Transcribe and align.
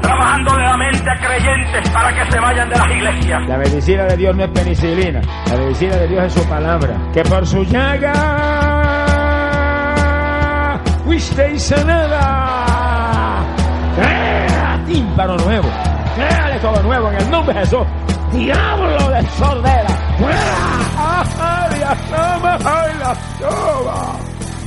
trabajándole 0.00 0.62
la 0.64 0.76
mente 0.76 1.10
a 1.10 1.16
creyentes 1.16 1.90
para 1.90 2.14
que 2.14 2.30
se 2.30 2.40
vayan 2.40 2.68
de 2.68 2.76
las 2.76 2.90
iglesias. 2.90 3.48
La 3.48 3.56
medicina 3.58 4.04
de 4.04 4.16
Dios 4.16 4.36
no 4.36 4.44
es 4.44 4.50
penicilina. 4.50 5.20
La 5.50 5.56
medicina 5.56 5.96
de 5.96 6.08
Dios 6.08 6.24
es 6.24 6.32
su 6.32 6.48
palabra. 6.48 6.96
Que 7.12 7.22
por 7.22 7.46
su 7.46 7.64
llaga 7.64 8.12
fuisteis 11.04 11.62
sanada. 11.62 13.44
Crea 13.96 14.80
tímpano 14.86 15.36
nuevo. 15.38 15.68
Créale 16.14 16.58
todo 16.60 16.82
nuevo 16.82 17.10
en 17.10 17.16
el 17.16 17.30
nombre 17.30 17.54
de 17.54 17.60
Jesús. 17.60 17.86
Diablo 18.32 19.10
de 19.10 19.22
sordera. 19.30 19.88
¡Fuera! 20.18 20.84
¡Ay, 21.40 21.80
la 21.80 21.94
toma! 21.94 22.58
¡Ay, 22.64 22.92
la 22.98 23.14
toma! 23.40 24.27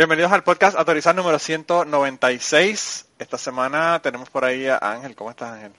Bienvenidos 0.00 0.32
al 0.32 0.42
podcast 0.42 0.78
Autorizar 0.78 1.14
número 1.14 1.38
196. 1.38 3.06
Esta 3.18 3.36
semana 3.36 4.00
tenemos 4.00 4.30
por 4.30 4.46
ahí 4.46 4.66
a 4.66 4.78
Ángel. 4.78 5.14
¿Cómo 5.14 5.28
estás, 5.28 5.52
Ángel? 5.52 5.72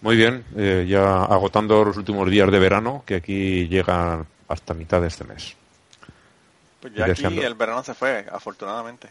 Muy 0.00 0.16
bien, 0.16 0.46
eh, 0.56 0.86
ya 0.88 1.24
agotando 1.24 1.84
los 1.84 1.94
últimos 1.98 2.30
días 2.30 2.50
de 2.50 2.58
verano, 2.58 3.02
que 3.04 3.16
aquí 3.16 3.68
llegan 3.68 4.26
hasta 4.48 4.72
mitad 4.72 5.02
de 5.02 5.08
este 5.08 5.24
mes. 5.24 5.54
Pues 6.80 6.94
ya 6.94 7.04
aquí 7.04 7.38
el 7.38 7.54
verano 7.54 7.84
se 7.84 7.92
fue, 7.92 8.26
afortunadamente. 8.32 9.10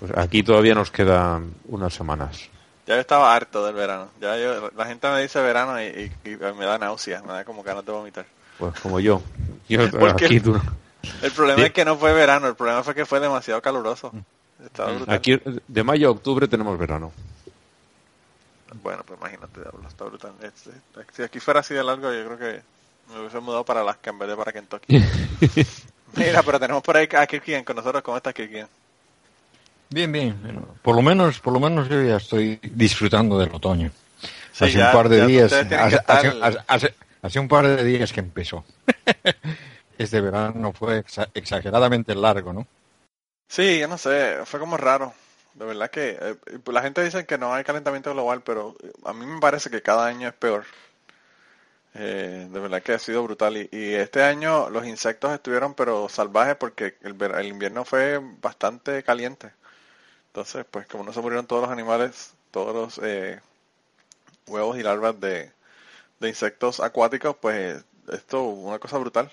Pues 0.00 0.12
aquí 0.16 0.42
todavía 0.42 0.74
nos 0.74 0.90
quedan 0.90 1.52
unas 1.68 1.92
semanas. 1.92 2.48
Ya 2.86 2.94
yo 2.94 3.02
estaba 3.02 3.36
harto 3.36 3.66
del 3.66 3.74
verano. 3.74 4.08
Ya 4.18 4.34
la 4.74 4.86
gente 4.86 5.10
me 5.10 5.20
dice 5.20 5.42
verano 5.42 5.78
y, 5.82 6.10
me 6.24 6.64
da 6.64 6.78
náuseas, 6.78 7.22
me 7.22 7.34
da 7.34 7.44
como 7.44 7.62
ganas 7.62 7.84
de 7.84 7.92
vomitar. 7.92 8.24
Pues 8.58 8.80
como 8.80 8.98
yo. 8.98 9.20
yo 9.68 9.82
aquí 10.08 10.40
tú... 10.40 10.58
El 11.22 11.32
problema 11.32 11.66
es 11.66 11.72
que 11.72 11.84
no 11.84 11.96
fue 11.96 12.12
verano, 12.12 12.46
el 12.48 12.54
problema 12.54 12.82
fue 12.82 12.94
que 12.94 13.06
fue 13.06 13.20
demasiado 13.20 13.60
caluroso. 13.62 14.12
Aquí 15.08 15.40
de 15.68 15.84
mayo 15.84 16.08
a 16.08 16.10
octubre 16.12 16.48
tenemos 16.48 16.78
verano. 16.78 17.12
Bueno, 18.82 19.02
pues 19.06 19.18
imagínate, 19.20 19.60
está 19.88 20.04
brutal. 20.04 20.32
Este, 20.42 20.70
si 21.12 21.22
aquí 21.22 21.38
fuera 21.40 21.60
así 21.60 21.74
de 21.74 21.84
largo, 21.84 22.12
yo 22.12 22.24
creo 22.26 22.38
que 22.38 22.62
me 23.12 23.20
hubiese 23.20 23.40
mudado 23.40 23.64
para 23.64 23.80
Alaska 23.80 24.10
en 24.10 24.18
vez 24.18 24.28
de 24.28 24.36
para 24.36 24.52
Kentucky. 24.52 25.04
Mira, 26.16 26.42
pero 26.42 26.60
tenemos 26.60 26.82
por 26.82 26.96
ahí 26.96 27.08
a 27.16 27.26
Kirkian 27.26 27.64
con 27.64 27.76
nosotros. 27.76 28.02
¿Cómo 28.02 28.16
estás, 28.16 28.34
Kirkian? 28.34 28.68
Bien, 29.90 30.10
bien. 30.10 30.36
por 30.82 30.96
lo 30.96 31.02
menos, 31.02 31.38
por 31.38 31.52
lo 31.52 31.60
menos 31.60 31.88
yo 31.88 32.02
ya 32.02 32.16
estoy 32.16 32.58
disfrutando 32.62 33.38
del 33.38 33.54
otoño. 33.54 33.90
hace 34.58 34.82
un 34.82 34.92
par 34.92 35.08
de 35.08 35.26
días, 35.26 35.52
hace, 37.22 37.38
un 37.38 37.48
par 37.48 37.66
de 37.66 37.84
días 37.84 38.12
que 38.12 38.20
empezó. 38.20 38.64
este 39.98 40.20
verano 40.20 40.72
fue 40.72 41.04
exageradamente 41.34 42.14
largo, 42.14 42.52
¿no? 42.52 42.66
Sí, 43.48 43.78
yo 43.78 43.88
no 43.88 43.98
sé, 43.98 44.38
fue 44.46 44.60
como 44.60 44.76
raro. 44.76 45.14
De 45.54 45.64
verdad 45.64 45.90
que 45.90 46.18
eh, 46.20 46.36
la 46.66 46.82
gente 46.82 47.04
dice 47.04 47.26
que 47.26 47.38
no 47.38 47.54
hay 47.54 47.64
calentamiento 47.64 48.12
global, 48.12 48.42
pero 48.42 48.74
a 49.04 49.12
mí 49.12 49.24
me 49.26 49.40
parece 49.40 49.70
que 49.70 49.82
cada 49.82 50.06
año 50.06 50.28
es 50.28 50.34
peor. 50.34 50.64
Eh, 51.94 52.48
de 52.50 52.60
verdad 52.60 52.82
que 52.82 52.92
ha 52.92 52.98
sido 52.98 53.22
brutal. 53.22 53.56
Y, 53.56 53.94
este 53.94 54.22
año 54.22 54.68
los 54.70 54.86
insectos 54.86 55.32
estuvieron 55.32 55.74
pero 55.74 56.08
salvajes 56.08 56.56
porque 56.56 56.96
el, 57.02 57.16
el, 57.22 57.46
invierno 57.46 57.84
fue 57.84 58.20
bastante 58.40 59.02
caliente. 59.04 59.52
Entonces, 60.28 60.66
pues 60.70 60.86
como 60.88 61.04
no 61.04 61.12
se 61.12 61.20
murieron 61.20 61.46
todos 61.46 61.62
los 61.62 61.70
animales, 61.72 62.34
todos 62.50 62.74
los 62.74 63.06
eh, 63.06 63.40
huevos 64.48 64.78
y 64.78 64.82
larvas 64.82 65.20
de, 65.20 65.52
de 66.20 66.28
insectos 66.28 66.80
acuáticos, 66.80 67.36
pues 67.40 67.84
esto 68.12 68.42
una 68.44 68.78
cosa 68.78 68.98
brutal. 68.98 69.30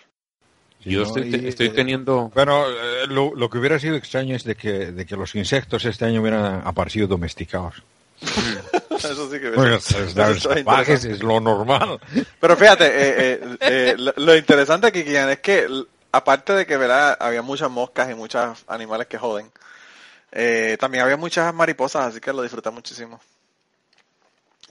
Yo 0.84 1.04
estoy, 1.04 1.70
teniendo... 1.70 2.32
Bueno, 2.34 2.66
eh, 2.68 3.08
lo, 3.08 3.50
que 3.50 3.58
hubiera 3.58 3.80
sido 3.80 3.96
extraño 3.96 4.36
es 4.36 4.44
de 4.44 4.56
que, 4.56 4.92
de 4.92 5.06
que 5.06 5.16
los 5.16 5.36
insectos 5.36 5.86
este 5.86 6.06
año 6.06 6.22
hubieran 6.22 6.64
aparecido 6.66 7.08
domesticados. 7.08 7.84
Eso 8.92 9.32
sí 9.32 9.40
que 9.40 9.52
pues, 9.52 10.90
es, 10.90 11.06
es 11.06 11.24
lo 11.24 11.40
normal. 11.40 12.00
Pero 12.40 12.56
fíjate, 12.56 12.86
eh, 12.86 13.58
eh, 13.60 13.96
lo, 13.98 14.36
interesante 14.36 14.88
aquí, 14.88 15.04
es 15.06 15.40
que 15.40 15.68
aparte 16.12 16.54
de 16.54 16.66
que 16.66 16.78
¿verdad? 16.78 17.18
había 17.20 17.42
muchas 17.42 17.72
moscas 17.72 18.12
y 18.12 18.14
muchos 18.14 18.64
animales 18.68 19.08
que 19.08 19.18
joden, 19.18 19.52
también 20.80 21.04
había 21.04 21.18
muchas 21.18 21.52
mariposas, 21.54 22.08
así 22.08 22.20
que 22.20 22.34
lo 22.34 22.44
disfruté 22.44 22.70
muchísimo. 22.70 23.20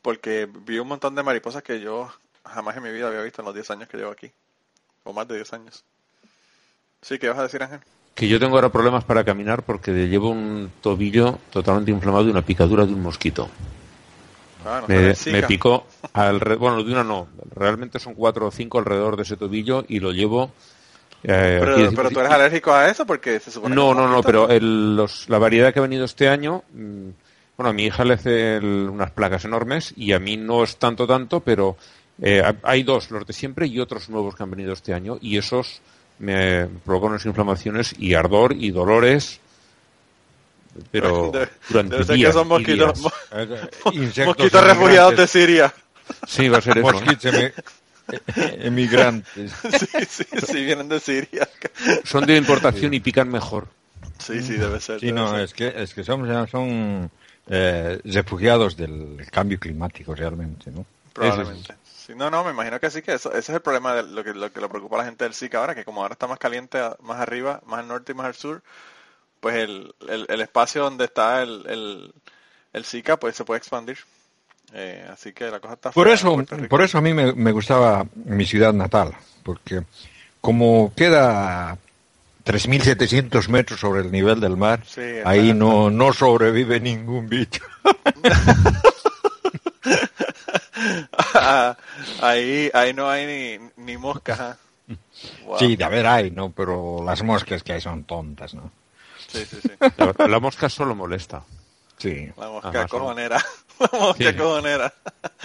Porque 0.03 0.49
vi 0.49 0.79
un 0.79 0.89
montón 0.89 1.15
de 1.15 1.23
mariposas 1.23 1.63
que 1.63 1.81
yo 1.81 2.11
jamás 2.45 2.77
en 2.77 2.83
mi 2.83 2.93
vida 2.93 3.09
había 3.09 3.23
visto 3.23 3.43
en 3.43 3.47
los 3.47 3.55
10 3.55 3.71
años 3.71 3.89
que 3.89 3.97
llevo 3.97 4.11
aquí. 4.11 4.31
O 5.05 5.13
más 5.13 5.27
de 5.29 5.37
10 5.37 5.53
años. 5.55 5.85
Sí, 7.03 7.19
¿qué 7.19 7.29
vas 7.29 7.39
a 7.39 7.45
decir, 7.45 7.63
Ángel? 7.63 7.81
Que 8.15 8.29
yo 8.29 8.39
tengo 8.39 8.57
ahora 8.57 8.69
problemas 8.69 9.05
para 9.05 9.25
caminar 9.25 9.63
porque 9.63 9.93
llevo 10.09 10.31
un 10.31 10.71
tobillo 10.81 11.39
totalmente 11.51 11.91
inflamado 11.91 12.27
y 12.27 12.31
una 12.31 12.43
picadura 12.43 12.85
de 12.85 12.93
un 12.93 13.03
mosquito. 13.03 13.49
Ah, 14.65 14.83
me, 14.87 15.43
picó, 15.45 15.87
bueno, 16.59 16.85
de 16.85 16.93
una 16.93 17.03
no, 17.03 17.29
realmente 17.55 17.99
son 17.99 18.15
cuatro 18.15 18.49
o 18.49 18.51
cinco 18.51 18.79
alrededor 18.79 19.17
de 19.17 19.23
ese 19.23 19.37
tobillo 19.37 19.85
y 19.89 20.01
lo 20.01 20.13
llevo... 20.13 20.53
Eh, 21.23 21.59
pero, 21.95 22.11
tú 22.11 22.21
eres 22.21 22.33
alérgico 22.33 22.73
a 22.73 22.89
eso 22.89 23.05
porque 23.05 23.41
se 23.41 23.51
supone 23.51 23.75
No, 23.75 23.95
no, 23.95 24.09
no, 24.09 24.23
pero 24.23 24.49
la 24.49 25.39
variedad 25.39 25.73
que 25.73 25.79
ha 25.79 25.83
venido 25.83 26.05
este 26.05 26.29
año, 26.29 26.65
mm, 26.73 27.09
bueno, 27.57 27.71
a 27.71 27.73
mi 27.73 27.85
hija 27.85 28.05
le 28.05 28.15
hace 28.15 28.59
unas 28.59 29.11
placas 29.11 29.45
enormes 29.45 29.95
y 29.97 30.13
a 30.13 30.19
mí 30.19 30.37
no 30.37 30.63
es 30.63 30.77
tanto, 30.77 31.07
tanto, 31.07 31.41
pero 31.41 31.77
eh, 32.21 32.43
hay 32.63 32.83
dos, 32.83 33.11
los 33.11 33.27
de 33.27 33.33
siempre 33.33 33.67
y 33.67 33.81
otros 33.81 34.09
nuevos 34.11 34.35
que 34.35 34.43
han 34.43 34.51
venido 34.51 34.73
este 34.73 34.93
año 34.93 35.19
y 35.21 35.39
esos 35.39 35.81
me 36.21 36.69
provocan 36.85 37.11
unas 37.11 37.27
inflamaciones 37.27 37.95
y 37.99 38.15
ardor 38.15 38.53
y 38.53 38.71
dolores 38.71 39.41
pero 40.91 41.33
durante 41.69 41.97
debe 41.97 42.09
días, 42.09 42.29
que 42.29 42.33
son 42.33 42.49
mosquitos, 42.49 43.01
mosquitos 44.27 44.65
refugiados 44.65 45.17
de 45.17 45.27
Siria. 45.27 45.75
Sí, 46.27 46.49
va 46.49 46.59
a 46.59 46.61
ser 46.61 46.79
eso. 46.79 47.53
emigrantes. 48.37 49.53
Sí, 49.63 50.05
sí, 50.09 50.25
sí, 50.45 50.65
vienen 50.65 50.89
de 50.89 50.99
Siria. 50.99 51.49
Son 52.05 52.27
de 52.27 52.37
importación 52.37 52.93
y 52.95 53.01
pican 53.01 53.29
mejor. 53.29 53.69
Sí, 54.19 54.43
sí, 54.43 54.55
debe 54.55 54.81
ser. 54.81 55.01
Sí, 55.01 55.13
no, 55.13 55.39
es 55.39 55.55
que 55.55 55.73
es 55.75 55.95
que 55.95 56.03
son, 56.03 56.49
son 56.49 57.11
eh, 57.49 58.01
refugiados 58.05 58.77
del 58.77 59.27
cambio 59.31 59.59
climático 59.59 60.15
realmente, 60.15 60.71
¿no? 60.71 60.85
Probablemente 61.13 61.75
no, 62.17 62.31
no, 62.31 62.45
me 62.45 62.51
imagino 62.51 62.81
que 62.81 62.91
sí, 62.91 63.03
que 63.03 63.15
eso, 63.15 63.31
ese 63.31 63.39
es 63.39 63.49
el 63.51 63.61
problema 63.61 63.95
de 63.95 64.03
lo 64.05 64.25
que, 64.25 64.35
lo 64.35 64.53
que 64.53 64.61
le 64.61 64.69
preocupa 64.69 64.97
a 64.97 64.99
la 65.01 65.05
gente 65.05 65.25
del 65.25 65.35
SICA 65.35 65.59
ahora, 65.59 65.75
que 65.75 65.85
como 65.85 66.03
ahora 66.03 66.13
está 66.13 66.27
más 66.27 66.39
caliente 66.39 66.79
más 67.01 67.21
arriba, 67.21 67.61
más 67.67 67.81
al 67.81 67.89
norte 67.89 68.13
y 68.13 68.15
más 68.15 68.27
al 68.27 68.35
sur, 68.35 68.63
pues 69.41 69.57
el, 69.57 69.95
el, 70.09 70.41
espacio 70.41 70.83
donde 70.83 71.07
está 71.07 71.43
el, 71.43 71.65
el, 71.67 72.15
el 72.73 72.85
Zika 72.85 73.19
pues 73.19 73.37
se 73.37 73.45
puede 73.45 73.59
expandir. 73.59 73.99
Eh, 74.73 75.05
así 75.13 75.33
que 75.33 75.51
la 75.51 75.59
cosa 75.59 75.75
está 75.75 75.91
por 75.91 76.07
eso 76.07 76.45
por 76.69 76.81
eso 76.81 76.99
a 76.99 77.01
mí 77.01 77.13
me, 77.13 77.33
me, 77.33 77.51
gustaba 77.51 78.07
mi 78.15 78.47
ciudad 78.47 78.73
natal 78.73 79.17
porque 79.43 79.83
como 80.41 80.93
queda 80.95 81.77
3.700 82.45 83.49
metros 83.49 83.81
sobre 83.81 84.03
el 84.03 84.13
nivel 84.13 84.39
del 84.39 84.57
mar 84.57 84.85
ahí 85.25 85.53
no 85.55 85.91
no 85.91 86.13
sobrevive 86.13 86.79
ningún 86.79 87.29
bicho 87.29 87.65
ahí, 92.23 92.71
ahí 92.73 92.93
no 92.93 93.09
hay 93.09 93.27
ni, 93.27 93.71
ni 93.85 93.97
moscas. 93.97 94.41
¿ah? 94.41 94.57
Sí, 95.59 95.77
de 95.77 95.85
haber 95.85 96.07
hay, 96.07 96.31
¿no? 96.31 96.51
Pero 96.53 97.03
las 97.05 97.23
moscas 97.23 97.63
que 97.63 97.73
hay 97.73 97.81
son 97.81 98.05
tontas, 98.05 98.55
¿no? 98.55 98.71
Sí, 99.29 99.45
sí, 99.47 99.59
sí. 99.63 99.71
La, 100.19 100.41
mosca 100.41 100.69
solo 100.69 100.95
molesta. 100.95 101.45
Sí. 101.99 102.31
La 102.37 102.49
mosca 102.49 102.87
cojonera. 102.89 103.45
La 103.79 103.99
mosca 103.99 104.37
cojonera. 104.37 104.93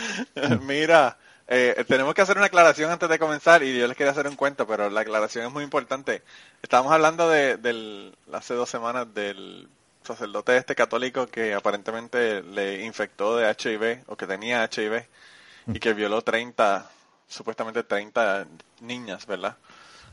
Mira, 0.62 1.18
Eh, 1.48 1.86
tenemos 1.88 2.16
que 2.16 2.22
hacer 2.22 2.38
una 2.38 2.48
aclaración 2.48 2.90
antes 2.90 3.08
de 3.08 3.20
comenzar 3.20 3.62
y 3.62 3.78
yo 3.78 3.88
les 3.88 3.96
quería 3.96 4.12
hacer 4.12 4.28
un 4.28 4.36
cuento, 4.36 4.66
pero 4.66 4.90
la 4.90 5.02
aclaración 5.02 5.46
es 5.46 5.52
muy 5.52 5.64
importante. 5.64 6.24
Estábamos 6.64 6.92
hablando 6.92 7.30
de, 7.30 7.58
del, 7.58 8.16
hace 8.34 8.56
dos 8.56 8.68
semanas 8.70 9.14
del 9.14 9.68
sacerdote 10.04 10.58
este 10.58 10.76
católico 10.76 11.28
que 11.28 11.54
aparentemente 11.54 12.42
le 12.42 12.84
infectó 12.84 13.38
de 13.38 13.48
HIV 13.50 14.04
o 14.08 14.16
que 14.16 14.26
tenía 14.28 14.68
HIV 14.72 15.06
y 15.68 15.80
que 15.80 15.94
violó 15.94 16.22
30, 16.22 16.90
supuestamente 17.28 17.84
30 17.84 18.46
niñas, 18.82 19.26
¿verdad? 19.26 19.56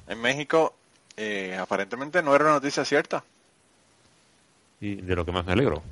En 0.08 0.20
México 0.20 0.74
eh, 1.16 1.56
aparentemente 1.60 2.22
no 2.22 2.34
era 2.34 2.44
una 2.44 2.54
noticia 2.54 2.84
cierta. 2.84 3.22
Y 4.80 4.96
de 4.96 5.14
lo 5.14 5.24
que 5.24 5.32
más 5.32 5.44
me 5.44 5.52
alegro. 5.52 5.82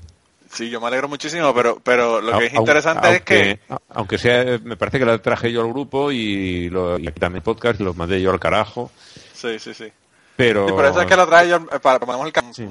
Sí, 0.51 0.69
yo 0.69 0.81
me 0.81 0.89
alegro 0.89 1.09
muchísimo, 1.09 1.55
pero 1.55 1.79
pero 1.79 2.21
lo 2.21 2.37
que 2.39 2.47
es 2.47 2.55
interesante 2.55 3.17
es 3.17 3.23
que... 3.23 3.61
Aunque 3.91 4.19
sea, 4.19 4.59
me 4.65 4.77
parece 4.77 4.99
que 4.99 5.05
la 5.05 5.19
traje 5.19 5.53
yo 5.53 5.61
al 5.61 5.69
grupo 5.69 6.11
y, 6.11 6.69
lo, 6.71 6.99
y 6.99 7.07
también 7.12 7.45
podcast 7.45 7.81
y 7.81 7.85
los 7.85 7.97
mandé 7.97 8.21
yo 8.21 8.33
al 8.33 8.41
carajo. 8.41 8.91
Sí, 9.33 9.61
sí, 9.61 9.75
sí. 9.75 9.93
Pero... 10.37 10.69
Y 10.69 10.73
por 10.73 10.85
eso 10.87 11.01
es 11.03 11.07
que 11.07 11.17
lo 11.17 11.27
traje 11.27 11.51
yo 11.51 11.57
eh, 11.57 11.79
para 11.81 12.01
ponemos 12.01 12.27
el 12.27 12.55
sí. 12.55 12.69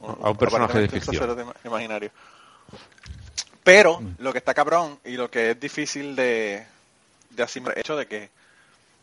a 0.00 0.30
un 0.30 0.36
personaje 0.36 0.78
de 0.78 0.88
ficción. 0.88 1.54
imaginario. 1.64 2.10
Pero 3.70 4.00
mm. 4.00 4.16
lo 4.18 4.32
que 4.32 4.38
está 4.38 4.52
cabrón 4.52 4.98
y 5.04 5.12
lo 5.12 5.30
que 5.30 5.52
es 5.52 5.60
difícil 5.60 6.16
de, 6.16 6.66
de 7.30 7.42
asimilar 7.44 7.76
el 7.76 7.80
hecho 7.82 7.96
de 7.96 8.08
que 8.08 8.28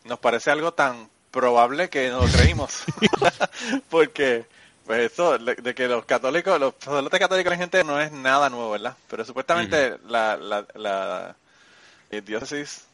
nos 0.04 0.18
parece 0.18 0.50
algo 0.50 0.74
tan 0.74 1.08
probable 1.30 1.88
que 1.88 2.10
no 2.10 2.20
lo 2.20 2.26
creímos. 2.26 2.84
Porque 3.88 4.44
pues 4.84 5.10
eso, 5.10 5.38
de 5.38 5.74
que 5.74 5.88
los 5.88 6.04
católicos, 6.04 6.60
los 6.60 6.74
sacerdotes 6.78 7.18
católicos 7.18 7.50
la 7.50 7.56
gente 7.56 7.82
no 7.82 7.98
es 7.98 8.12
nada 8.12 8.50
nuevo, 8.50 8.72
¿verdad? 8.72 8.94
Pero 9.08 9.24
supuestamente 9.24 9.96
la, 10.06 10.36
la, 10.36 10.66
la 10.74 11.34
eh, 12.10 12.20
diócesis 12.20 12.84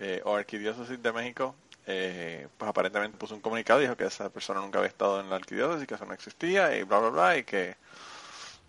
eh, 0.00 0.20
o 0.26 0.36
arquidiócesis 0.36 1.02
de 1.02 1.12
México, 1.12 1.54
eh, 1.86 2.46
pues 2.58 2.68
aparentemente 2.68 3.16
puso 3.16 3.34
un 3.34 3.40
comunicado 3.40 3.80
y 3.80 3.84
dijo 3.84 3.96
que 3.96 4.04
esa 4.04 4.28
persona 4.28 4.60
nunca 4.60 4.80
había 4.80 4.90
estado 4.90 5.20
en 5.20 5.30
la 5.30 5.36
arquidiócesis, 5.36 5.88
que 5.88 5.94
eso 5.94 6.04
no 6.04 6.12
existía 6.12 6.76
y 6.76 6.82
bla, 6.82 6.98
bla, 6.98 7.08
bla, 7.08 7.38
y 7.38 7.44
que, 7.44 7.76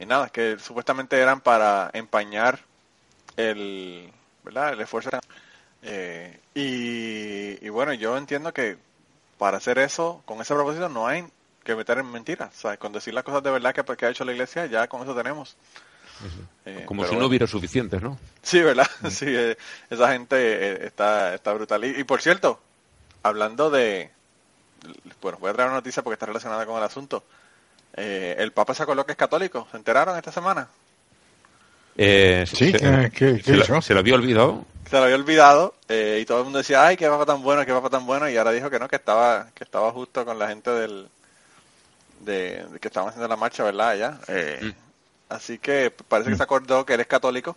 y 0.01 0.05
nada, 0.05 0.29
que 0.29 0.57
supuestamente 0.59 1.19
eran 1.19 1.41
para 1.41 1.91
empañar 1.93 2.59
el, 3.37 4.11
¿verdad? 4.43 4.73
El 4.73 4.81
esfuerzo. 4.81 5.11
Eh, 5.83 6.39
y, 6.55 7.65
y 7.65 7.69
bueno, 7.69 7.93
yo 7.93 8.17
entiendo 8.17 8.53
que 8.53 8.77
para 9.37 9.57
hacer 9.57 9.79
eso, 9.79 10.21
con 10.25 10.41
ese 10.41 10.53
propósito, 10.53 10.89
no 10.89 11.07
hay 11.07 11.25
que 11.63 11.75
meter 11.75 11.99
en 11.99 12.11
mentiras. 12.11 12.53
¿sabes? 12.53 12.79
Con 12.79 12.91
decir 12.91 13.13
las 13.13 13.23
cosas 13.23 13.43
de 13.43 13.51
verdad 13.51 13.73
que, 13.73 13.83
que 13.95 14.05
ha 14.05 14.09
hecho 14.09 14.25
la 14.25 14.31
iglesia, 14.33 14.65
ya 14.65 14.87
con 14.87 15.01
eso 15.03 15.15
tenemos. 15.15 15.55
Eh, 16.65 16.83
Como 16.85 17.05
si 17.05 17.15
no 17.15 17.25
hubiera 17.25 17.47
suficientes, 17.47 18.01
¿no? 18.01 18.19
Sí, 18.41 18.61
¿verdad? 18.61 18.87
Sí, 19.09 19.25
eh, 19.27 19.57
esa 19.89 20.11
gente 20.11 20.35
eh, 20.37 20.85
está, 20.85 21.33
está 21.33 21.53
brutal. 21.53 21.83
Y, 21.85 22.03
por 22.03 22.21
cierto, 22.21 22.59
hablando 23.23 23.69
de... 23.69 24.11
Bueno, 25.21 25.37
voy 25.39 25.51
a 25.51 25.53
traer 25.53 25.69
una 25.69 25.77
noticia 25.77 26.01
porque 26.03 26.15
está 26.15 26.25
relacionada 26.25 26.65
con 26.65 26.77
el 26.77 26.83
asunto. 26.83 27.23
El 27.93 28.51
Papa 28.51 28.73
se 28.73 28.83
acordó 28.83 29.05
que 29.05 29.13
es 29.13 29.17
católico. 29.17 29.67
¿Se 29.71 29.77
enteraron 29.77 30.17
esta 30.17 30.31
semana? 30.31 30.67
sí, 31.95 32.71
se, 32.71 32.79
se, 33.41 33.93
lo, 33.93 33.99
había 33.99 34.15
olvidado. 34.15 34.65
Se 34.89 34.97
lo 34.97 35.03
había 35.03 35.15
olvidado 35.15 35.75
y 35.89 36.25
todo 36.25 36.39
el 36.39 36.43
mundo 36.45 36.59
decía, 36.59 36.85
ay, 36.85 36.97
qué 36.97 37.07
papa 37.07 37.25
tan 37.25 37.41
bueno, 37.43 37.65
qué 37.65 37.73
papa 37.73 37.89
tan 37.89 38.05
bueno. 38.05 38.29
Y 38.29 38.37
ahora 38.37 38.51
dijo 38.51 38.69
que 38.69 38.79
no, 38.79 38.87
que 38.87 38.95
estaba, 38.95 39.47
que 39.53 39.63
estaba 39.63 39.91
justo 39.91 40.25
con 40.25 40.39
la 40.39 40.47
gente 40.47 40.71
del, 40.71 41.09
de, 42.21 42.65
que 42.79 42.87
estaban 42.87 43.09
haciendo 43.09 43.27
la 43.27 43.35
marcha, 43.35 43.63
¿verdad? 43.63 43.95
ya 43.95 44.19
eh, 44.27 44.59
mm. 44.61 45.33
Así 45.33 45.59
que 45.59 45.91
parece 45.91 46.29
que 46.29 46.37
se 46.37 46.43
acordó 46.43 46.85
que 46.85 46.93
él 46.93 46.99
es 46.99 47.07
católico. 47.07 47.55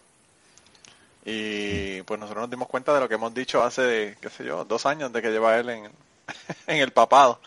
Y 1.24 2.02
pues 2.02 2.20
nosotros 2.20 2.42
nos 2.42 2.50
dimos 2.50 2.68
cuenta 2.68 2.94
de 2.94 3.00
lo 3.00 3.08
que 3.08 3.16
hemos 3.16 3.34
dicho 3.34 3.64
hace, 3.64 4.16
qué 4.20 4.30
sé 4.30 4.44
yo, 4.44 4.64
dos 4.64 4.86
años 4.86 5.12
de 5.12 5.20
que 5.20 5.30
lleva 5.30 5.58
él 5.58 5.70
en, 5.70 5.84
en 6.68 6.76
el 6.76 6.92
papado. 6.92 7.40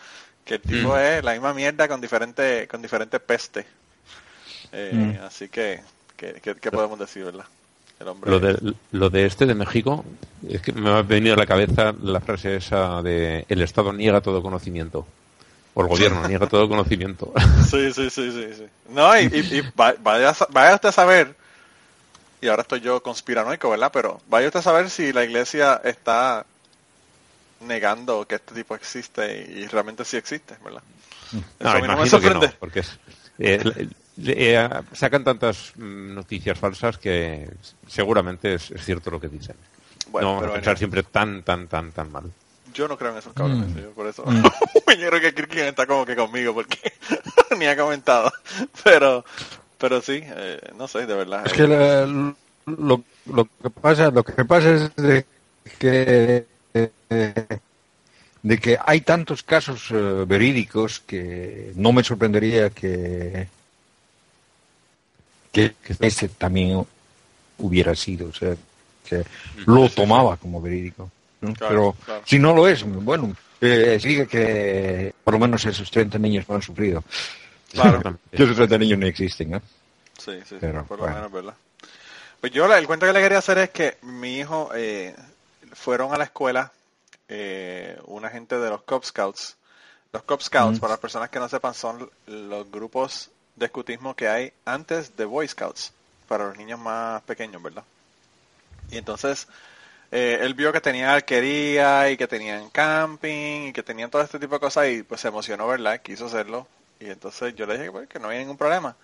Que 0.48 0.54
el 0.54 0.62
tipo 0.62 0.94
mm. 0.94 0.98
es 0.98 1.24
la 1.24 1.32
misma 1.32 1.52
mierda 1.52 1.86
con 1.86 2.00
diferente, 2.00 2.66
con 2.66 2.80
diferentes 2.80 3.20
peste. 3.20 3.66
Eh, 4.72 5.18
mm. 5.20 5.24
Así 5.26 5.50
que, 5.50 5.80
¿qué, 6.16 6.70
podemos 6.72 6.98
decir, 6.98 7.22
verdad? 7.24 7.44
El 8.00 8.08
hombre 8.08 8.30
lo, 8.30 8.40
de, 8.40 8.74
lo 8.92 9.10
de 9.10 9.26
este 9.26 9.44
de 9.44 9.54
México, 9.54 10.06
es 10.48 10.62
que 10.62 10.72
me 10.72 10.88
ha 10.88 11.02
venido 11.02 11.34
a 11.34 11.36
la 11.36 11.44
cabeza 11.44 11.94
la 12.00 12.20
frase 12.20 12.56
esa 12.56 13.02
de 13.02 13.44
el 13.50 13.60
Estado 13.60 13.92
niega 13.92 14.22
todo 14.22 14.40
conocimiento 14.40 15.06
o 15.74 15.82
el 15.82 15.88
gobierno 15.88 16.26
niega 16.26 16.46
todo 16.46 16.66
conocimiento. 16.66 17.30
Sí, 17.68 17.92
sí, 17.92 18.08
sí, 18.08 18.32
sí. 18.32 18.48
sí. 18.56 18.66
No, 18.88 19.20
y, 19.20 19.26
y, 19.26 19.62
vaya, 19.76 20.34
vaya, 20.48 20.74
usted 20.76 20.88
a 20.88 20.92
saber, 20.92 21.36
y 22.40 22.48
ahora 22.48 22.62
estoy 22.62 22.80
yo 22.80 23.02
conspiranoico, 23.02 23.68
¿verdad? 23.68 23.90
Pero 23.92 24.22
vaya 24.28 24.46
usted 24.46 24.60
a 24.60 24.62
saber 24.62 24.88
si 24.88 25.12
la 25.12 25.24
iglesia 25.24 25.78
está 25.84 26.46
negando 27.60 28.26
que 28.26 28.36
este 28.36 28.54
tipo 28.54 28.74
existe 28.74 29.46
y, 29.50 29.66
realmente 29.66 30.04
sí 30.04 30.16
existe, 30.16 30.56
¿verdad? 30.64 30.82
No, 31.60 31.70
a 31.70 31.80
mí 31.80 31.86
no 31.86 31.96
me 31.96 32.06
sorprende. 32.06 32.48
porque 32.58 32.82
eh, 33.38 33.88
eh, 34.26 34.68
sacan 34.92 35.24
tantas 35.24 35.72
mm, 35.76 36.14
noticias 36.14 36.58
falsas 36.58 36.98
que 36.98 37.48
seguramente 37.86 38.54
es, 38.54 38.72
cierto 38.78 39.10
lo 39.10 39.20
que 39.20 39.28
dicen. 39.28 39.56
Bueno, 40.10 40.28
no 40.28 40.34
vamos 40.34 40.50
a 40.50 40.54
pensar 40.54 40.78
siempre 40.78 41.02
tan, 41.02 41.42
tan, 41.42 41.68
tan, 41.68 41.92
tan 41.92 42.10
mal. 42.10 42.24
Yo 42.72 42.88
no 42.88 42.96
creo 42.96 43.12
en 43.12 43.18
esos 43.18 43.32
cabrones, 43.32 43.68
mm. 43.68 43.94
por 43.94 44.06
eso. 44.06 44.24
Mm. 44.24 44.42
yo 44.98 45.08
creo 45.08 45.20
que 45.20 45.34
Kirkin 45.34 45.64
está 45.64 45.86
como 45.86 46.06
que 46.06 46.16
conmigo 46.16 46.54
porque 46.54 46.92
ni 47.58 47.66
ha 47.66 47.76
comentado. 47.76 48.32
Pero, 48.84 49.24
pero 49.76 50.00
sí, 50.00 50.22
eh, 50.24 50.60
no 50.76 50.88
sé, 50.88 51.06
de 51.06 51.14
verdad. 51.14 51.46
Es 51.46 51.52
que 51.52 51.66
lo, 51.66 53.04
lo, 53.26 53.44
que 53.62 53.70
pasa, 53.70 54.10
lo 54.10 54.24
que 54.24 54.44
pasa 54.44 54.70
es 54.74 54.96
de 54.96 55.26
que 55.78 56.46
de 56.72 58.58
que 58.58 58.78
hay 58.84 59.00
tantos 59.00 59.42
casos 59.42 59.90
eh, 59.90 60.24
verídicos 60.26 61.00
que 61.00 61.72
no 61.74 61.92
me 61.92 62.04
sorprendería 62.04 62.70
que 62.70 63.48
que 65.52 65.74
ese 66.00 66.28
también 66.28 66.86
hubiera 67.58 67.94
sido, 67.94 68.28
o 68.28 68.32
sea, 68.32 68.54
que 69.04 69.24
lo 69.66 69.88
tomaba 69.88 70.36
como 70.36 70.60
verídico. 70.60 71.10
Pero 71.58 71.96
si 72.24 72.38
no 72.38 72.54
lo 72.54 72.68
es, 72.68 72.84
bueno, 72.84 73.34
eh, 73.60 73.98
sigue 74.00 74.26
que 74.26 75.14
por 75.24 75.34
lo 75.34 75.40
menos 75.40 75.64
esos 75.64 75.90
30 75.90 76.18
niños 76.18 76.48
no 76.48 76.56
han 76.56 76.62
sufrido. 76.62 77.02
Claro. 77.72 78.18
esos 78.32 78.56
30 78.56 78.78
niños 78.78 78.98
no 78.98 79.06
existen, 79.06 79.50
¿no? 79.50 79.62
Sí, 80.18 80.32
sí, 80.44 80.56
Pero, 80.60 80.84
por 80.84 80.98
lo 81.00 81.06
menos, 81.06 81.32
¿verdad? 81.32 81.54
Pues 82.40 82.52
yo 82.52 82.72
el 82.72 82.86
cuento 82.86 83.06
que 83.06 83.12
le 83.12 83.20
quería 83.20 83.38
hacer 83.38 83.58
es 83.58 83.70
que 83.70 83.98
mi 84.02 84.38
hijo 84.38 84.70
eh, 84.74 85.14
fueron 85.78 86.12
a 86.12 86.18
la 86.18 86.24
escuela 86.24 86.72
eh, 87.28 87.98
una 88.06 88.28
gente 88.30 88.58
de 88.58 88.70
los 88.70 88.82
Cub 88.82 89.04
Scouts. 89.04 89.56
Los 90.12 90.22
Cub 90.22 90.42
Scouts, 90.42 90.80
para 90.80 90.92
las 90.94 91.00
personas 91.00 91.30
que 91.30 91.38
no 91.38 91.48
sepan, 91.48 91.74
son 91.74 92.10
los 92.26 92.70
grupos 92.70 93.30
de 93.56 93.66
escutismo 93.66 94.14
que 94.14 94.28
hay 94.28 94.52
antes 94.64 95.16
de 95.16 95.24
Boy 95.24 95.46
Scouts, 95.46 95.92
para 96.26 96.46
los 96.46 96.56
niños 96.56 96.78
más 96.80 97.22
pequeños, 97.22 97.62
¿verdad? 97.62 97.84
Y 98.90 98.96
entonces 98.96 99.46
eh, 100.10 100.38
él 100.40 100.54
vio 100.54 100.72
que 100.72 100.80
tenían 100.80 101.10
arquería 101.10 102.10
y 102.10 102.16
que 102.16 102.26
tenían 102.26 102.70
camping 102.70 103.68
y 103.68 103.72
que 103.72 103.82
tenían 103.82 104.10
todo 104.10 104.22
este 104.22 104.38
tipo 104.38 104.54
de 104.54 104.60
cosas 104.60 104.88
y 104.88 105.02
pues 105.02 105.20
se 105.20 105.28
emocionó, 105.28 105.68
¿verdad? 105.68 106.00
Quiso 106.00 106.26
hacerlo. 106.26 106.66
Y 106.98 107.10
entonces 107.10 107.54
yo 107.54 107.66
le 107.66 107.78
dije 107.78 107.90
pues, 107.90 108.08
que 108.08 108.18
no 108.18 108.28
había 108.28 108.40
ningún 108.40 108.56
problema. 108.56 108.96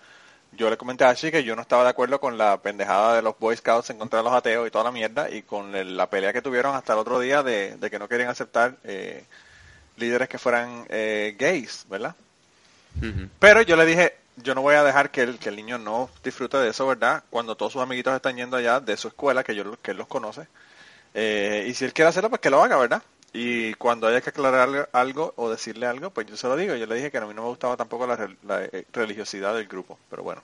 Yo 0.51 0.69
le 0.69 0.77
comenté 0.77 1.03
a 1.03 1.09
Ashley 1.09 1.31
que 1.31 1.43
yo 1.43 1.55
no 1.55 1.61
estaba 1.61 1.83
de 1.83 1.89
acuerdo 1.89 2.19
con 2.19 2.37
la 2.37 2.61
pendejada 2.61 3.15
de 3.15 3.21
los 3.21 3.37
Boy 3.37 3.57
Scouts 3.57 3.89
en 3.89 3.97
contra 3.97 4.19
de 4.19 4.23
los 4.23 4.33
ateos 4.33 4.67
y 4.67 4.71
toda 4.71 4.85
la 4.85 4.91
mierda 4.91 5.29
y 5.29 5.41
con 5.41 5.97
la 5.97 6.09
pelea 6.09 6.31
que 6.31 6.41
tuvieron 6.41 6.75
hasta 6.75 6.93
el 6.93 6.99
otro 6.99 7.19
día 7.19 7.43
de, 7.43 7.77
que 7.91 7.99
no 7.99 8.07
querían 8.07 8.29
aceptar 8.29 8.77
eh, 8.83 9.25
líderes 9.97 10.29
que 10.29 10.37
fueran 10.37 10.85
eh, 10.89 11.35
gays, 11.37 11.85
¿verdad? 11.89 12.15
Pero 13.39 13.61
yo 13.61 13.75
le 13.75 13.85
dije, 13.85 14.15
yo 14.37 14.55
no 14.55 14.61
voy 14.61 14.75
a 14.75 14.83
dejar 14.83 15.11
que 15.11 15.21
el, 15.21 15.37
que 15.37 15.49
el 15.49 15.57
niño 15.57 15.77
no 15.77 16.09
disfrute 16.23 16.57
de 16.57 16.69
eso, 16.69 16.87
¿verdad? 16.87 17.23
Cuando 17.29 17.55
todos 17.55 17.73
sus 17.73 17.81
amiguitos 17.81 18.15
están 18.15 18.37
yendo 18.37 18.55
allá 18.55 18.79
de 18.79 18.95
su 18.95 19.09
escuela, 19.09 19.43
que, 19.43 19.53
yo, 19.53 19.79
que 19.81 19.91
él 19.91 19.97
los 19.97 20.07
conoce 20.07 20.47
eh, 21.17 21.65
y 21.69 21.73
si 21.73 21.85
él 21.85 21.93
quiere 21.93 22.09
hacerlo, 22.09 22.29
pues 22.29 22.41
que 22.41 22.49
lo 22.49 22.61
haga, 22.61 22.75
¿verdad? 22.75 23.01
Y 23.37 23.73
cuando 23.73 24.07
haya 24.07 24.21
que 24.21 24.29
aclarar 24.29 24.87
algo 24.93 25.33
o 25.35 25.49
decirle 25.49 25.85
algo, 25.87 26.09
pues 26.09 26.25
yo 26.25 26.37
se 26.37 26.47
lo 26.47 26.55
digo. 26.55 26.73
Yo 26.75 26.85
le 26.85 26.95
dije 26.95 27.11
que 27.11 27.17
a 27.17 27.21
mí 27.25 27.33
no 27.33 27.41
me 27.41 27.49
gustaba 27.49 27.75
tampoco 27.75 28.07
la, 28.07 28.17
eh, 28.71 28.85
religiosidad 28.93 29.53
del 29.53 29.67
grupo, 29.67 29.99
pero 30.09 30.23
bueno. 30.23 30.41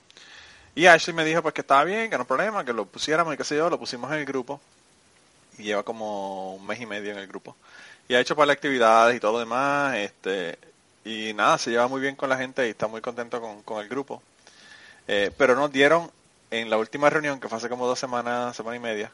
Y 0.76 0.88
Ashley 0.88 1.16
me 1.16 1.24
dijo 1.24 1.42
pues 1.42 1.54
que 1.54 1.62
estaba 1.62 1.86
bien, 1.86 2.10
que 2.10 2.18
no 2.18 2.26
problema, 2.26 2.66
que 2.66 2.74
lo 2.74 2.86
pusiéramos 2.86 3.34
y 3.34 3.38
qué 3.38 3.46
sé 3.46 3.56
yo, 3.56 3.70
lo 3.70 3.80
pusimos 3.80 4.12
en 4.12 4.18
el 4.18 4.26
grupo. 4.26 4.60
Y 5.58 5.64
lleva 5.64 5.84
como 5.84 6.56
un 6.56 6.68
mes 6.68 6.82
y 6.82 6.86
medio 6.86 7.14
en 7.14 7.20
el 7.20 7.28
grupo. 7.28 7.56
Y 8.10 8.16
ha 8.16 8.20
hecho 8.20 8.36
para 8.36 8.48
las 8.48 8.58
actividades 8.58 9.16
y 9.16 9.22
todo 9.22 9.40
demás, 9.40 9.96
este, 9.96 10.60
y 11.06 11.34
nada, 11.34 11.58
se 11.58 11.72
lleva 11.72 11.88
muy 11.88 12.02
bien 12.02 12.18
con 12.18 12.28
la 12.28 12.36
gente 12.36 12.68
y 12.68 12.72
está 12.72 12.88
muy 12.88 13.00
contento 13.00 13.40
con, 13.64 13.82
el 13.82 13.88
grupo. 13.88 14.22
Eh, 15.08 15.32
pero 15.38 15.56
nos 15.56 15.72
dieron 15.72 16.12
en 16.50 16.70
la 16.70 16.78
última 16.78 17.10
reunión, 17.10 17.40
que 17.40 17.48
fue 17.48 17.58
hace 17.58 17.70
como 17.70 17.88
dos 17.88 18.00
semanas, 18.00 18.54
semana 18.58 18.76
y 18.76 18.82
media, 18.82 19.14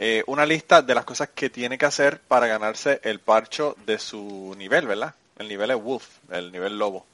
eh, 0.00 0.22
una 0.28 0.46
lista 0.46 0.80
de 0.80 0.94
las 0.94 1.04
cosas 1.04 1.30
que 1.34 1.50
tiene 1.50 1.76
que 1.76 1.84
hacer 1.84 2.20
para 2.20 2.46
ganarse 2.46 3.00
el 3.02 3.18
parcho 3.18 3.76
de 3.84 3.98
su 3.98 4.54
nivel, 4.56 4.86
¿verdad? 4.86 5.14
El 5.38 5.48
nivel 5.48 5.72
es 5.72 5.82
Wolf, 5.82 6.06
el 6.30 6.52
nivel 6.52 6.78
lobo. 6.78 7.04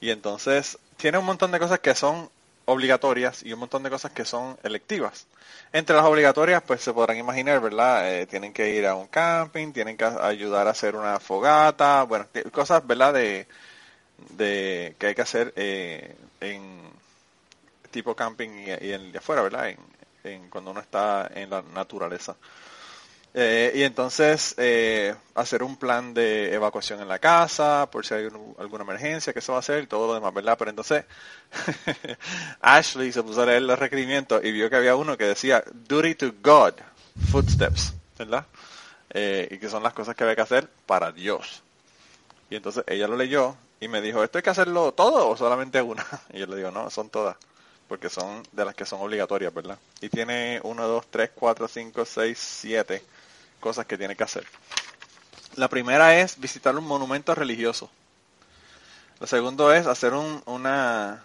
Y 0.00 0.08
entonces 0.08 0.78
tiene 0.96 1.18
un 1.18 1.26
montón 1.26 1.50
de 1.52 1.58
cosas 1.58 1.80
que 1.80 1.94
son 1.94 2.30
obligatorias 2.64 3.42
y 3.42 3.52
un 3.52 3.60
montón 3.60 3.82
de 3.82 3.90
cosas 3.90 4.10
que 4.12 4.24
son 4.24 4.56
electivas. 4.62 5.26
Entre 5.70 5.94
las 5.94 6.06
obligatorias, 6.06 6.62
pues 6.62 6.80
se 6.80 6.94
podrán 6.94 7.18
imaginar, 7.18 7.60
¿verdad? 7.60 8.10
Eh, 8.10 8.26
tienen 8.26 8.54
que 8.54 8.70
ir 8.74 8.86
a 8.86 8.94
un 8.94 9.08
camping, 9.08 9.72
tienen 9.72 9.98
que 9.98 10.06
ayudar 10.06 10.68
a 10.68 10.70
hacer 10.70 10.96
una 10.96 11.20
fogata, 11.20 12.04
bueno, 12.04 12.26
cosas, 12.52 12.86
¿verdad? 12.86 13.12
De, 13.12 13.46
que 14.38 15.06
hay 15.06 15.14
que 15.14 15.22
hacer 15.22 15.52
eh, 15.56 16.16
en 16.40 16.80
tipo 17.90 18.16
camping 18.16 18.48
y, 18.48 18.86
y 18.86 18.92
en 18.92 19.12
de 19.12 19.18
afuera, 19.18 19.42
¿verdad? 19.42 19.68
En, 19.68 19.92
en, 20.24 20.48
cuando 20.48 20.70
uno 20.70 20.80
está 20.80 21.30
en 21.34 21.50
la 21.50 21.62
naturaleza. 21.62 22.36
Eh, 23.34 23.72
y 23.76 23.82
entonces 23.82 24.54
eh, 24.58 25.14
hacer 25.34 25.62
un 25.62 25.76
plan 25.76 26.12
de 26.12 26.52
evacuación 26.52 27.00
en 27.00 27.08
la 27.08 27.18
casa, 27.18 27.88
por 27.90 28.04
si 28.04 28.12
hay 28.12 28.28
alguna 28.58 28.84
emergencia, 28.84 29.32
que 29.32 29.40
se 29.40 29.50
va 29.50 29.56
a 29.56 29.60
hacer 29.60 29.84
y 29.84 29.86
todo 29.86 30.08
lo 30.08 30.14
demás, 30.14 30.34
¿verdad? 30.34 30.56
Pero 30.58 30.70
entonces 30.70 31.04
Ashley 32.60 33.10
se 33.10 33.22
puso 33.22 33.42
a 33.42 33.46
leer 33.46 33.62
los 33.62 33.78
requerimientos 33.78 34.44
y 34.44 34.52
vio 34.52 34.68
que 34.68 34.76
había 34.76 34.96
uno 34.96 35.16
que 35.16 35.24
decía 35.24 35.64
Duty 35.72 36.14
to 36.16 36.34
God, 36.42 36.74
Footsteps, 37.30 37.94
¿verdad? 38.18 38.44
Eh, 39.08 39.48
y 39.50 39.58
que 39.58 39.70
son 39.70 39.82
las 39.82 39.94
cosas 39.94 40.14
que 40.14 40.24
había 40.24 40.36
que 40.36 40.42
hacer 40.42 40.68
para 40.84 41.10
Dios. 41.10 41.62
Y 42.50 42.56
entonces 42.56 42.84
ella 42.86 43.08
lo 43.08 43.16
leyó 43.16 43.56
y 43.80 43.88
me 43.88 44.02
dijo, 44.02 44.22
¿esto 44.22 44.38
hay 44.38 44.42
que 44.42 44.50
hacerlo 44.50 44.92
todo 44.92 45.30
o 45.30 45.36
solamente 45.38 45.80
una? 45.80 46.06
Y 46.34 46.40
yo 46.40 46.46
le 46.46 46.56
digo, 46.56 46.70
no, 46.70 46.90
son 46.90 47.08
todas 47.08 47.36
porque 47.92 48.08
son 48.08 48.42
de 48.52 48.64
las 48.64 48.74
que 48.74 48.86
son 48.86 49.02
obligatorias, 49.02 49.52
¿verdad? 49.52 49.78
Y 50.00 50.08
tiene 50.08 50.58
1, 50.62 50.88
2, 50.88 51.06
3, 51.10 51.30
4, 51.34 51.68
5, 51.68 52.04
6, 52.06 52.38
7 52.38 53.04
cosas 53.60 53.84
que 53.84 53.98
tiene 53.98 54.16
que 54.16 54.24
hacer. 54.24 54.46
La 55.56 55.68
primera 55.68 56.18
es 56.18 56.40
visitar 56.40 56.74
un 56.74 56.86
monumento 56.86 57.34
religioso. 57.34 57.90
Lo 59.20 59.26
segundo 59.26 59.74
es 59.74 59.86
hacer 59.86 60.14
un, 60.14 60.42
una, 60.46 61.22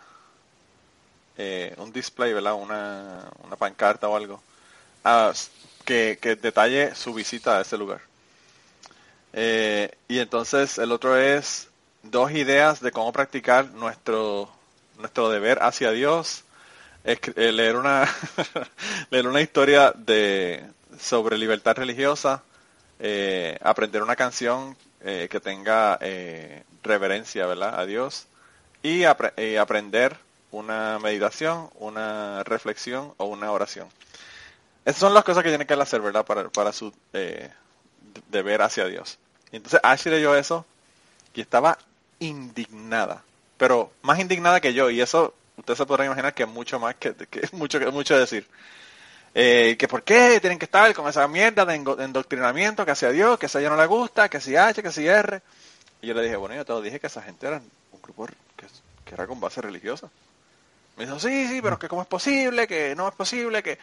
eh, 1.38 1.74
un 1.78 1.94
display, 1.94 2.34
¿verdad? 2.34 2.56
Una, 2.56 3.30
una 3.46 3.56
pancarta 3.56 4.10
o 4.10 4.18
algo 4.18 4.44
que, 5.86 6.20
que, 6.22 6.36
detalle 6.36 6.96
su 6.96 7.14
visita 7.14 7.60
a 7.60 7.62
ese 7.62 7.78
lugar. 7.78 8.02
Eh, 9.32 9.96
y 10.10 10.20
entonces 10.20 10.80
el 10.80 10.92
otro 10.92 11.16
es 11.16 11.70
dos 12.04 12.30
ideas 12.32 12.82
de 12.82 12.92
cómo 12.92 13.14
practicar 13.14 13.70
nuestro, 13.70 14.50
nuestro 14.98 15.30
deber 15.30 15.60
hacia 15.62 15.92
Dios. 15.92 16.44
Eh, 17.08 17.54
leer 17.54 17.78
una 17.78 18.06
leer 19.12 19.28
una 19.28 19.40
historia 19.40 19.94
de, 19.96 20.66
sobre 21.00 21.38
libertad 21.38 21.78
religiosa, 21.78 22.44
eh, 23.00 23.58
aprender 23.62 24.04
una 24.04 24.18
canción 24.18 24.76
eh, 25.00 25.30
que 25.32 25.40
tenga 25.40 25.98
eh, 26.02 26.66
reverencia 26.84 27.46
¿verdad? 27.46 27.80
a 27.80 27.86
Dios 27.86 28.28
y 28.84 29.06
aprender 29.06 30.18
una 30.52 31.00
meditación, 31.00 31.70
una 31.76 32.44
reflexión 32.44 33.14
o 33.16 33.26
una 33.28 33.54
oración. 33.54 33.88
Esas 34.84 35.00
son 35.00 35.14
las 35.14 35.24
cosas 35.24 35.44
que 35.44 35.50
tiene 35.50 35.66
que 35.66 35.76
hacer 35.76 36.02
¿verdad? 36.02 36.26
para, 36.26 36.50
para 36.50 36.74
su 36.74 36.92
deber 38.30 38.62
hacia 38.62 38.84
Dios. 38.84 39.18
Entonces 39.54 39.80
Ashley 39.82 40.16
leyó 40.16 40.36
eso 40.36 40.66
y 41.34 41.40
estaba 41.40 41.78
indignada, 42.20 43.24
pero 43.56 43.92
más 44.02 44.20
indignada 44.20 44.60
que 44.60 44.74
yo 44.74 44.90
y 44.90 45.00
eso 45.00 45.34
usted 45.58 45.76
se 45.76 45.86
podrá 45.86 46.06
imaginar 46.06 46.34
que 46.34 46.44
es 46.44 46.50
mucho 46.50 46.80
más 46.80 46.96
que, 46.96 47.14
que 47.14 47.48
mucho 47.52 47.80
mucho 47.92 48.18
decir 48.18 48.48
eh, 49.40 49.76
que 49.78 49.88
por 49.88 50.02
qué 50.02 50.40
tienen 50.40 50.58
que 50.58 50.66
estar 50.66 50.92
con 50.96 51.08
esa 51.08 51.28
mierda 51.28 51.64
de 51.64 51.76
endoctrinamiento, 51.76 52.84
que 52.86 52.92
hacia 52.92 53.12
Dios, 53.12 53.38
que 53.38 53.46
a 53.46 53.60
ella 53.60 53.70
no 53.70 53.78
le 53.78 53.86
gusta, 53.86 54.30
que 54.30 54.42
si 54.42 54.56
H, 54.56 54.82
que 54.82 54.92
si 54.92 55.08
R. 55.08 55.42
Y 56.02 56.08
yo 56.08 56.16
le 56.16 56.24
dije, 56.24 56.36
bueno, 56.38 56.56
yo 56.56 56.66
te 56.66 56.82
dije 56.82 57.00
que 57.00 57.06
esa 57.06 57.22
gente 57.22 57.46
era 57.46 57.58
un 57.58 58.02
grupo 58.02 58.28
que, 58.56 59.14
era 59.14 59.28
con 59.28 59.40
base 59.40 59.62
religiosa. 59.62 60.10
Me 60.98 61.06
dijo, 61.06 61.20
sí, 61.20 61.48
sí, 61.48 61.62
pero 61.62 61.78
que 61.78 61.88
cómo 61.88 62.02
es 62.02 62.08
posible, 62.08 62.68
que 62.68 62.96
no 62.96 63.08
es 63.08 63.14
posible, 63.14 63.62
que... 63.62 63.78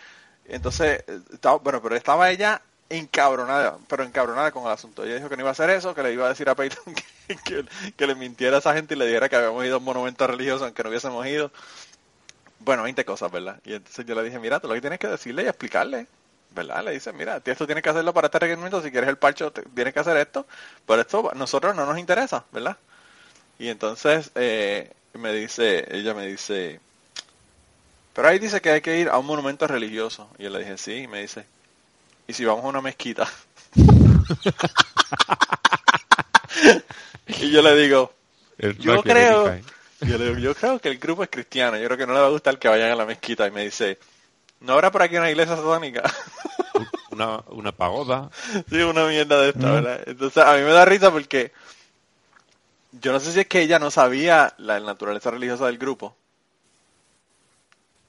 Entonces, 0.47 1.05
estaba, 1.33 1.59
bueno, 1.59 1.81
pero 1.81 1.95
estaba 1.95 2.31
ella 2.31 2.61
encabronada, 2.89 3.79
pero 3.89 4.05
encabronada 4.05 4.53
con 4.53 4.65
el 4.65 4.73
asunto. 4.73 5.05
Ella 5.05 5.17
dijo 5.17 5.29
que 5.29 5.37
no 5.37 5.43
iba 5.43 5.51
a 5.51 5.53
hacer 5.53 5.71
eso, 5.71 5.95
que 5.95 6.03
le 6.03 6.13
iba 6.13 6.27
a 6.27 6.29
decir 6.29 6.49
a 6.49 6.55
Peyton 6.55 6.95
que, 7.45 7.65
que, 7.97 8.07
le 8.07 8.15
mintiera 8.15 8.57
a 8.57 8.59
esa 8.61 8.75
gente 8.75 8.95
y 8.95 8.99
le 8.99 9.07
dijera 9.07 9.29
que 9.29 9.37
habíamos 9.37 9.65
ido 9.65 9.77
a 9.77 9.79
un 9.79 9.85
monumento 9.85 10.27
religioso 10.27 10.65
aunque 10.65 10.83
no 10.83 10.91
hubiésemos 10.91 11.27
ido 11.27 11.51
bueno, 12.65 12.83
20 12.85 13.05
cosas, 13.05 13.31
¿verdad? 13.31 13.61
Y 13.65 13.75
entonces 13.75 14.07
yo 14.07 14.15
le 14.15 14.23
dije, 14.23 14.39
mira, 14.39 14.59
tú 14.59 14.69
lo 14.69 14.75
que 14.75 14.81
tienes 14.81 14.99
que 14.99 15.09
decirle 15.09 15.43
y 15.43 15.47
explicarle, 15.47 16.07
¿verdad? 16.51 16.85
Le 16.85 16.93
dice, 16.93 17.13
mira, 17.13 17.43
esto 17.45 17.67
tienes 17.67 17.83
que 17.83 17.91
hacerlo 17.91 18.15
para 18.15 18.27
este 18.27 18.39
requerimiento, 18.39 18.83
si 18.83 18.91
quieres 18.91 19.09
el 19.11 19.19
parcho 19.19 19.53
tienes 19.53 19.93
que 19.93 20.01
hacer 20.01 20.17
esto, 20.17 20.47
pero 20.87 21.03
esto 21.03 21.31
a 21.31 21.35
nosotros 21.35 21.75
no 21.77 21.85
nos 21.85 21.99
interesa, 21.99 22.45
¿verdad? 22.53 22.77
Y 23.59 23.69
entonces 23.69 24.31
eh, 24.35 24.91
me 25.13 25.33
dice, 25.33 25.87
ella 25.95 26.15
me 26.15 26.27
dice, 26.27 26.81
pero 28.15 28.29
ahí 28.29 28.39
dice 28.39 28.61
que 28.61 28.71
hay 28.71 28.81
que 28.81 28.99
ir 28.99 29.09
a 29.09 29.19
un 29.19 29.27
monumento 29.27 29.67
religioso. 29.67 30.29
Y 30.39 30.45
yo 30.45 30.51
le 30.51 30.61
dije, 30.61 30.79
sí, 30.79 30.95
y 31.03 31.09
me 31.09 31.21
dice, 31.21 31.47
¿y 32.27 32.33
si 32.33 32.45
vamos 32.45 32.65
a 32.65 32.69
una 32.69 32.81
mezquita? 32.81 33.29
y 37.27 37.51
yo 37.51 37.63
le 37.63 37.77
digo, 37.77 38.13
yo 38.79 39.03
creo, 39.03 39.57
yo, 40.01 40.55
creo 40.55 40.79
que 40.79 40.89
el 40.89 40.99
grupo 40.99 41.23
es 41.23 41.31
cristiano, 41.31 41.77
yo 41.77 41.87
creo 41.87 41.99
que 41.99 42.07
no 42.07 42.15
le 42.15 42.21
va 42.21 42.27
a 42.27 42.31
gustar 42.31 42.59
que 42.59 42.69
vayan 42.69 42.91
a 42.91 42.97
la 42.97 43.07
mezquita. 43.07 43.47
Y 43.47 43.51
me 43.51 43.65
dice, 43.65 43.99
¿no 44.61 44.75
habrá 44.75 44.91
por 44.91 45.03
aquí 45.03 45.17
una 45.17 45.31
iglesia 45.31 45.57
satánica? 45.57 46.03
Una, 47.11 47.45
una 47.47 47.71
pagoda. 47.71 48.29
Sí, 48.69 48.83
una 48.83 49.07
mierda 49.07 49.41
de 49.41 49.51
esta, 49.51 49.71
¿verdad? 49.71 50.01
Entonces 50.05 50.43
a 50.43 50.55
mí 50.55 50.63
me 50.63 50.73
da 50.73 50.85
risa 50.85 51.13
porque 51.13 51.53
yo 52.91 53.13
no 53.13 53.21
sé 53.21 53.31
si 53.31 53.39
es 53.39 53.47
que 53.47 53.61
ella 53.61 53.79
no 53.79 53.93
sabía 53.93 54.53
la 54.59 54.81
naturaleza 54.81 55.31
religiosa 55.31 55.67
del 55.67 55.79
grupo. 55.79 56.17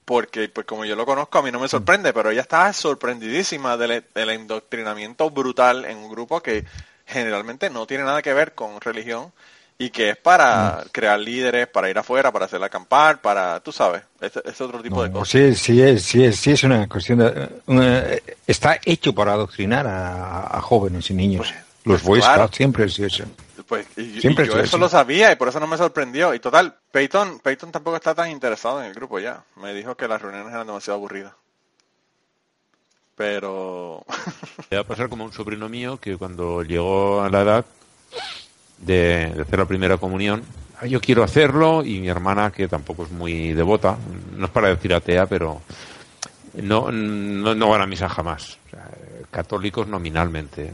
Porque, 0.06 0.48
pues 0.50 0.68
como 0.68 0.86
yo 0.86 0.96
lo 0.96 1.06
conozco, 1.06 1.40
a 1.40 1.42
mí 1.42 1.52
no 1.52 1.60
me 1.60 1.68
sorprende, 1.68 2.14
pero 2.14 2.30
ella 2.30 2.42
estaba 2.42 2.72
sorprendidísima 2.72 3.76
del, 3.76 4.04
del 4.14 4.30
endoctrinamiento 4.30 5.32
brutal 5.32 5.84
en 5.86 5.98
un 5.98 6.10
grupo 6.10 6.42
que 6.42 6.64
generalmente 7.08 7.70
no 7.70 7.88
tiene 7.88 8.04
nada 8.04 8.22
que 8.22 8.34
ver 8.34 8.54
con 8.54 8.80
religión 8.82 9.32
y 9.78 9.90
que 9.90 10.12
es 10.12 10.18
para 10.18 10.84
crear 10.92 11.20
líderes, 11.20 11.68
para 11.68 11.90
ir 11.90 11.98
afuera, 11.98 12.32
para 12.32 12.46
hacer 12.46 12.64
acampar, 12.64 13.20
para, 13.20 13.60
tú 13.60 13.72
sabes, 13.72 14.04
es, 14.22 14.62
otro 14.62 14.82
tipo 14.82 15.04
de 15.04 15.12
cosas. 15.12 15.30
Sí, 15.30 15.56
sí 15.56 15.82
es, 15.82 16.04
sí 16.04 16.24
es, 16.24 16.40
sí 16.40 16.52
es 16.52 16.64
una 16.64 16.88
cuestión 16.88 17.20
de, 17.20 18.24
está 18.48 18.80
hecho 18.86 19.14
para 19.14 19.34
adoctrinar 19.34 19.86
a, 19.88 20.62
jóvenes 20.62 21.10
y 21.10 21.14
niños. 21.14 21.54
Pues, 21.84 22.04
Los 22.04 22.04
Boy 22.04 22.22
siempre 22.52 22.86
es 22.86 23.00
eso. 23.00 23.26
Pues, 23.68 23.88
y, 23.98 24.22
siempre 24.22 24.46
yo 24.46 24.60
eso 24.60 24.78
lo 24.78 24.90
sabía 24.90 25.32
y 25.32 25.36
por 25.36 25.48
eso 25.48 25.60
no 25.60 25.68
me 25.68 25.78
sorprendió. 25.78 26.34
Y 26.34 26.40
total, 26.40 26.76
Peyton, 26.92 27.40
Peyton 27.40 27.72
tampoco 27.72 27.98
está 27.98 28.14
tan 28.14 28.30
interesado 28.30 28.82
en 28.82 28.88
el 28.88 28.94
grupo 28.94 29.20
ya. 29.20 29.44
Me 29.62 29.74
dijo 29.74 29.96
que 29.96 30.08
las 30.08 30.22
reuniones 30.22 30.54
eran 30.54 30.68
demasiado 30.68 30.98
aburridas. 30.98 31.34
Pero... 33.16 34.04
Le 34.70 34.78
va 34.78 34.84
a 34.84 34.88
pasar 34.88 35.10
como 35.10 35.24
un 35.24 35.34
sobrino 35.34 35.70
mío 35.70 36.00
que 36.00 36.18
cuando 36.18 36.64
llegó 36.64 37.22
a 37.22 37.30
la 37.30 37.42
edad 37.42 37.66
de, 38.78 39.34
hacer 39.42 39.60
la 39.60 39.66
primera 39.66 39.98
comunión. 39.98 40.44
Ah, 40.80 40.86
yo 40.86 41.00
quiero 41.00 41.24
hacerlo 41.24 41.84
y 41.84 42.00
mi 42.00 42.10
hermana, 42.10 42.52
que 42.52 42.68
tampoco 42.68 43.04
es 43.04 43.12
muy 43.12 43.54
devota, 43.54 43.98
no 44.36 44.46
es 44.46 44.52
para 44.52 44.68
decir 44.68 44.94
atea, 44.94 45.26
pero 45.26 45.62
no, 46.56 46.92
no, 46.92 47.56
no 47.56 47.70
van 47.70 47.82
a 47.82 47.88
misa 47.88 48.10
jamás. 48.10 48.60
católicos 49.32 49.88
nominalmente. 49.88 50.72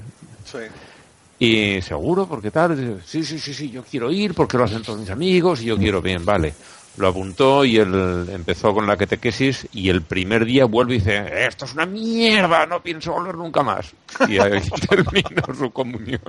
Y 1.41 1.81
seguro, 1.81 2.27
porque 2.27 2.51
tal, 2.51 3.01
sí, 3.03 3.23
sí, 3.23 3.39
sí, 3.39 3.53
sí, 3.53 3.71
yo 3.71 3.83
quiero 3.83 4.11
ir 4.11 4.35
porque 4.35 4.57
lo 4.57 4.65
hacen 4.65 4.83
todos 4.83 4.99
mis 4.99 5.09
amigos 5.09 5.61
y 5.61 5.65
yo 5.65 5.77
quiero 5.77 6.01
bien, 6.01 6.23
vale 6.23 6.53
lo 6.97 7.07
apuntó 7.07 7.63
y 7.63 7.77
él 7.77 8.27
empezó 8.31 8.73
con 8.73 8.85
la 8.85 8.97
catequesis 8.97 9.67
y 9.71 9.89
el 9.89 10.01
primer 10.01 10.45
día 10.45 10.65
vuelve 10.65 10.95
y 10.95 10.97
dice, 10.97 11.45
esto 11.45 11.65
es 11.65 11.73
una 11.73 11.85
mierda, 11.85 12.65
no 12.65 12.83
pienso 12.83 13.13
volver 13.13 13.35
nunca 13.35 13.63
más. 13.63 13.93
Y 14.27 14.39
ahí 14.39 14.61
terminó 14.89 15.55
su 15.57 15.71
comunión. 15.71 16.21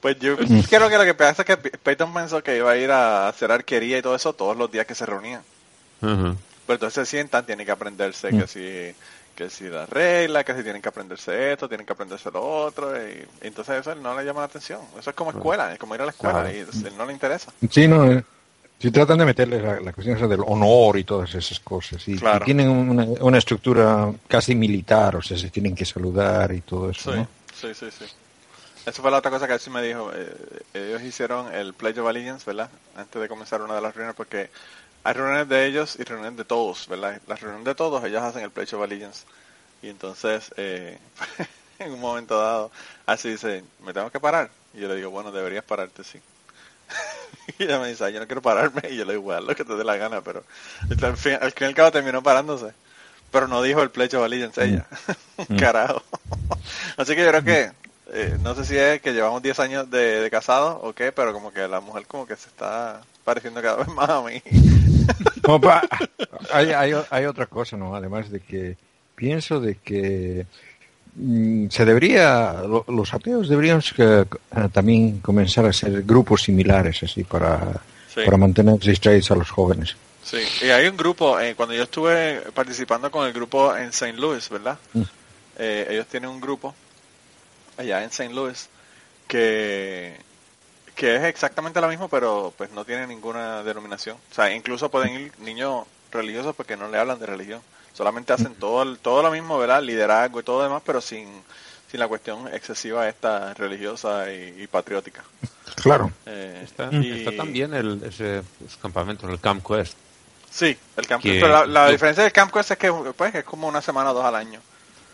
Pues 0.00 0.18
yo 0.18 0.36
creo 0.36 0.88
que 0.88 0.98
lo 0.98 1.04
que 1.04 1.14
pasa 1.14 1.42
es 1.42 1.46
que 1.46 1.56
Peyton 1.56 2.12
pensó 2.14 2.42
que 2.42 2.56
iba 2.56 2.70
a 2.70 2.76
ir 2.76 2.90
a 2.90 3.28
hacer 3.28 3.52
arquería 3.52 3.98
y 3.98 4.02
todo 4.02 4.14
eso 4.14 4.32
todos 4.32 4.56
los 4.56 4.70
días 4.70 4.86
que 4.86 4.94
se 4.94 5.06
reunían. 5.06 5.42
Pero 6.00 6.36
entonces 6.68 6.94
se 6.94 7.16
sientan, 7.16 7.44
tienen 7.44 7.66
que 7.66 7.72
aprenderse 7.72 8.30
que 8.30 8.46
si 8.46 8.94
que 9.34 9.50
si 9.50 9.68
la 9.68 9.86
regla, 9.86 10.44
que 10.44 10.54
si 10.54 10.62
tienen 10.62 10.80
que 10.80 10.88
aprenderse 10.88 11.52
esto, 11.52 11.68
tienen 11.68 11.86
que 11.86 11.92
aprenderse 11.92 12.30
lo 12.30 12.42
otro, 12.42 12.94
y, 12.96 13.26
entonces 13.40 13.80
eso 13.80 13.94
no 13.94 14.16
le 14.16 14.24
llama 14.24 14.40
la 14.40 14.46
atención. 14.46 14.80
Eso 14.98 15.10
es 15.10 15.16
como 15.16 15.30
escuela, 15.30 15.72
es 15.72 15.78
como 15.78 15.94
ir 15.94 16.02
a 16.02 16.04
la 16.04 16.10
escuela, 16.10 16.52
y 16.52 16.58
él 16.58 16.96
no 16.96 17.06
le 17.06 17.12
interesa. 17.12 17.52
Sí, 17.70 17.88
no, 17.88 18.10
eh, 18.10 18.24
si 18.78 18.90
tratan 18.90 19.18
de 19.18 19.24
meterle 19.24 19.60
la, 19.80 19.92
cuestión 19.92 20.28
del 20.28 20.40
honor 20.46 20.98
y 20.98 21.04
todas 21.04 21.34
esas 21.34 21.58
cosas. 21.60 22.06
Y, 22.06 22.18
tienen 22.44 22.68
una, 22.68 23.38
estructura 23.38 24.12
casi 24.28 24.54
militar, 24.54 25.16
o 25.16 25.22
sea, 25.22 25.38
se 25.38 25.50
tienen 25.50 25.74
que 25.74 25.84
saludar 25.84 26.52
y 26.52 26.60
todo 26.60 26.90
eso. 26.90 27.12
Sí, 27.12 27.26
sí, 27.54 27.74
sí, 27.74 27.90
sí. 27.90 28.04
Eso 28.84 29.00
fue 29.00 29.10
la 29.10 29.18
otra 29.18 29.30
cosa 29.30 29.46
que 29.46 29.54
él 29.54 29.60
sí 29.60 29.70
me 29.70 29.82
dijo. 29.82 30.10
Eh, 30.14 30.36
ellos 30.74 31.02
hicieron 31.02 31.54
el 31.54 31.72
Pledge 31.72 32.00
of 32.00 32.06
Allegiance, 32.06 32.44
¿verdad? 32.44 32.68
Antes 32.94 33.22
de 33.22 33.28
comenzar 33.28 33.62
una 33.62 33.74
de 33.74 33.80
las 33.80 33.94
reuniones, 33.94 34.16
porque 34.16 34.50
hay 35.04 35.12
reuniones 35.12 35.48
de 35.48 35.66
ellos 35.66 35.96
y 35.98 36.02
reuniones 36.02 36.38
de 36.38 36.44
todos, 36.44 36.88
¿verdad? 36.88 37.20
Las 37.26 37.40
reuniones 37.40 37.66
de 37.66 37.74
todos, 37.74 38.02
ellos 38.04 38.22
hacen 38.22 38.42
el 38.42 38.50
Pledge 38.50 38.74
of 38.74 38.82
Allegiance. 38.82 39.24
Y 39.82 39.90
entonces, 39.90 40.50
eh, 40.56 40.98
en 41.78 41.92
un 41.92 42.00
momento 42.00 42.40
dado, 42.40 42.70
así 43.04 43.28
dice, 43.28 43.62
¿me 43.84 43.92
tengo 43.92 44.10
que 44.10 44.18
parar? 44.18 44.50
Y 44.72 44.80
yo 44.80 44.88
le 44.88 44.96
digo, 44.96 45.10
bueno, 45.10 45.30
deberías 45.30 45.62
pararte, 45.62 46.02
sí. 46.04 46.18
y 47.58 47.64
ella 47.64 47.78
me 47.78 47.88
dice, 47.88 48.10
yo 48.10 48.18
no 48.18 48.26
quiero 48.26 48.40
pararme. 48.40 48.80
Y 48.90 48.96
yo 48.96 49.04
le 49.04 49.12
digo, 49.12 49.24
igual, 49.24 49.46
lo 49.46 49.54
que 49.54 49.64
te 49.64 49.76
dé 49.76 49.84
la 49.84 49.96
gana, 49.96 50.22
pero 50.22 50.42
al 51.02 51.16
fin, 51.18 51.36
al 51.40 51.52
fin 51.52 51.60
y 51.60 51.64
al 51.66 51.74
cabo 51.74 51.92
terminó 51.92 52.22
parándose. 52.22 52.72
Pero 53.30 53.46
no 53.46 53.60
dijo 53.60 53.82
el 53.82 53.90
plecho 53.90 54.22
of 54.22 54.32
ella. 54.32 54.86
Mm. 55.48 55.56
Carajo. 55.58 56.02
Así 56.96 57.14
que 57.14 57.22
yo 57.22 57.28
creo 57.28 57.44
que, 57.44 57.72
eh, 58.12 58.38
no 58.42 58.54
sé 58.54 58.64
si 58.64 58.78
es 58.78 59.02
que 59.02 59.12
llevamos 59.12 59.42
10 59.42 59.58
años 59.60 59.90
de, 59.90 60.20
de 60.20 60.30
casado 60.30 60.80
o 60.82 60.94
qué, 60.94 61.12
pero 61.12 61.34
como 61.34 61.52
que 61.52 61.68
la 61.68 61.80
mujer 61.80 62.06
como 62.06 62.26
que 62.26 62.36
se 62.36 62.48
está 62.48 63.02
pareciendo 63.24 63.60
cada 63.60 63.76
vez 63.76 63.88
más 63.88 64.08
a 64.08 64.22
mí. 64.22 64.42
Hay, 66.52 66.70
hay, 66.70 66.92
hay 67.10 67.24
otra 67.24 67.46
cosa, 67.46 67.76
¿no? 67.76 67.94
Además 67.94 68.30
de 68.30 68.40
que 68.40 68.76
pienso 69.14 69.60
de 69.60 69.76
que 69.76 70.46
Mm, 71.16 71.68
se 71.68 71.84
debería, 71.84 72.62
los 72.88 73.14
ateos 73.14 73.48
deberían 73.48 73.80
eh, 73.98 74.24
también 74.72 75.20
comenzar 75.20 75.64
a 75.66 75.72
ser 75.72 76.02
grupos 76.02 76.42
similares, 76.42 77.02
así, 77.04 77.22
para, 77.22 77.80
para 78.14 78.36
mantener 78.36 78.78
distraídos 78.80 79.30
a 79.30 79.36
los 79.36 79.50
jóvenes. 79.50 79.96
Sí, 80.24 80.38
y 80.62 80.70
hay 80.70 80.88
un 80.88 80.96
grupo, 80.96 81.38
eh, 81.38 81.54
cuando 81.54 81.74
yo 81.74 81.84
estuve 81.84 82.40
participando 82.52 83.10
con 83.10 83.26
el 83.26 83.32
grupo 83.32 83.76
en 83.76 83.88
St. 83.88 84.14
Louis, 84.14 84.48
¿verdad? 84.48 84.78
Mm. 84.92 85.02
Eh, 85.58 85.86
ellos 85.90 86.06
tienen 86.06 86.30
un 86.30 86.40
grupo 86.40 86.74
allá 87.76 88.02
en 88.02 88.08
St. 88.08 88.34
Louis 88.34 88.68
que, 89.28 90.16
que 90.94 91.16
es 91.16 91.24
exactamente 91.24 91.80
lo 91.80 91.88
mismo, 91.88 92.08
pero 92.08 92.52
pues 92.56 92.70
no 92.70 92.84
tiene 92.84 93.06
ninguna 93.06 93.62
denominación. 93.62 94.16
O 94.30 94.34
sea, 94.34 94.52
incluso 94.52 94.90
pueden 94.90 95.14
ir 95.14 95.32
niños 95.38 95.86
religiosos 96.12 96.54
porque 96.54 96.76
no 96.76 96.88
le 96.88 96.98
hablan 96.98 97.18
de 97.18 97.26
religión. 97.26 97.60
Solamente 97.92 98.32
hacen 98.32 98.54
todo, 98.54 98.96
todo 98.96 99.22
lo 99.22 99.30
mismo, 99.30 99.58
¿verdad? 99.58 99.82
Liderazgo 99.82 100.40
y 100.40 100.42
todo 100.42 100.58
lo 100.58 100.64
demás, 100.64 100.82
pero 100.84 101.00
sin, 101.00 101.28
sin 101.90 102.00
la 102.00 102.08
cuestión 102.08 102.48
excesiva 102.52 103.08
esta 103.08 103.54
religiosa 103.54 104.32
y, 104.32 104.66
patriótica. 104.66 105.22
Claro. 105.76 106.10
Eh, 106.26 106.62
está, 106.64 106.90
está, 106.90 107.36
también 107.36 107.74
el, 107.74 108.02
ese 108.04 108.42
pues, 108.58 108.76
campamento, 108.76 109.28
el 109.28 109.40
Camp 109.40 109.64
Quest. 109.66 109.96
Sí, 110.50 110.76
el 110.96 111.06
Camp 111.06 111.22
Quest. 111.22 111.40
Pero 111.40 111.66
la, 111.66 111.88
diferencia 111.88 112.22
del 112.22 112.32
Camp 112.32 112.52
Quest 112.52 112.72
es 112.72 112.78
que 112.78 112.92
pues, 113.16 113.34
es 113.34 113.44
como 113.44 113.68
una 113.68 113.80
semana 113.80 114.10
o 114.10 114.14
dos 114.14 114.24
al 114.24 114.34
año. 114.36 114.60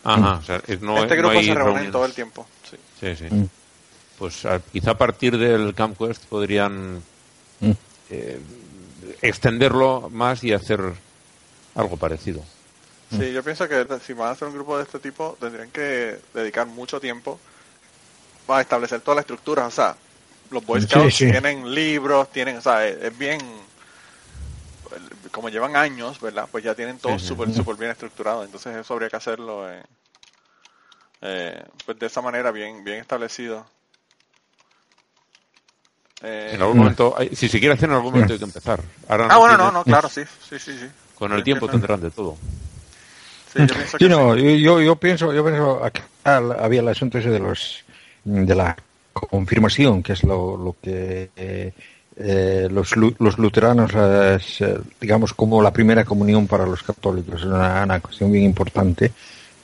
Ajá, 0.02 0.36
o 0.36 0.42
sea, 0.42 0.62
no, 0.80 0.98
este 0.98 1.16
grupo 1.16 1.42
se 1.42 1.54
reúne 1.54 1.90
todo 1.90 2.06
el 2.06 2.14
tiempo. 2.14 2.46
Sí, 2.70 2.76
sí. 2.98 3.16
sí. 3.16 3.48
Mm. 4.20 4.24
Pues 4.24 4.46
quizá 4.72 4.90
a 4.92 4.98
partir 4.98 5.38
del 5.38 5.74
Camp 5.74 5.96
Quest 5.96 6.24
podrían 6.26 7.02
mm. 7.60 7.70
eh, 8.10 8.40
extenderlo 9.22 10.10
más 10.10 10.44
y 10.44 10.52
hacer 10.52 10.80
algo 11.74 11.96
parecido. 11.96 12.42
Sí, 13.10 13.32
yo 13.32 13.42
pienso 13.42 13.68
que 13.68 13.86
si 14.06 14.12
van 14.12 14.28
a 14.28 14.30
hacer 14.32 14.46
un 14.46 14.54
grupo 14.54 14.76
de 14.76 14.84
este 14.84 15.00
tipo, 15.00 15.36
tendrían 15.40 15.70
que 15.70 16.18
dedicar 16.32 16.66
mucho 16.66 17.00
tiempo 17.00 17.40
a 18.46 18.60
establecer 18.60 19.00
toda 19.00 19.16
la 19.16 19.20
estructura. 19.22 19.66
O 19.66 19.70
sea, 19.70 19.96
los 20.50 20.64
Boy 20.64 20.82
Scouts 20.82 21.16
tienen 21.16 21.74
libros, 21.74 22.30
tienen, 22.30 22.58
o 22.58 22.60
sea, 22.60 22.86
es, 22.86 23.16
bien, 23.18 23.40
como 25.32 25.48
llevan 25.48 25.74
años, 25.74 26.20
¿verdad? 26.20 26.48
Pues 26.52 26.62
ya 26.62 26.74
tienen 26.76 26.98
todo 26.98 27.18
súper, 27.18 27.52
súper 27.52 27.76
bien 27.76 27.90
estructurado. 27.90 28.44
Entonces 28.44 28.76
eso 28.76 28.94
habría 28.94 29.08
que 29.08 29.16
hacerlo 29.16 29.68
eh, 29.68 29.82
eh, 31.22 31.64
pues 31.84 31.98
de 31.98 32.06
esa 32.06 32.22
manera, 32.22 32.52
bien, 32.52 32.84
bien 32.84 32.98
establecido. 33.00 33.66
Eh, 36.22 36.52
en 36.54 36.60
algún 36.60 36.78
momento, 36.78 37.16
si 37.32 37.48
se 37.48 37.58
quiere 37.58 37.74
hacer 37.74 37.88
en 37.88 37.94
algún 37.96 38.12
momento 38.12 38.34
hay 38.34 38.38
que 38.38 38.44
empezar. 38.44 38.80
ah, 39.08 39.38
bueno, 39.38 39.56
no, 39.56 39.72
no, 39.72 39.84
claro, 39.84 40.08
sí, 40.08 40.22
sí, 40.48 40.58
sí, 40.58 40.72
sí. 40.78 40.86
Con 41.14 41.32
el 41.32 41.42
tiempo 41.42 41.68
tendrán 41.68 42.00
de 42.00 42.10
todo. 42.10 42.36
Sí, 43.52 43.60
yo, 43.98 44.36
yo, 44.36 44.80
yo, 44.80 44.96
pienso, 44.96 45.32
yo 45.32 45.44
pienso, 45.44 45.82
había 46.24 46.80
el 46.80 46.88
asunto 46.88 47.18
ese 47.18 47.30
de 47.30 47.40
los 47.40 47.84
de 48.24 48.54
la 48.54 48.76
confirmación, 49.12 50.02
que 50.02 50.12
es 50.12 50.22
lo, 50.22 50.56
lo 50.56 50.76
que 50.80 51.30
eh, 52.16 52.68
los, 52.70 52.96
los 52.96 53.38
luteranos, 53.38 53.90
digamos, 55.00 55.32
como 55.34 55.62
la 55.62 55.72
primera 55.72 56.04
comunión 56.04 56.46
para 56.46 56.66
los 56.66 56.82
católicos, 56.82 57.40
es 57.40 57.46
una, 57.46 57.98
cuestión 58.00 58.30
bien 58.30 58.44
importante, 58.44 59.10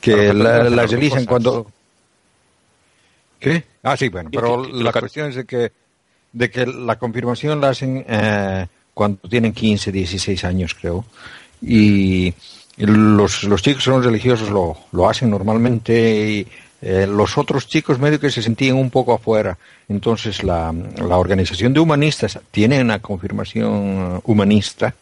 que 0.01 0.33
la, 0.33 0.65
las 0.71 0.93
eligen 0.93 1.27
cuando... 1.27 1.71
¿Qué? 3.39 3.63
Ah, 3.83 3.97
sí, 3.97 4.09
bueno, 4.09 4.31
pero 4.33 4.65
la 4.65 4.91
cuestión 4.91 5.29
es 5.29 5.37
de 5.37 5.45
que, 5.45 5.71
de 6.37 6.50
que 6.50 6.66
la 6.66 6.97
confirmación 6.97 7.62
la 7.62 7.71
hacen 7.71 8.05
eh, 8.07 8.66
cuando 8.93 9.26
tienen 9.26 9.52
15, 9.52 9.90
16 9.90 10.45
años, 10.45 10.76
creo, 10.78 11.06
y 11.63 12.34
los, 12.76 13.45
los 13.45 13.63
chicos 13.63 13.84
son 13.84 14.02
religiosos 14.02 14.50
lo, 14.50 14.76
lo 14.93 15.08
hacen 15.08 15.30
normalmente 15.30 16.30
y 16.30 16.47
eh, 16.82 17.06
los 17.06 17.39
otros 17.39 17.67
chicos 17.67 17.99
medio 17.99 18.21
que 18.21 18.30
se 18.30 18.43
sentían 18.43 18.76
un 18.76 18.91
poco 18.91 19.15
afuera. 19.15 19.56
Entonces 19.89 20.45
la, 20.45 20.75
la 20.99 21.17
organización 21.17 21.73
de 21.73 21.80
humanistas 21.80 22.39
tiene 22.50 22.82
una 22.82 22.99
confirmación 23.00 24.21
humanista 24.25 24.95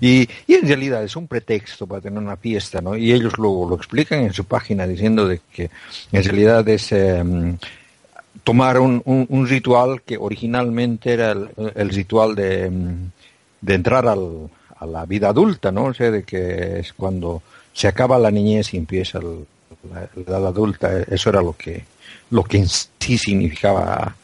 y, 0.00 0.28
y, 0.46 0.54
en 0.54 0.68
realidad 0.68 1.02
es 1.02 1.16
un 1.16 1.26
pretexto 1.26 1.86
para 1.86 2.00
tener 2.00 2.20
una 2.20 2.36
fiesta, 2.36 2.80
¿no? 2.80 2.96
Y 2.96 3.12
ellos 3.12 3.36
lo, 3.38 3.68
lo 3.68 3.74
explican 3.74 4.20
en 4.20 4.32
su 4.32 4.44
página 4.44 4.86
diciendo 4.86 5.26
de 5.26 5.40
que 5.52 5.68
en 6.12 6.24
realidad 6.24 6.66
es 6.68 6.92
em, 6.92 7.58
tomar 8.44 8.78
un, 8.78 9.02
un, 9.04 9.46
ritual 9.46 10.02
que 10.02 10.16
originalmente 10.16 11.12
era 11.12 11.32
el, 11.32 11.50
el 11.74 11.88
ritual 11.90 12.34
de, 12.34 12.70
de 13.60 13.74
entrar 13.74 14.06
al, 14.06 14.50
a 14.80 14.86
la 14.86 15.04
vida 15.06 15.28
adulta, 15.28 15.70
¿no? 15.70 15.84
O 15.84 15.94
sea, 15.94 16.10
de 16.10 16.24
que 16.24 16.80
es 16.80 16.92
cuando 16.94 17.42
se 17.72 17.86
acaba 17.86 18.18
la 18.18 18.30
niñez 18.30 18.74
y 18.74 18.78
empieza 18.78 19.20
la, 19.20 20.08
edad 20.16 20.46
adulta, 20.46 21.00
eso 21.02 21.30
era 21.30 21.42
lo 21.42 21.54
que, 21.54 21.84
lo 22.30 22.42
que 22.44 22.58
en 22.58 22.68
sí 22.68 23.18
significaba 23.18 24.14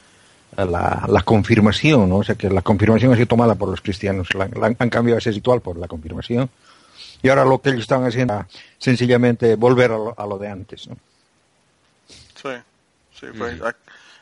la, 0.56 1.06
la, 1.08 1.22
confirmación, 1.22 2.08
¿no? 2.08 2.18
O 2.18 2.24
sea, 2.24 2.34
que 2.34 2.48
la 2.48 2.62
confirmación 2.62 3.12
ha 3.12 3.16
sido 3.16 3.28
tomada 3.28 3.54
por 3.54 3.68
los 3.68 3.80
cristianos, 3.80 4.28
han 4.60 4.90
cambiado 4.90 5.18
ese 5.18 5.30
ritual 5.30 5.60
por 5.60 5.76
la 5.76 5.86
confirmación. 5.86 6.48
Y 7.22 7.28
ahora 7.28 7.44
lo 7.44 7.60
que 7.60 7.70
ellos 7.70 7.82
estaban 7.82 8.06
haciendo 8.06 8.40
es 8.40 8.46
sencillamente 8.78 9.56
volver 9.56 9.92
a 9.92 10.26
lo, 10.26 10.38
de 10.38 10.48
antes, 10.48 10.88
¿no? 10.88 10.96
Sí, 12.08 12.50
sí, 13.18 13.26
pues, 13.36 13.60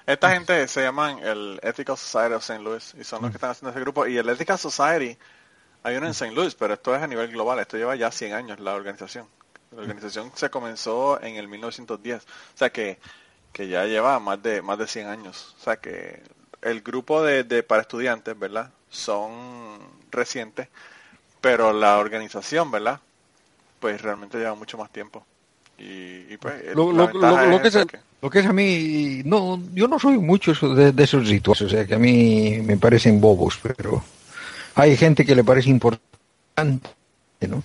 esta 0.07 0.31
gente 0.31 0.69
se 0.69 0.83
llaman 0.83 1.19
el 1.21 1.59
Ethical 1.63 1.97
Society 1.97 2.35
of 2.35 2.43
St. 2.43 2.63
Louis 2.63 2.95
y 2.99 3.05
son 3.05 3.23
los 3.23 3.31
que 3.31 3.39
están 3.39 3.51
haciendo 3.51 3.71
ese 3.71 3.81
grupo. 3.81 4.07
Y 4.07 4.19
el 4.19 4.29
Ethical 4.29 4.59
Society 4.59 5.17
hay 5.83 5.97
uno 5.97 6.07
en 6.07 6.13
St. 6.13 6.33
Louis, 6.35 6.55
pero 6.55 6.75
esto 6.75 6.95
es 6.95 7.03
a 7.03 7.07
nivel 7.07 7.31
global. 7.31 7.59
Esto 7.59 7.79
lleva 7.79 7.97
ya 7.97 8.11
100 8.11 8.33
años 8.35 8.61
la 8.61 8.75
organización. 8.75 9.27
La 9.71 9.81
organización 9.81 10.31
se 10.35 10.51
comenzó 10.51 11.21
en 11.23 11.37
el 11.37 11.49
1910. 11.49 12.23
O 12.23 12.27
sea 12.55 12.71
que, 12.71 12.99
que 13.53 13.69
ya 13.69 13.85
lleva 13.87 14.19
más 14.19 14.43
de, 14.43 14.61
más 14.61 14.79
de 14.79 14.87
100 14.87 15.09
años. 15.09 15.55
O 15.59 15.65
sea 15.65 15.77
que 15.77 16.23
el 16.61 16.83
grupo 16.83 17.23
de, 17.23 17.45
de 17.45 17.63
para 17.63 17.83
estudiantes, 17.83 18.39
¿verdad? 18.39 18.71
Son 18.91 19.79
recientes, 20.11 20.69
pero 21.41 21.73
la 21.73 21.99
organización, 21.99 22.71
¿verdad? 22.71 23.01
Pues 23.81 24.01
realmente 24.03 24.39
lleva 24.39 24.55
mucho 24.55 24.77
más 24.77 24.91
tiempo. 24.91 25.27
Y, 25.79 26.37
pues, 26.37 26.75
lo, 26.75 26.93
lo, 26.93 27.11
que 27.61 27.69
es, 27.69 27.79
lo 28.23 28.31
que 28.31 28.39
es 28.39 28.47
a 28.47 28.53
mí, 28.53 29.23
no, 29.25 29.61
yo 29.73 29.89
no 29.89 29.99
soy 29.99 30.19
mucho 30.19 30.53
de, 30.75 30.93
de 30.93 31.05
esos 31.05 31.29
rituales, 31.29 31.63
o 31.63 31.69
sea 31.69 31.85
que 31.85 31.95
a 31.95 31.99
mí 31.99 32.61
me 32.63 32.77
parecen 32.77 33.21
bobos, 33.21 33.59
pero 33.63 34.03
hay 34.75 34.97
gente 34.97 35.25
que 35.25 35.35
le 35.35 35.45
parece 35.45 35.71
importante, 35.71 36.89
¿no? 37.49 37.63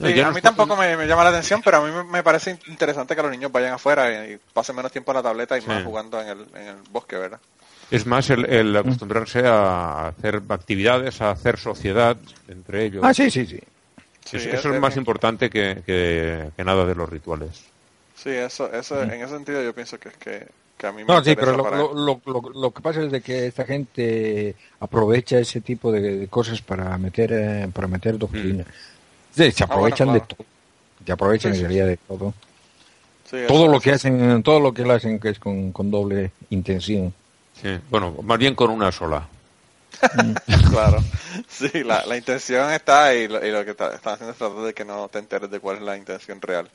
a 0.00 0.30
mí 0.30 0.40
tampoco 0.40 0.76
me, 0.76 1.06
llama 1.06 1.24
la 1.24 1.30
atención, 1.30 1.60
pero 1.64 1.78
a 1.78 1.86
mí 1.86 2.10
me 2.10 2.22
parece 2.22 2.58
interesante 2.68 3.16
que 3.16 3.22
los 3.22 3.30
niños 3.30 3.50
vayan 3.50 3.74
afuera 3.74 4.26
y, 4.26 4.38
pasen 4.52 4.76
menos 4.76 4.92
tiempo 4.92 5.10
en 5.10 5.16
la 5.16 5.22
tableta 5.22 5.58
y 5.58 5.62
más 5.62 5.84
jugando 5.84 6.20
en 6.20 6.28
el, 6.28 6.46
en 6.54 6.68
el 6.68 6.76
bosque, 6.90 7.16
¿verdad? 7.16 7.40
Es 7.90 8.06
más 8.06 8.28
el, 8.30 8.76
acostumbrarse 8.76 9.46
a 9.46 10.08
hacer 10.08 10.42
actividades, 10.50 11.20
a 11.20 11.30
hacer 11.30 11.58
sociedad 11.58 12.16
entre 12.48 12.84
ellos. 12.84 13.02
Ah, 13.04 13.14
sí, 13.14 13.30
sí, 13.30 13.46
sí. 13.46 13.60
Eso 14.36 14.74
es, 14.74 14.80
más 14.80 14.96
importante 14.96 15.48
que, 15.50 15.82
que, 15.86 16.64
nada 16.64 16.84
de 16.84 16.94
los 16.94 17.08
rituales. 17.08 17.64
Sí, 18.14 18.30
eso, 18.30 18.72
eso 18.72 19.02
en 19.02 19.12
ese 19.12 19.28
sentido 19.28 19.62
yo 19.62 19.72
pienso 19.72 19.98
que 19.98 20.08
es 20.08 20.16
que 20.16 20.46
no, 21.06 21.24
sí, 21.24 21.34
pero 21.34 21.56
lo, 21.56 21.94
lo, 21.94 22.20
lo, 22.54 22.70
que 22.70 22.80
pasa 22.80 23.02
es 23.02 23.10
de 23.10 23.20
que 23.20 23.46
esta 23.46 23.64
gente 23.64 24.54
aprovecha 24.78 25.38
ese 25.38 25.60
tipo 25.60 25.90
de, 25.90 26.28
cosas 26.28 26.62
para 26.62 26.96
meter 26.98 27.32
eh, 27.32 27.68
para 27.72 27.88
meter 27.88 28.16
doctrina. 28.16 28.64
Mm. 28.64 29.42
se 29.50 29.64
ah, 29.64 29.66
aprovechan 29.66 30.12
de 30.12 30.20
todo. 30.20 30.46
Se 31.04 31.12
aprovechan 31.12 31.54
en 31.54 31.60
realidad 31.62 31.86
de 31.86 31.96
todo. 31.96 32.32
todo 33.48 33.66
lo 33.66 33.80
que 33.80 33.90
hacen, 33.90 34.42
todo 34.42 34.60
lo 34.60 34.72
que 34.72 34.82
lo 34.84 34.92
hacen 34.92 35.18
que 35.18 35.30
es 35.30 35.38
con, 35.38 35.72
con 35.72 35.90
doble 35.90 36.30
intención. 36.50 37.12
Sí, 37.60 37.76
bueno, 37.90 38.14
más 38.22 38.38
bien 38.38 38.54
con 38.54 38.70
una 38.70 38.92
sola. 38.92 39.26
claro, 40.70 41.02
sí, 41.48 41.82
la, 41.84 42.04
la 42.06 42.16
intención 42.16 42.70
está 42.70 43.14
y 43.14 43.28
lo, 43.28 43.44
y 43.44 43.50
lo 43.50 43.64
que 43.64 43.72
están 43.72 43.92
haciendo 43.94 44.30
es 44.30 44.38
tratar 44.38 44.62
de 44.62 44.74
que 44.74 44.84
no 44.84 45.08
te 45.08 45.18
enteres 45.18 45.50
de 45.50 45.60
cuál 45.60 45.76
es 45.76 45.82
la 45.82 45.96
intención 45.96 46.40
real. 46.40 46.68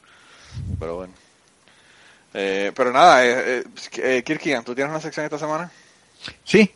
Pero 0.79 0.95
bueno. 0.97 1.13
Eh, 2.33 2.71
pero 2.75 2.91
nada, 2.91 3.25
eh, 3.25 3.63
eh, 3.97 4.23
Kirkian, 4.25 4.63
¿tú 4.63 4.73
tienes 4.73 4.91
una 4.91 5.01
sección 5.01 5.25
esta 5.25 5.37
semana? 5.37 5.71
Sí. 6.43 6.71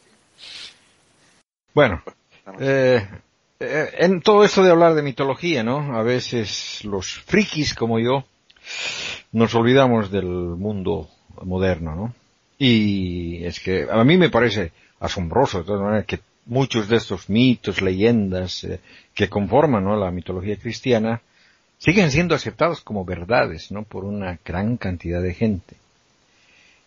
Bueno, 1.74 2.02
eh, 2.60 3.08
eh, 3.60 3.90
en 4.00 4.22
todo 4.22 4.44
esto 4.44 4.64
de 4.64 4.72
hablar 4.72 4.94
de 4.94 5.02
mitología, 5.02 5.64
¿no? 5.64 5.98
A 5.98 6.04
veces 6.04 6.84
los 6.84 7.14
frikis 7.14 7.74
como 7.74 8.00
yo 8.00 8.26
nos 9.32 9.54
olvidamos 9.56 10.12
del 10.12 10.26
mundo 10.26 11.10
moderno, 11.44 11.96
¿no? 11.96 12.16
Y 12.58 13.44
es 13.46 13.60
que 13.60 13.88
a 13.90 14.04
mí 14.04 14.18
me 14.18 14.30
parece 14.30 14.72
asombroso 15.00 15.60
de 15.60 15.66
todas 15.66 15.82
maneras 15.82 16.06
que 16.06 16.20
muchos 16.48 16.88
de 16.88 16.98
estos 16.98 17.30
mitos, 17.30 17.82
leyendas 17.82 18.64
eh, 18.64 18.80
que 19.14 19.30
conforman 19.30 19.86
la 20.00 20.12
mitología 20.12 20.58
cristiana 20.58 21.22
siguen 21.78 22.12
siendo 22.12 22.34
aceptados 22.36 22.82
como 22.82 23.06
verdades 23.06 23.72
¿no? 23.72 23.84
por 23.84 24.04
una 24.04 24.40
gran 24.44 24.78
cantidad 24.78 25.22
de 25.22 25.34
gente. 25.34 25.76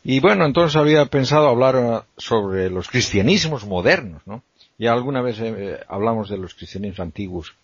Y 0.03 0.20
bueno, 0.20 0.46
entonces 0.46 0.77
había 0.77 1.05
pensado 1.07 1.49
hablar 1.49 1.77
eh, 1.77 2.01
sobre 2.16 2.70
los 2.70 2.88
cristianismos 2.88 3.66
modernos, 3.66 4.23
¿no? 4.27 4.42
Ya 4.79 4.92
alguna 4.92 5.20
vez 5.20 5.38
eh, 5.40 5.79
hablamos 5.88 6.31
de 6.31 6.38
los 6.38 6.55
cristianismos 6.55 7.01
antiguos. 7.01 7.55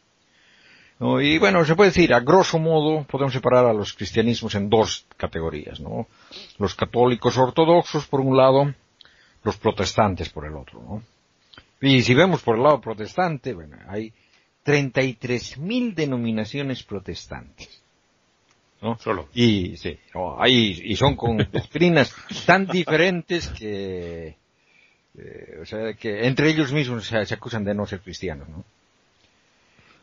Y 0.99 1.37
bueno, 1.39 1.63
se 1.67 1.77
puede 1.77 1.91
decir, 1.91 2.15
a 2.15 2.21
grosso 2.21 2.59
modo, 2.59 3.05
podemos 3.05 3.35
separar 3.35 3.67
a 3.67 3.75
los 3.75 3.93
cristianismos 3.93 4.55
en 4.55 4.71
dos 4.71 5.07
categorías, 5.19 5.79
¿no? 5.79 6.07
Los 6.59 6.75
católicos 6.75 7.37
ortodoxos 7.37 8.07
por 8.07 8.21
un 8.21 8.35
lado, 8.35 8.73
los 9.43 9.59
protestantes 9.59 10.31
por 10.31 10.47
el 10.47 10.57
otro, 10.57 10.83
¿no? 10.83 11.03
Y 11.87 12.03
si 12.03 12.15
vemos 12.15 12.43
por 12.43 12.57
el 12.57 12.65
lado 12.65 12.81
protestante, 12.81 13.55
bueno, 13.55 13.77
hay 13.87 14.13
33.000 14.65 15.95
denominaciones 15.95 16.83
protestantes. 16.83 17.81
¿no? 18.83 18.99
Solo. 18.99 19.29
Y, 19.35 19.77
sí, 19.77 19.97
y 20.43 20.97
son 20.97 21.15
con 21.15 21.37
doctrinas 21.53 22.13
tan 22.45 22.67
diferentes 22.67 23.49
que, 23.49 24.37
eh, 25.17 25.59
o 25.63 25.65
sea, 25.65 25.95
que 25.95 26.27
entre 26.27 26.51
ellos 26.51 26.73
mismos 26.73 27.07
se, 27.07 27.35
acusan 27.35 27.65
de 27.65 27.75
no 27.75 27.87
ser 27.87 28.01
cristianos, 28.01 28.49
¿no? 28.49 28.65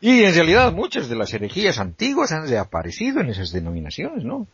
Y 0.00 0.22
en 0.24 0.34
realidad 0.34 0.72
muchas 0.72 1.08
de 1.08 1.16
las 1.16 1.32
herejías 1.34 1.78
antiguas 1.78 2.32
han 2.32 2.46
desaparecido 2.46 3.20
en 3.20 3.28
esas 3.28 3.52
denominaciones, 3.52 4.24
¿no? 4.24 4.46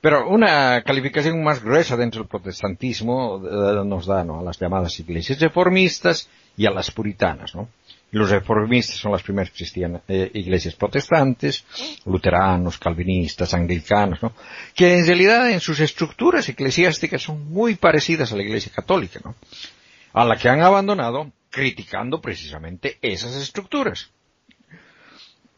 Pero 0.00 0.28
una 0.28 0.82
calificación 0.82 1.42
más 1.42 1.62
gruesa 1.62 1.96
dentro 1.96 2.20
del 2.20 2.28
protestantismo 2.28 3.42
eh, 3.44 3.84
nos 3.84 4.06
da 4.06 4.24
¿no? 4.24 4.40
a 4.40 4.42
las 4.42 4.58
llamadas 4.58 4.98
iglesias 5.00 5.40
reformistas 5.40 6.28
y 6.56 6.66
a 6.66 6.70
las 6.70 6.90
puritanas, 6.90 7.54
¿no? 7.54 7.68
Los 8.12 8.30
reformistas 8.30 8.96
son 8.96 9.12
las 9.12 9.22
primeras 9.22 9.50
cristianas, 9.50 10.02
eh, 10.06 10.30
iglesias 10.34 10.76
protestantes, 10.76 11.64
luteranos, 12.04 12.78
calvinistas, 12.78 13.52
anglicanos, 13.52 14.22
¿no? 14.22 14.32
Que 14.74 14.98
en 14.98 15.06
realidad 15.06 15.50
en 15.50 15.60
sus 15.60 15.80
estructuras 15.80 16.48
eclesiásticas 16.48 17.22
son 17.22 17.52
muy 17.52 17.74
parecidas 17.74 18.32
a 18.32 18.36
la 18.36 18.42
iglesia 18.42 18.72
católica, 18.74 19.20
¿no? 19.24 19.34
A 20.12 20.24
la 20.24 20.36
que 20.36 20.48
han 20.48 20.62
abandonado 20.62 21.32
criticando 21.50 22.20
precisamente 22.20 22.98
esas 23.02 23.34
estructuras. 23.34 24.10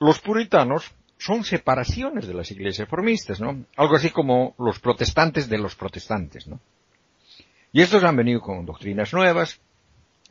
Los 0.01 0.21
puritanos 0.21 0.91
son 1.19 1.45
separaciones 1.45 2.27
de 2.27 2.35
las 2.35 2.51
iglesias 2.51 2.87
reformistas, 2.89 3.41
¿no? 3.41 3.65
Algo 3.77 3.97
así 3.97 4.11
como 4.11 4.55
los 4.59 4.79
protestantes 4.79 5.49
de 5.49 5.59
los 5.59 5.75
protestantes, 5.75 6.47
¿no? 6.47 6.61
Y 7.73 7.83
estos 7.83 8.05
han 8.05 8.17
venido 8.17 8.41
con 8.41 8.65
doctrinas 8.65 9.13
nuevas, 9.13 9.61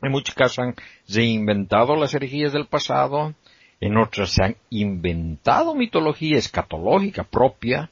en 0.02 0.10
muchos 0.10 0.34
casos 0.34 0.58
han 0.60 0.74
reinventado 1.08 1.94
las 1.94 2.14
herejías 2.14 2.52
del 2.52 2.66
pasado, 2.66 3.34
en 3.80 3.96
otras 3.96 4.30
se 4.30 4.42
han 4.42 4.56
inventado 4.70 5.74
mitología 5.74 6.38
escatológica 6.38 7.22
propia, 7.22 7.90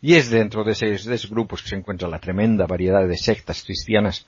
y 0.00 0.14
es 0.14 0.30
dentro 0.30 0.62
de 0.62 0.72
esos, 0.72 1.28
grupos 1.28 1.62
que 1.62 1.70
se 1.70 1.76
encuentra 1.76 2.08
la 2.08 2.20
tremenda 2.20 2.66
variedad 2.66 3.06
de 3.06 3.16
sectas 3.16 3.64
cristianas 3.64 4.26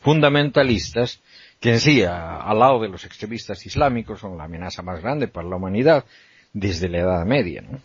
fundamentalistas, 0.00 1.20
que 1.60 1.70
en 1.70 1.80
sí, 1.80 2.04
al 2.04 2.58
lado 2.58 2.80
de 2.80 2.88
los 2.88 3.04
extremistas 3.04 3.66
islámicos, 3.66 4.20
son 4.20 4.38
la 4.38 4.44
amenaza 4.44 4.82
más 4.82 5.02
grande 5.02 5.26
para 5.26 5.48
la 5.48 5.56
humanidad 5.56 6.04
desde 6.52 6.88
la 6.88 6.98
Edad 6.98 7.26
Media. 7.26 7.62
¿no? 7.62 7.80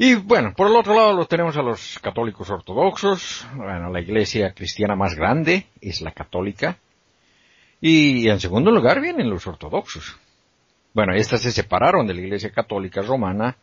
Y 0.00 0.14
bueno, 0.14 0.54
por 0.56 0.68
el 0.68 0.76
otro 0.76 0.94
lado 0.94 1.12
los 1.12 1.26
tenemos 1.26 1.56
a 1.56 1.62
los 1.62 1.98
católicos 1.98 2.48
ortodoxos. 2.48 3.44
Bueno, 3.54 3.90
la 3.90 4.00
iglesia 4.00 4.52
cristiana 4.52 4.94
más 4.94 5.16
grande 5.16 5.66
es 5.80 6.00
la 6.00 6.12
católica. 6.12 6.78
Y 7.80 8.28
en 8.28 8.38
segundo 8.38 8.70
lugar 8.70 9.00
vienen 9.00 9.28
los 9.28 9.44
ortodoxos. 9.48 10.16
Bueno, 10.94 11.14
estas 11.14 11.42
se 11.42 11.50
separaron 11.50 12.06
de 12.06 12.14
la 12.14 12.20
iglesia 12.20 12.50
católica 12.50 13.02
romana, 13.02 13.56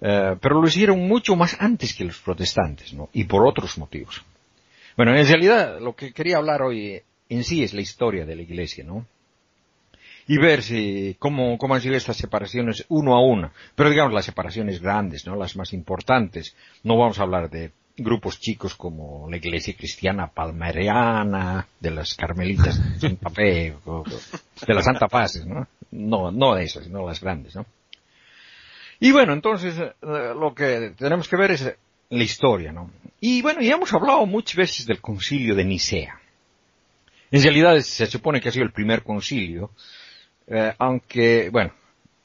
eh, 0.00 0.36
pero 0.40 0.60
lo 0.60 0.66
hicieron 0.66 1.06
mucho 1.06 1.36
más 1.36 1.54
antes 1.60 1.94
que 1.94 2.04
los 2.04 2.18
protestantes, 2.18 2.94
¿no? 2.94 3.10
Y 3.12 3.24
por 3.24 3.46
otros 3.46 3.76
motivos. 3.76 4.24
Bueno, 4.96 5.14
en 5.14 5.26
realidad 5.26 5.80
lo 5.80 5.94
que 5.94 6.12
quería 6.12 6.38
hablar 6.38 6.62
hoy 6.62 7.02
en 7.28 7.44
sí 7.44 7.62
es 7.62 7.74
la 7.74 7.82
historia 7.82 8.24
de 8.24 8.36
la 8.36 8.42
iglesia, 8.42 8.84
¿no? 8.84 9.06
Y 10.28 10.36
ver 10.36 10.62
si, 10.62 11.16
cómo, 11.18 11.56
cómo 11.56 11.74
han 11.74 11.80
sido 11.80 11.96
estas 11.96 12.18
separaciones 12.18 12.84
uno 12.88 13.16
a 13.16 13.22
uno. 13.22 13.50
Pero 13.74 13.88
digamos 13.88 14.12
las 14.12 14.26
separaciones 14.26 14.80
grandes, 14.80 15.26
¿no? 15.26 15.34
Las 15.34 15.56
más 15.56 15.72
importantes. 15.72 16.54
No 16.84 16.98
vamos 16.98 17.18
a 17.18 17.22
hablar 17.22 17.48
de 17.48 17.72
grupos 17.96 18.38
chicos 18.38 18.74
como 18.74 19.28
la 19.30 19.38
iglesia 19.38 19.74
cristiana 19.74 20.28
palmariana, 20.28 21.66
de 21.80 21.90
las 21.90 22.14
carmelitas 22.14 22.78
de 22.78 23.00
Santa 23.08 23.30
Fe, 23.30 23.74
de 24.66 24.74
las 24.74 24.84
Santa 24.84 25.08
Paz, 25.08 25.44
¿no? 25.46 25.66
No, 25.90 26.30
no 26.30 26.54
de 26.54 26.64
esas, 26.64 26.84
sino 26.84 27.06
las 27.06 27.20
grandes, 27.20 27.56
¿no? 27.56 27.64
Y 29.00 29.12
bueno, 29.12 29.32
entonces, 29.32 29.78
eh, 29.78 29.92
lo 30.02 30.54
que 30.54 30.92
tenemos 30.98 31.26
que 31.26 31.36
ver 31.36 31.52
es 31.52 31.74
la 32.10 32.22
historia, 32.22 32.70
¿no? 32.70 32.90
Y 33.20 33.40
bueno, 33.40 33.62
ya 33.62 33.74
hemos 33.74 33.92
hablado 33.94 34.26
muchas 34.26 34.56
veces 34.56 34.86
del 34.86 35.00
concilio 35.00 35.54
de 35.54 35.64
Nicea. 35.64 36.20
En 37.30 37.42
realidad 37.42 37.78
se 37.78 38.06
supone 38.06 38.40
que 38.40 38.50
ha 38.50 38.52
sido 38.52 38.64
el 38.64 38.72
primer 38.72 39.02
concilio 39.02 39.70
eh, 40.50 40.72
aunque, 40.78 41.50
bueno, 41.50 41.72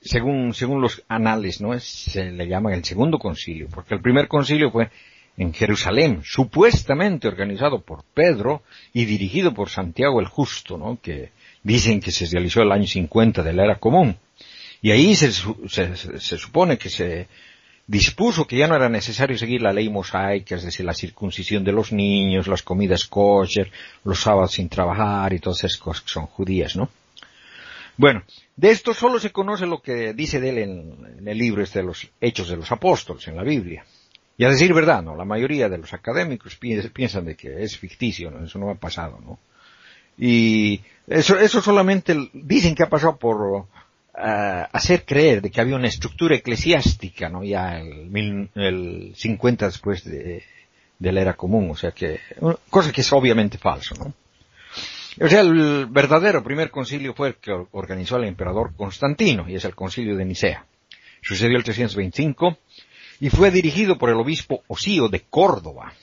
según, 0.01 0.53
según 0.53 0.81
los 0.81 1.03
anales, 1.07 1.61
¿no? 1.61 1.77
Se 1.79 2.31
le 2.31 2.47
llama 2.47 2.73
el 2.73 2.83
segundo 2.83 3.17
concilio, 3.17 3.67
porque 3.73 3.95
el 3.95 4.01
primer 4.01 4.27
concilio 4.27 4.71
fue 4.71 4.89
en 5.37 5.53
Jerusalén, 5.53 6.21
supuestamente 6.23 7.27
organizado 7.27 7.81
por 7.81 8.03
Pedro 8.13 8.61
y 8.93 9.05
dirigido 9.05 9.53
por 9.53 9.69
Santiago 9.69 10.19
el 10.19 10.27
Justo, 10.27 10.77
¿no? 10.77 10.99
Que 11.01 11.31
dicen 11.63 11.99
que 11.99 12.11
se 12.11 12.25
realizó 12.27 12.61
el 12.61 12.71
año 12.71 12.85
50 12.85 13.41
de 13.41 13.53
la 13.53 13.63
era 13.63 13.79
común. 13.79 14.17
Y 14.81 14.91
ahí 14.91 15.15
se, 15.15 15.31
se, 15.31 16.37
supone 16.37 16.77
que 16.77 16.89
se 16.89 17.27
dispuso 17.87 18.45
que 18.45 18.57
ya 18.57 18.67
no 18.67 18.75
era 18.75 18.89
necesario 18.89 19.37
seguir 19.37 19.61
la 19.61 19.73
ley 19.73 19.89
mosaica, 19.89 20.55
es 20.55 20.63
decir, 20.63 20.85
la 20.85 20.93
circuncisión 20.93 21.63
de 21.63 21.71
los 21.71 21.91
niños, 21.93 22.47
las 22.47 22.63
comidas 22.63 23.05
kosher, 23.05 23.71
los 24.03 24.19
sábados 24.19 24.51
sin 24.51 24.67
trabajar 24.67 25.33
y 25.33 25.39
todas 25.39 25.63
esas 25.63 25.77
cosas 25.77 26.03
que 26.03 26.09
son 26.09 26.25
judías, 26.27 26.75
¿no? 26.75 26.89
Bueno, 27.97 28.23
de 28.55 28.71
esto 28.71 28.93
solo 28.93 29.19
se 29.19 29.31
conoce 29.31 29.65
lo 29.65 29.81
que 29.81 30.13
dice 30.13 30.39
de 30.39 30.49
él 30.49 30.57
en, 30.57 31.27
el 31.27 31.37
libro 31.37 31.61
este 31.61 31.79
de 31.79 31.85
los 31.85 32.09
Hechos 32.19 32.49
de 32.49 32.57
los 32.57 32.71
Apóstoles, 32.71 33.27
en 33.27 33.35
la 33.35 33.43
Biblia. 33.43 33.85
Y 34.37 34.45
a 34.45 34.49
decir 34.49 34.73
verdad, 34.73 35.03
¿no? 35.03 35.15
La 35.15 35.25
mayoría 35.25 35.69
de 35.69 35.77
los 35.77 35.93
académicos 35.93 36.57
piensan 36.57 37.25
de 37.25 37.35
que 37.35 37.63
es 37.63 37.77
ficticio, 37.77 38.31
¿no? 38.31 38.43
Eso 38.45 38.57
no 38.57 38.71
ha 38.71 38.75
pasado, 38.75 39.19
¿no? 39.23 39.39
Y 40.17 40.81
eso, 41.07 41.39
eso 41.39 41.61
solamente 41.61 42.15
dicen 42.33 42.75
que 42.75 42.83
ha 42.83 42.89
pasado 42.89 43.17
por 43.17 43.67
eh, 44.17 44.65
hacer 44.71 45.05
creer 45.05 45.41
de 45.41 45.51
que 45.51 45.61
había 45.61 45.75
una 45.75 45.87
estructura 45.87 46.35
eclesiástica, 46.35 47.29
¿no? 47.29 47.43
Ya 47.43 47.79
el, 47.79 48.49
el 48.55 49.13
50 49.15 49.67
después 49.67 50.03
de, 50.03 50.43
de 50.97 51.11
la 51.11 51.21
era 51.21 51.33
común, 51.33 51.69
o 51.69 51.75
sea 51.75 51.91
que, 51.91 52.19
cosa 52.69 52.91
que 52.91 53.01
es 53.01 53.13
obviamente 53.13 53.57
falso, 53.57 53.93
¿no? 53.95 54.13
O 55.21 55.27
sea, 55.27 55.41
el 55.41 55.85
verdadero 55.87 56.43
primer 56.43 56.71
concilio 56.71 57.13
fue 57.13 57.29
el 57.29 57.35
que 57.35 57.51
organizó 57.71 58.17
el 58.17 58.25
emperador 58.25 58.75
Constantino, 58.75 59.47
y 59.47 59.55
es 59.55 59.65
el 59.65 59.75
concilio 59.75 60.15
de 60.15 60.25
Nicea. 60.25 60.65
Sucedió 61.21 61.57
el 61.57 61.63
325 61.63 62.57
y 63.19 63.29
fue 63.29 63.51
dirigido 63.51 63.97
por 63.97 64.09
el 64.09 64.15
obispo 64.15 64.63
Osío 64.67 65.07
de 65.07 65.21
Córdoba. 65.21 65.93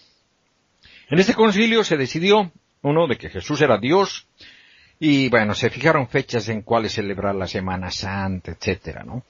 En 1.08 1.18
este 1.18 1.34
concilio 1.34 1.82
se 1.82 1.96
decidió, 1.96 2.52
uno, 2.82 3.08
de 3.08 3.16
que 3.16 3.28
Jesús 3.28 3.60
era 3.60 3.78
Dios, 3.78 4.26
y 5.00 5.28
bueno, 5.28 5.54
se 5.54 5.70
fijaron 5.70 6.08
fechas 6.08 6.48
en 6.48 6.62
cuáles 6.62 6.92
celebrar 6.92 7.34
la 7.34 7.46
Semana 7.46 7.90
Santa, 7.90 8.52
etcétera, 8.52 9.02
¿no? 9.02 9.24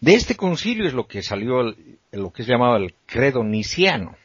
De 0.00 0.14
este 0.14 0.36
concilio 0.36 0.86
es 0.86 0.92
lo 0.92 1.06
que 1.06 1.22
salió 1.22 1.74
lo 2.12 2.32
que 2.32 2.42
es 2.42 2.48
llamado 2.48 2.76
el 2.76 2.94
credo 3.06 3.42
niciano, 3.42 4.16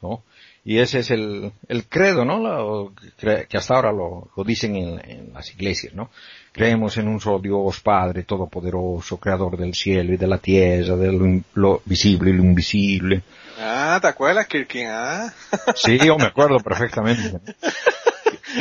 ¿no? 0.00 0.24
Y 0.64 0.78
ese 0.78 1.00
es 1.00 1.10
el, 1.10 1.52
el 1.66 1.88
credo, 1.88 2.24
¿no? 2.24 2.92
que 3.18 3.56
hasta 3.56 3.74
ahora 3.74 3.90
lo, 3.90 4.30
lo 4.36 4.44
dicen 4.44 4.76
en, 4.76 5.32
las 5.32 5.50
iglesias, 5.52 5.92
¿no? 5.92 6.10
Creemos 6.52 6.96
en 6.98 7.08
un 7.08 7.20
solo 7.20 7.40
Dios 7.40 7.80
Padre 7.80 8.22
Todopoderoso, 8.22 9.18
Creador 9.18 9.56
del 9.56 9.74
cielo 9.74 10.12
y 10.12 10.16
de 10.16 10.26
la 10.28 10.38
tierra, 10.38 10.96
de 10.96 11.42
lo, 11.54 11.82
visible 11.84 12.30
y 12.30 12.34
lo 12.34 12.44
invisible. 12.44 13.22
Ah, 13.58 13.98
¿te 14.00 14.06
acuerdas, 14.06 14.46
Kirkin? 14.46 14.86
Ah. 14.88 15.32
Sí, 15.74 15.98
yo 15.98 16.16
me 16.16 16.26
acuerdo 16.26 16.58
perfectamente. 16.60 17.40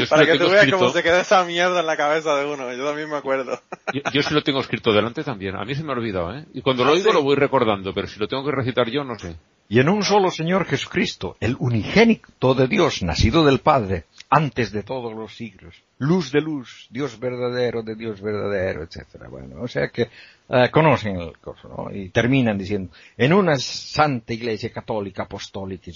Para 0.10 0.26
que 0.26 0.40
tú 0.40 0.50
veas 0.50 0.72
cómo 0.72 0.90
se 0.90 1.04
queda 1.04 1.22
esa 1.22 1.44
mierda 1.44 1.82
en 1.82 1.86
la 1.86 1.98
cabeza 1.98 2.34
de 2.36 2.46
uno. 2.46 2.74
Yo 2.74 2.86
también 2.86 3.10
me 3.10 3.18
acuerdo. 3.18 3.62
Yo, 4.14 4.24
sí 4.24 4.34
lo 4.34 4.42
tengo 4.42 4.62
escrito 4.62 4.94
delante 4.94 5.24
también. 5.24 5.56
A 5.56 5.66
mí 5.66 5.76
se 5.76 5.84
me 5.84 5.92
ha 5.92 5.96
olvidado, 5.96 6.34
¿eh? 6.34 6.46
Y 6.54 6.62
cuando 6.62 6.84
lo 6.84 6.92
ah, 6.92 6.94
oigo 6.94 7.12
lo 7.12 7.22
voy 7.22 7.36
recordando, 7.36 7.94
pero 7.94 8.08
si 8.08 8.20
lo 8.20 8.28
tengo 8.28 8.46
que 8.46 8.52
recitar 8.52 8.90
yo, 8.90 9.04
no 9.04 9.20
sé 9.20 9.36
y 9.71 9.79
en 9.79 9.88
un 9.88 10.03
solo 10.03 10.29
Señor 10.31 10.65
Jesucristo, 10.65 11.38
el 11.39 11.55
unigénito 11.57 12.53
de 12.53 12.67
Dios, 12.67 13.03
nacido 13.03 13.45
del 13.45 13.60
Padre, 13.60 14.03
antes 14.29 14.73
de 14.73 14.84
todos 14.84 15.13
los 15.13 15.34
siglos, 15.38 15.81
luz 15.97 16.29
de 16.34 16.41
luz, 16.41 16.89
Dios 16.89 17.17
verdadero 17.17 17.81
de 17.81 17.95
Dios 17.95 18.19
verdadero, 18.19 18.84
etcétera. 18.84 19.29
Bueno, 19.29 19.62
o 19.62 19.69
sea 19.69 19.88
que 19.88 20.10
eh, 20.49 20.69
conocen 20.69 21.21
el 21.21 21.38
curso, 21.38 21.69
¿no? 21.69 21.89
Y 21.89 22.10
terminan 22.10 22.57
diciendo, 22.57 22.91
en 23.15 23.31
una 23.31 23.55
santa 23.55 24.34
iglesia 24.34 24.73
católica, 24.73 25.23
apostólica 25.23 25.89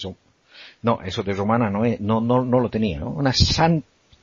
No, 0.80 1.02
eso 1.02 1.22
de 1.22 1.34
romana 1.34 1.68
no, 1.68 1.82
no, 2.00 2.22
no, 2.22 2.46
no 2.46 2.60
lo 2.60 2.70
tenía, 2.70 3.00
¿no? 3.00 3.10
Una, 3.10 3.32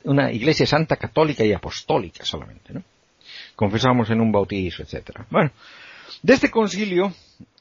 una 0.02 0.32
iglesia 0.32 0.66
santa 0.66 0.96
católica 0.96 1.44
y 1.44 1.52
apostólica 1.52 2.24
solamente, 2.24 2.72
¿no? 2.72 2.82
Confesamos 3.54 4.10
en 4.10 4.20
un 4.20 4.32
bautizo, 4.32 4.82
etcétera. 4.82 5.24
Bueno, 5.30 5.52
de 6.22 6.34
este 6.34 6.50
concilio, 6.50 7.12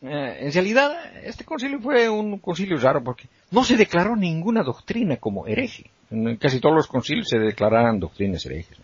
eh, 0.01 0.37
en 0.41 0.53
realidad, 0.53 0.93
este 1.23 1.43
concilio 1.43 1.79
fue 1.79 2.09
un 2.09 2.39
concilio 2.39 2.77
raro 2.77 3.03
porque 3.03 3.27
no 3.51 3.63
se 3.63 3.77
declaró 3.77 4.15
ninguna 4.15 4.63
doctrina 4.63 5.17
como 5.17 5.47
hereje. 5.47 5.89
En 6.11 6.35
casi 6.37 6.59
todos 6.59 6.75
los 6.75 6.87
concilios 6.87 7.29
se 7.29 7.39
declaraban 7.39 7.99
doctrinas 7.99 8.45
herejes. 8.45 8.77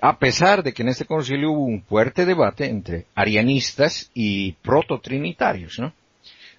A 0.00 0.18
pesar 0.18 0.62
de 0.62 0.72
que 0.72 0.82
en 0.82 0.88
este 0.88 1.06
concilio 1.06 1.52
hubo 1.52 1.64
un 1.64 1.82
fuerte 1.82 2.26
debate 2.26 2.66
entre 2.66 3.06
arianistas 3.14 4.10
y 4.12 4.52
prototrinitarios, 4.52 5.78
¿no? 5.78 5.92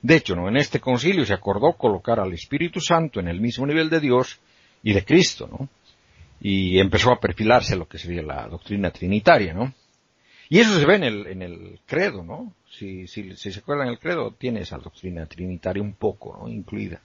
De 0.01 0.15
hecho, 0.15 0.35
¿no? 0.35 0.47
en 0.47 0.57
este 0.57 0.79
concilio 0.79 1.25
se 1.25 1.33
acordó 1.33 1.73
colocar 1.73 2.19
al 2.19 2.31
Espíritu 2.33 2.79
Santo 2.79 3.19
en 3.19 3.27
el 3.27 3.41
mismo 3.41 3.65
nivel 3.65 3.89
de 3.89 3.99
Dios 3.99 4.39
y 4.83 4.93
de 4.93 5.03
Cristo, 5.03 5.47
¿no? 5.47 5.67
Y 6.39 6.79
empezó 6.79 7.11
a 7.11 7.19
perfilarse 7.19 7.75
lo 7.75 7.87
que 7.87 7.97
sería 7.97 8.21
la 8.21 8.47
doctrina 8.47 8.91
trinitaria, 8.91 9.53
¿no? 9.53 9.73
Y 10.49 10.59
eso 10.59 10.77
se 10.77 10.85
ve 10.85 10.95
en 10.95 11.03
el, 11.03 11.27
en 11.27 11.41
el 11.41 11.79
credo, 11.85 12.23
¿no? 12.23 12.53
Si, 12.69 13.07
si, 13.07 13.35
si 13.35 13.51
se 13.51 13.59
acuerdan 13.59 13.87
el 13.87 13.99
credo, 13.99 14.31
tiene 14.31 14.61
esa 14.61 14.77
doctrina 14.77 15.25
trinitaria 15.25 15.81
un 15.81 15.93
poco, 15.93 16.37
¿no? 16.37 16.47
Incluida. 16.49 17.01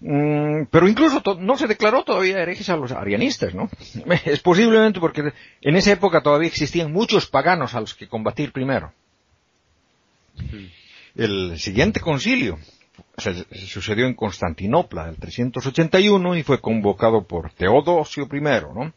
Mm, 0.00 0.64
pero 0.70 0.88
incluso 0.88 1.22
no 1.38 1.56
se 1.56 1.66
declaró 1.66 2.02
todavía 2.02 2.38
herejes 2.38 2.68
a 2.70 2.76
los 2.76 2.92
arianistas, 2.92 3.54
¿no? 3.54 3.70
Es 4.24 4.40
posiblemente 4.40 5.00
porque 5.00 5.32
en 5.60 5.76
esa 5.76 5.92
época 5.92 6.22
todavía 6.22 6.48
existían 6.48 6.92
muchos 6.92 7.26
paganos 7.26 7.74
a 7.74 7.80
los 7.80 7.94
que 7.94 8.08
combatir 8.08 8.52
primero. 8.52 8.92
El 11.14 11.58
siguiente 11.58 12.00
concilio 12.00 12.58
se, 13.16 13.44
sucedió 13.66 14.06
en 14.06 14.14
Constantinopla, 14.14 15.08
el 15.08 15.16
381, 15.16 16.36
y 16.36 16.42
fue 16.42 16.60
convocado 16.60 17.24
por 17.26 17.52
Teodosio 17.52 18.28
I, 18.32 18.40
¿no? 18.40 18.92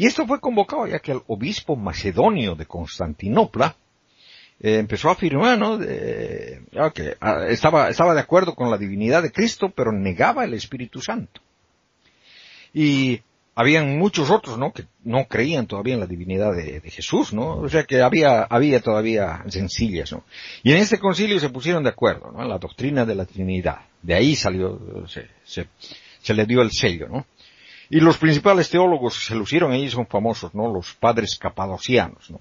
Y 0.00 0.06
esto 0.06 0.26
fue 0.26 0.40
convocado 0.40 0.86
ya 0.86 0.98
que 0.98 1.12
el 1.12 1.20
obispo 1.26 1.76
macedonio 1.76 2.54
de 2.54 2.64
Constantinopla 2.64 3.76
eh, 4.58 4.78
empezó 4.78 5.10
a 5.10 5.12
afirmar, 5.12 5.58
¿no? 5.58 5.76
De, 5.76 6.62
que 6.94 7.18
ah, 7.20 7.44
estaba, 7.50 7.90
de 7.90 8.20
acuerdo 8.20 8.54
con 8.54 8.70
la 8.70 8.78
divinidad 8.78 9.22
de 9.22 9.30
Cristo, 9.30 9.70
pero 9.76 9.92
negaba 9.92 10.44
el 10.44 10.54
Espíritu 10.54 11.02
Santo. 11.02 11.42
Y 12.72 13.20
habían 13.54 13.98
muchos 13.98 14.30
otros, 14.30 14.56
¿no? 14.56 14.72
Que 14.72 14.86
no 15.04 15.26
creían 15.26 15.66
todavía 15.66 15.92
en 15.92 16.00
la 16.00 16.06
divinidad 16.06 16.54
de, 16.54 16.80
Jesús, 16.90 17.34
¿no? 17.34 17.58
O 17.58 17.68
sea 17.68 17.84
que 17.84 18.00
había, 18.00 18.44
había 18.44 18.80
todavía 18.80 19.44
sencillas, 19.48 20.12
¿no? 20.12 20.24
Y 20.62 20.72
en 20.72 20.78
este 20.78 20.98
concilio 20.98 21.38
se 21.38 21.50
pusieron 21.50 21.82
de 21.82 21.90
acuerdo, 21.90 22.32
¿no? 22.32 22.42
En 22.42 22.48
la 22.48 22.56
doctrina 22.56 23.04
de 23.04 23.16
la 23.16 23.26
Trinidad. 23.26 23.80
De 24.00 24.14
ahí 24.14 24.34
salió, 24.34 25.06
se, 25.08 25.28
se 26.22 26.32
le 26.32 26.46
dio 26.46 26.62
el 26.62 26.70
sello, 26.70 27.06
¿no? 27.06 27.26
Y 27.90 27.98
los 28.00 28.18
principales 28.18 28.70
teólogos 28.70 29.18
que 29.18 29.24
se 29.24 29.34
lucieron 29.34 29.72
ahí 29.72 29.90
son 29.90 30.06
famosos, 30.06 30.54
¿no? 30.54 30.72
Los 30.72 30.94
padres 30.94 31.36
capadocianos, 31.36 32.30
¿no? 32.30 32.38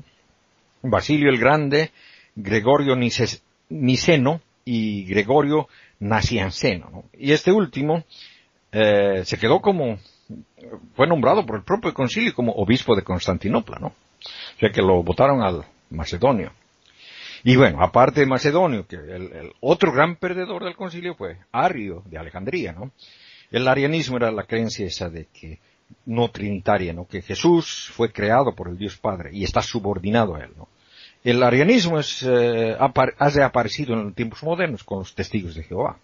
Basilio 0.84 1.30
el 1.30 1.40
Grande, 1.40 1.92
Gregorio 2.36 2.96
Niceno 3.70 4.42
y 4.64 5.06
Gregorio 5.06 5.68
Nacianceno. 6.00 6.90
¿no? 6.92 7.04
Y 7.18 7.32
este 7.32 7.52
último 7.52 8.04
eh, 8.72 9.24
se 9.26 9.38
quedó 9.38 9.60
como, 9.60 9.98
fue 10.96 11.08
nombrado 11.08 11.46
por 11.46 11.58
el 11.58 11.64
propio 11.64 11.94
concilio 11.94 12.34
como 12.34 12.54
obispo 12.54 12.96
de 12.96 13.04
Constantinopla, 13.04 13.80
¿no? 13.80 13.88
O 13.88 14.60
sea 14.60 14.70
que 14.70 14.82
lo 14.82 15.02
votaron 15.04 15.42
al 15.42 15.66
macedonio. 15.90 16.52
Y 17.44 17.56
bueno, 17.56 17.82
aparte 17.82 18.20
de 18.20 18.26
Macedonio, 18.26 18.86
que 18.86 18.98
el, 18.98 19.32
el, 19.32 19.52
otro 19.62 19.94
gran 19.94 20.18
perdedor 20.18 20.66
del 20.66 20.76
concilio 20.76 21.16
fue 21.16 21.38
Ario 21.54 22.04
de 22.06 22.18
Alejandría, 22.18 22.74
¿no? 22.74 22.92
El 23.52 23.68
arianismo 23.68 24.18
era 24.18 24.32
la 24.32 24.44
creencia 24.44 24.86
esa 24.86 25.10
de 25.10 25.26
que 25.26 25.60
no 26.06 26.30
trinitaria, 26.30 26.94
¿no? 26.94 27.08
Que 27.08 27.22
Jesús 27.22 27.90
fue 27.94 28.12
creado 28.12 28.54
por 28.54 28.70
el 28.70 28.78
Dios 28.78 28.98
Padre 28.98 29.32
y 29.34 29.44
está 29.44 29.62
subordinado 29.62 30.36
a 30.36 30.44
él, 30.44 30.52
¿no? 30.56 30.68
El 31.24 31.44
arianismo 31.44 32.00
es, 32.00 32.24
eh, 32.24 32.78
ha 32.80 33.30
reaparecido 33.30 33.94
en 33.94 34.06
los 34.06 34.16
tiempos 34.16 34.42
modernos 34.44 34.84
con 34.84 35.00
los 35.00 35.14
testigos 35.14 35.56
de 35.56 35.64
Jehová. 35.64 35.98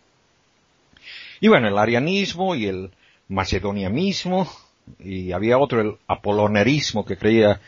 Y 1.39 1.47
bueno, 1.47 1.67
el 1.67 1.77
arianismo 1.77 2.55
y 2.55 2.65
el 2.65 2.91
macedonianismo, 3.29 4.49
y 4.99 5.31
había 5.31 5.57
otro, 5.57 5.81
el 5.81 5.97
apolonerismo, 6.07 7.05
que 7.05 7.17
creía 7.17 7.61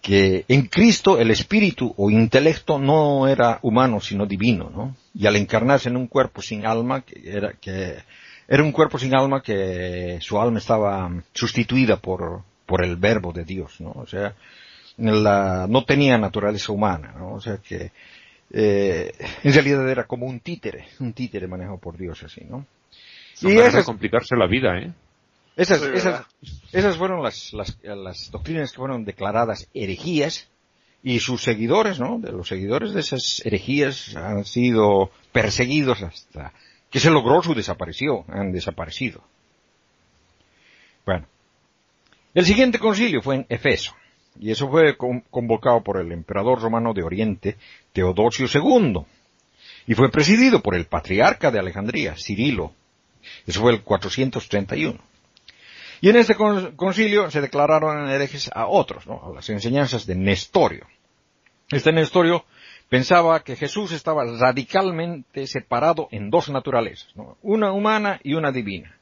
que 0.00 0.44
en 0.48 0.66
Cristo 0.66 1.18
el 1.18 1.30
espíritu 1.30 1.94
o 1.96 2.10
intelecto 2.10 2.78
no 2.78 3.28
era 3.28 3.58
humano, 3.62 4.00
sino 4.00 4.26
divino, 4.26 4.70
¿no? 4.70 4.96
Y 5.14 5.26
al 5.26 5.36
encarnarse 5.36 5.90
en 5.90 5.96
un 5.96 6.06
cuerpo 6.06 6.42
sin 6.42 6.66
alma, 6.66 7.02
que 7.02 7.20
era, 7.24 7.52
que 7.52 7.98
era 8.52 8.64
un 8.64 8.72
cuerpo 8.72 8.98
sin 8.98 9.14
alma 9.14 9.40
que 9.40 10.18
su 10.20 10.40
alma 10.40 10.58
estaba 10.58 11.08
sustituida 11.32 11.98
por, 11.98 12.42
por 12.66 12.84
el 12.84 12.96
verbo 12.96 13.32
de 13.32 13.44
Dios, 13.44 13.80
¿no? 13.80 13.92
O 13.92 14.06
sea, 14.08 14.34
la, 14.96 15.68
no 15.68 15.84
tenía 15.84 16.18
naturaleza 16.18 16.72
humana, 16.72 17.14
¿no? 17.16 17.34
O 17.34 17.40
sea 17.40 17.58
que, 17.58 17.92
eh, 18.52 19.12
en 19.44 19.52
realidad 19.52 19.88
era 19.88 20.04
como 20.04 20.26
un 20.26 20.40
títere, 20.40 20.88
un 20.98 21.12
títere 21.12 21.46
manejado 21.46 21.78
por 21.78 21.96
Dios 21.96 22.24
así, 22.24 22.44
¿no? 22.44 22.66
y 23.40 23.56
esas, 23.56 23.86
complicarse 23.86 24.34
la 24.36 24.48
vida, 24.48 24.76
¿eh? 24.78 24.92
Esas, 25.56 25.82
esas, 25.82 26.26
esas 26.72 26.96
fueron 26.96 27.22
las, 27.22 27.52
las, 27.52 27.78
las 27.84 28.32
doctrinas 28.32 28.72
que 28.72 28.78
fueron 28.78 29.04
declaradas 29.04 29.68
herejías 29.74 30.48
y 31.04 31.20
sus 31.20 31.42
seguidores, 31.42 32.00
¿no? 32.00 32.18
De 32.18 32.32
los 32.32 32.48
seguidores 32.48 32.94
de 32.94 33.00
esas 33.00 33.42
herejías 33.44 34.16
han 34.16 34.44
sido 34.44 35.12
perseguidos 35.32 36.02
hasta 36.02 36.52
que 36.90 37.00
se 37.00 37.10
logró 37.10 37.42
su 37.42 37.54
desaparición, 37.54 38.24
han 38.28 38.52
desaparecido. 38.52 39.22
Bueno, 41.06 41.26
el 42.34 42.44
siguiente 42.44 42.78
concilio 42.78 43.22
fue 43.22 43.36
en 43.36 43.46
Efeso. 43.48 43.94
Y 44.38 44.50
eso 44.50 44.68
fue 44.68 44.96
convocado 44.96 45.82
por 45.82 46.00
el 46.00 46.12
emperador 46.12 46.60
romano 46.60 46.94
de 46.94 47.02
Oriente, 47.02 47.56
Teodosio 47.92 48.46
II. 48.52 49.04
Y 49.86 49.94
fue 49.94 50.10
presidido 50.10 50.62
por 50.62 50.74
el 50.74 50.86
patriarca 50.86 51.50
de 51.50 51.58
Alejandría, 51.58 52.14
Cirilo. 52.16 52.72
Eso 53.46 53.60
fue 53.60 53.72
el 53.72 53.82
431. 53.82 54.98
Y 56.00 56.08
en 56.08 56.16
este 56.16 56.34
concilio 56.34 57.30
se 57.30 57.40
declararon 57.40 58.08
herejes 58.08 58.50
a 58.54 58.66
otros, 58.66 59.06
¿no? 59.06 59.20
a 59.22 59.34
las 59.34 59.48
enseñanzas 59.50 60.06
de 60.06 60.14
Nestorio. 60.14 60.86
Este 61.70 61.92
Nestorio 61.92 62.44
pensaba 62.90 63.42
que 63.42 63.56
Jesús 63.56 63.92
estaba 63.92 64.24
radicalmente 64.24 65.46
separado 65.46 66.08
en 66.10 66.28
dos 66.28 66.50
naturalezas, 66.50 67.08
¿no? 67.16 67.38
una 67.40 67.72
humana 67.72 68.20
y 68.22 68.34
una 68.34 68.52
divina, 68.52 68.94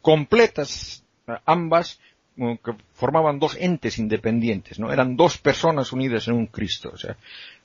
completas 0.00 1.02
ambas 1.46 1.98
que 2.36 2.74
formaban 2.94 3.38
dos 3.38 3.56
entes 3.58 3.98
independientes, 3.98 4.78
¿no? 4.78 4.90
Eran 4.90 5.16
dos 5.16 5.36
personas 5.36 5.92
unidas 5.92 6.28
en 6.28 6.34
un 6.34 6.46
Cristo, 6.46 6.90
o 6.92 6.96
sea, 6.96 7.16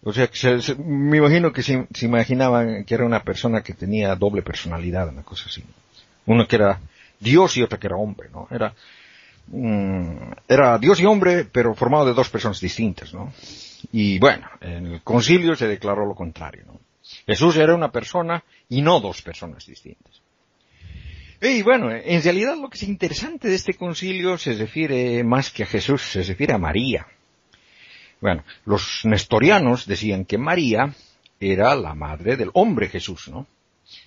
o 0.04 0.12
sea, 0.12 0.30
me 0.78 1.18
imagino 1.18 1.54
que 1.54 1.64
se, 1.64 1.88
imaginaban 2.02 2.84
que 2.84 2.94
era 2.94 3.06
una 3.06 3.24
persona 3.24 3.62
que 3.62 3.74
tenía 3.74 4.14
doble 4.16 4.42
personalidad, 4.42 5.08
una 5.10 5.24
cosa 5.24 5.46
así. 5.48 5.64
Uno 6.26 6.48
que 6.48 6.58
era 6.58 6.80
Dios 7.20 7.56
y 7.56 7.64
otro 7.64 7.80
que 7.80 7.88
era 7.88 7.96
hombre, 7.96 8.30
¿no? 8.32 8.48
Era, 8.52 8.74
mm, 9.48 10.32
era 10.50 10.78
Dios 10.78 11.00
y 11.00 11.06
hombre, 11.06 11.46
pero 11.46 11.74
formado 11.74 12.06
de 12.06 12.14
dos 12.14 12.30
personas 12.30 12.60
distintas, 12.60 13.14
¿no? 13.14 13.32
Y 13.92 14.20
bueno, 14.20 14.48
en 14.62 14.88
el 14.88 15.02
concilio 15.04 15.56
se 15.56 15.68
declaró 15.68 16.06
lo 16.06 16.16
contrario, 16.16 16.64
¿no? 16.66 16.80
Jesús 17.26 17.56
era 17.56 17.74
una 17.76 17.92
persona 17.92 18.44
y 18.70 18.82
no 18.82 19.00
dos 19.00 19.22
personas 19.22 19.66
distintas. 19.66 20.22
Y 21.42 21.62
bueno, 21.62 21.92
en 21.92 22.22
realidad 22.22 22.58
lo 22.58 22.70
que 22.70 22.78
es 22.78 22.84
interesante 22.84 23.48
de 23.48 23.56
este 23.56 23.76
concilio 23.76 24.38
se 24.38 24.54
refiere 24.54 25.24
más 25.24 25.52
que 25.52 25.64
a 25.64 25.68
Jesús, 25.68 26.02
se 26.02 26.24
refiere 26.24 26.54
a 26.54 26.58
María. 26.58 27.06
Bueno, 28.20 28.44
los 28.66 29.02
nestorianos 29.04 29.86
decían 29.86 30.26
que 30.26 30.40
María 30.40 30.94
era 31.40 31.76
la 31.76 31.94
madre 31.94 32.36
del 32.36 32.50
hombre 32.54 32.90
Jesús, 32.90 33.28
¿no? 33.28 33.46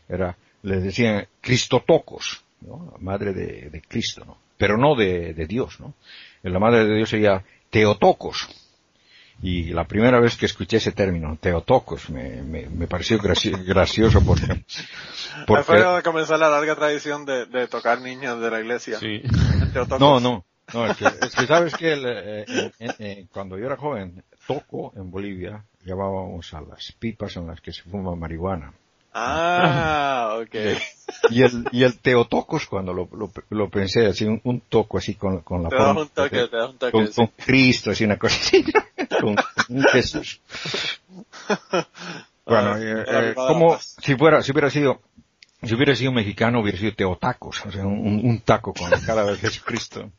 Era, 0.09 0.37
le 0.63 0.81
decían 0.81 1.29
Cristotocos, 1.41 2.43
¿no? 2.63 2.91
La 2.93 2.99
madre 2.99 3.33
de, 3.33 3.83
Cristo, 3.87 4.25
¿no? 4.25 4.37
Pero 4.59 4.77
no 4.77 4.97
de, 4.97 5.33
de, 5.33 5.47
Dios, 5.47 5.79
¿no? 5.79 5.95
La 6.43 6.59
madre 6.59 6.85
de 6.85 6.97
Dios 6.97 7.11
sería 7.11 7.45
Teotocos, 7.71 8.49
y 9.43 9.73
la 9.73 9.85
primera 9.85 10.21
vez 10.21 10.37
que 10.37 10.47
escuché 10.47 10.77
ese 10.77 10.93
término, 10.93 11.37
Teotocos, 11.41 12.11
me, 12.11 12.43
me, 12.43 12.69
me 12.69 12.87
pareció 12.87 13.19
gracioso 13.19 14.23
porque... 14.25 14.65
porque... 15.47 16.03
Comenzar 16.05 16.39
la 16.39 16.51
larga 16.51 16.75
tradición 16.77 17.25
de, 17.25 17.47
de 17.47 17.67
tocar 17.67 18.01
niños 18.01 18.41
de 18.41 18.51
la 18.51 18.61
iglesia. 18.61 18.99
Sí. 18.99 19.23
No, 20.01 20.19
no, 20.19 20.45
no, 20.75 20.87
es 20.87 20.97
que, 20.97 21.05
es 21.05 21.37
que 21.37 21.47
sabes 21.47 21.75
que 21.77 21.93
eh, 21.93 22.73
eh, 22.81 23.27
cuando 23.33 23.57
yo 23.57 23.67
era 23.67 23.77
joven, 23.77 24.25
Toco 24.49 24.93
en 24.97 25.09
Bolivia, 25.09 25.65
llevábamos 25.85 26.53
a 26.55 26.61
las 26.61 26.91
pipas 26.99 27.37
en 27.37 27.47
las 27.47 27.61
que 27.61 27.73
se 27.73 27.83
fuma 27.83 28.17
marihuana. 28.17 28.75
Ah, 29.13 30.39
ok. 30.41 30.55
Y 31.31 31.43
el, 31.43 31.65
y 31.73 31.85
el 31.85 31.99
Teotocos, 31.99 32.67
cuando 32.67 32.93
lo, 32.93 33.09
lo, 33.13 33.31
lo 33.51 33.71
pensé, 33.71 34.07
así, 34.07 34.25
un, 34.27 34.63
toco 34.69 34.99
así 34.99 35.15
con, 35.15 35.41
con 35.41 35.63
la 35.63 35.69
te 35.69 35.77
forma. 35.77 36.03
Un 36.03 36.09
toque, 36.09 36.49
te 36.49 36.57
un 36.63 36.79
toque, 36.79 36.93
con, 36.93 37.07
con, 37.09 37.27
Cristo, 37.37 37.91
así 37.91 38.05
una 38.05 38.19
cosa 38.19 38.37
así, 38.37 38.65
con, 39.21 39.37
Jesús. 39.93 40.41
Bueno, 42.47 42.73
ah, 42.73 42.81
eh, 42.81 43.05
eh, 43.07 43.35
como 43.37 43.79
si 43.79 44.17
fuera, 44.17 44.43
si 44.43 44.51
hubiera 44.51 44.71
sido 44.71 45.01
si 45.63 45.75
hubiera 45.75 45.95
sido 45.95 46.13
mexicano 46.13 46.61
hubiera 46.61 46.79
sido 46.79 46.95
teotacos, 46.95 47.65
o 47.67 47.71
sea, 47.71 47.87
un, 47.87 48.41
taco 48.45 48.73
con 48.73 48.91
la 48.91 48.99
cara 49.01 49.25
de 49.25 49.37
Jesucristo. 49.37 50.11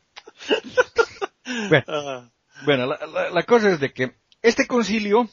bueno, 2.64 2.86
la, 2.86 3.42
cosa 3.42 3.70
es 3.70 3.80
de 3.80 3.92
que 3.92 4.12
este 4.40 4.66
concilio, 4.66 5.28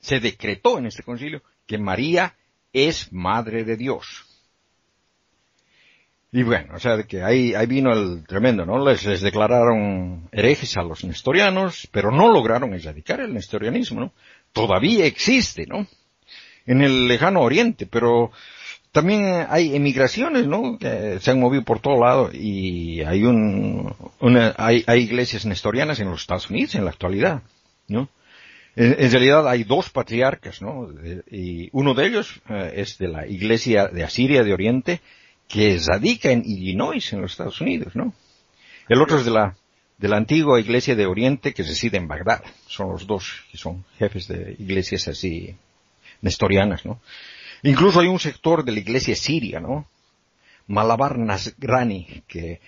se 0.00 0.20
decretó 0.20 0.78
en 0.78 0.86
este 0.86 1.02
concilio 1.02 1.42
que 1.66 1.78
María 1.78 2.36
es 2.72 3.10
madre 3.12 3.64
de 3.64 3.76
Dios. 3.76 4.26
Y 6.36 6.42
bueno, 6.42 6.74
o 6.74 6.80
sea, 6.80 6.96
de 6.96 7.04
que 7.04 7.22
ahí, 7.22 7.54
ahí 7.54 7.66
vino 7.66 7.92
el 7.92 8.26
tremendo, 8.26 8.66
¿no? 8.66 8.84
Les, 8.84 9.06
les 9.06 9.20
declararon 9.20 10.28
herejes 10.32 10.76
a 10.76 10.82
los 10.82 11.04
nestorianos, 11.04 11.88
pero 11.92 12.10
no 12.10 12.28
lograron 12.28 12.74
erradicar 12.74 13.20
el 13.20 13.32
nestorianismo, 13.32 14.00
¿no? 14.00 14.12
Todavía 14.52 15.06
existe, 15.06 15.64
¿no? 15.64 15.86
En 16.66 16.82
el 16.82 17.06
lejano 17.06 17.40
oriente, 17.40 17.86
pero 17.86 18.32
también 18.90 19.46
hay 19.48 19.76
emigraciones, 19.76 20.48
¿no? 20.48 20.76
Que 20.76 21.20
se 21.20 21.30
han 21.30 21.38
movido 21.38 21.62
por 21.62 21.78
todo 21.78 22.04
lado 22.04 22.30
y 22.32 23.02
hay 23.02 23.22
un, 23.22 23.94
hay, 24.56 24.82
hay 24.88 25.02
iglesias 25.02 25.46
nestorianas 25.46 26.00
en 26.00 26.10
los 26.10 26.22
Estados 26.22 26.50
Unidos 26.50 26.74
en 26.74 26.84
la 26.84 26.90
actualidad, 26.90 27.42
¿no? 27.86 28.08
En, 28.74 29.08
realidad 29.12 29.46
hay 29.46 29.62
dos 29.62 29.88
patriarcas, 29.88 30.60
¿no? 30.60 30.88
Y 31.30 31.68
uno 31.70 31.94
de 31.94 32.06
ellos 32.08 32.40
eh, 32.48 32.72
es 32.74 32.98
de 32.98 33.06
la 33.06 33.24
iglesia 33.24 33.86
de 33.86 34.02
Asiria 34.02 34.42
de 34.42 34.52
Oriente 34.52 35.00
que 35.48 35.78
radica 35.86 36.30
en 36.30 36.42
Illinois, 36.44 37.12
en 37.12 37.22
los 37.22 37.32
Estados 37.32 37.60
Unidos, 37.60 37.94
¿no? 37.94 38.12
El 38.88 39.00
otro 39.00 39.18
es 39.18 39.24
de 39.24 39.30
la, 39.30 39.56
de 39.98 40.08
la 40.08 40.16
antigua 40.16 40.60
iglesia 40.60 40.94
de 40.94 41.06
Oriente 41.06 41.54
que 41.54 41.62
reside 41.62 41.96
en 41.96 42.08
Bagdad. 42.08 42.42
Son 42.66 42.90
los 42.90 43.06
dos 43.06 43.44
que 43.50 43.58
son 43.58 43.84
jefes 43.98 44.28
de 44.28 44.56
iglesias 44.58 45.08
así 45.08 45.56
nestorianas, 46.20 46.84
¿no? 46.84 47.00
Incluso 47.62 48.00
hay 48.00 48.08
un 48.08 48.20
sector 48.20 48.64
de 48.64 48.72
la 48.72 48.80
iglesia 48.80 49.16
siria, 49.16 49.60
¿no? 49.60 49.86
Malabar 50.66 51.18
Nasrani, 51.18 52.22
que 52.26 52.60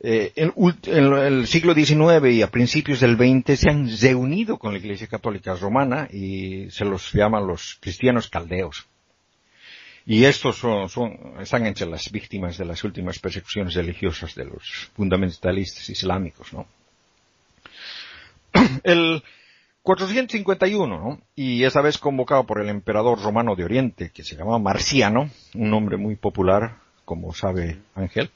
eh, 0.00 0.32
en, 0.36 0.52
el 0.86 1.46
siglo 1.48 1.74
XIX 1.74 2.32
y 2.32 2.42
a 2.42 2.50
principios 2.50 3.00
del 3.00 3.16
XX 3.16 3.58
se 3.58 3.70
han 3.70 3.88
reunido 4.00 4.58
con 4.58 4.72
la 4.72 4.78
Iglesia 4.78 5.08
Católica 5.08 5.54
Romana 5.54 6.08
y 6.12 6.70
se 6.70 6.84
los 6.84 7.12
llaman 7.12 7.46
los 7.46 7.78
cristianos 7.80 8.28
caldeos. 8.28 8.86
Y 10.10 10.24
estos 10.24 10.56
son, 10.56 10.88
son, 10.88 11.34
están 11.38 11.66
entre 11.66 11.86
las 11.86 12.10
víctimas 12.10 12.56
de 12.56 12.64
las 12.64 12.82
últimas 12.82 13.18
persecuciones 13.18 13.74
religiosas 13.74 14.34
de 14.34 14.46
los 14.46 14.90
fundamentalistas 14.96 15.86
islámicos, 15.90 16.50
¿no? 16.54 16.66
El, 18.84 19.22
451, 19.82 20.86
¿no? 20.86 21.20
Y 21.34 21.64
esa 21.64 21.80
vez 21.80 21.98
convocado 21.98 22.44
por 22.44 22.60
el 22.60 22.68
emperador 22.68 23.22
romano 23.22 23.54
de 23.54 23.64
Oriente, 23.64 24.10
que 24.12 24.22
se 24.22 24.36
llamaba 24.36 24.58
Marciano, 24.58 25.30
un 25.54 25.70
nombre 25.70 25.96
muy 25.96 26.16
popular, 26.16 26.76
como 27.04 27.32
sabe 27.34 27.78
Ángel. 27.94 28.30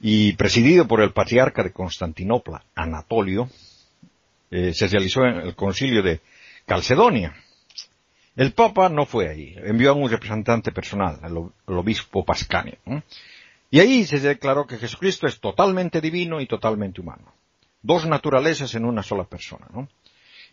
Y, 0.00 0.32
presidido 0.34 0.86
por 0.88 1.02
el 1.02 1.12
patriarca 1.12 1.62
de 1.62 1.72
Constantinopla, 1.72 2.62
Anatolio, 2.74 3.50
eh, 4.50 4.72
se 4.72 4.86
realizó 4.86 5.24
en 5.24 5.36
el 5.36 5.54
concilio 5.54 6.02
de 6.02 6.20
Calcedonia. 6.64 7.34
El 8.40 8.52
Papa 8.52 8.88
no 8.88 9.04
fue 9.04 9.28
ahí, 9.28 9.54
envió 9.56 9.90
a 9.90 9.92
un 9.92 10.08
representante 10.08 10.72
personal, 10.72 11.18
el, 11.22 11.76
obispo 11.76 12.24
Pascanio. 12.24 12.78
Y 13.70 13.80
ahí 13.80 14.04
se 14.06 14.18
declaró 14.18 14.66
que 14.66 14.78
Jesucristo 14.78 15.26
es 15.26 15.38
totalmente 15.40 16.00
divino 16.00 16.40
y 16.40 16.46
totalmente 16.46 17.00
humano 17.00 17.34
dos 17.82 18.06
naturalezas 18.06 18.74
en 18.74 18.84
una 18.84 19.02
sola 19.02 19.24
persona, 19.24 19.66
¿no? 19.72 19.88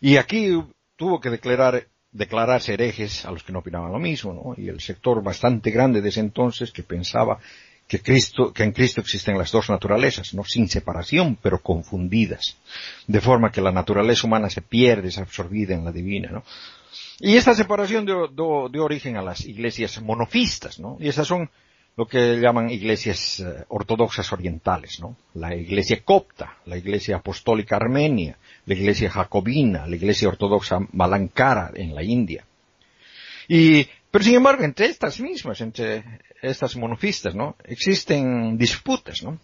Y 0.00 0.16
aquí 0.16 0.50
tuvo 0.96 1.20
que 1.20 1.30
declarar, 1.30 1.86
declararse 2.12 2.74
herejes 2.74 3.24
a 3.24 3.30
los 3.30 3.42
que 3.42 3.52
no 3.52 3.60
opinaban 3.60 3.92
lo 3.92 3.98
mismo, 3.98 4.32
¿no? 4.32 4.62
Y 4.62 4.68
el 4.68 4.80
sector 4.80 5.22
bastante 5.22 5.70
grande 5.70 6.00
de 6.00 6.08
ese 6.08 6.20
entonces 6.20 6.72
que 6.72 6.82
pensaba 6.82 7.38
que 7.86 8.00
que 8.00 8.62
en 8.64 8.72
Cristo 8.72 9.00
existen 9.00 9.38
las 9.38 9.50
dos 9.50 9.70
naturalezas, 9.70 10.34
¿no? 10.34 10.44
Sin 10.44 10.68
separación, 10.68 11.38
pero 11.40 11.62
confundidas. 11.62 12.56
De 13.06 13.20
forma 13.20 13.50
que 13.50 13.62
la 13.62 13.72
naturaleza 13.72 14.26
humana 14.26 14.50
se 14.50 14.60
pierde, 14.60 15.08
es 15.08 15.18
absorbida 15.18 15.74
en 15.74 15.84
la 15.84 15.92
divina, 15.92 16.30
¿no? 16.30 16.44
Y 17.20 17.36
esta 17.36 17.54
separación 17.54 18.06
dio, 18.06 18.28
dio 18.28 18.84
origen 18.84 19.16
a 19.16 19.22
las 19.22 19.44
iglesias 19.44 20.00
monofistas, 20.00 20.78
¿no? 20.78 20.96
Y 21.00 21.08
esas 21.08 21.26
son 21.26 21.50
lo 21.98 22.06
que 22.06 22.38
llaman 22.38 22.70
iglesias 22.70 23.40
eh, 23.40 23.64
ortodoxas 23.70 24.32
orientales, 24.32 25.00
¿no? 25.00 25.16
La 25.34 25.56
iglesia 25.56 26.00
copta, 26.04 26.58
la 26.66 26.76
iglesia 26.76 27.16
apostólica 27.16 27.74
armenia, 27.74 28.38
la 28.66 28.74
iglesia 28.74 29.10
jacobina, 29.10 29.84
la 29.84 29.96
iglesia 29.96 30.28
ortodoxa 30.28 30.78
malankara 30.92 31.72
en 31.74 31.96
la 31.96 32.04
India. 32.04 32.44
Y, 33.48 33.84
pero 34.12 34.24
sin 34.24 34.36
embargo, 34.36 34.62
entre 34.62 34.86
estas 34.86 35.18
mismas, 35.18 35.60
entre 35.60 36.04
estas 36.40 36.76
monofistas, 36.76 37.34
¿no? 37.34 37.56
Existen 37.64 38.56
disputas, 38.56 39.24
¿no? 39.24 39.40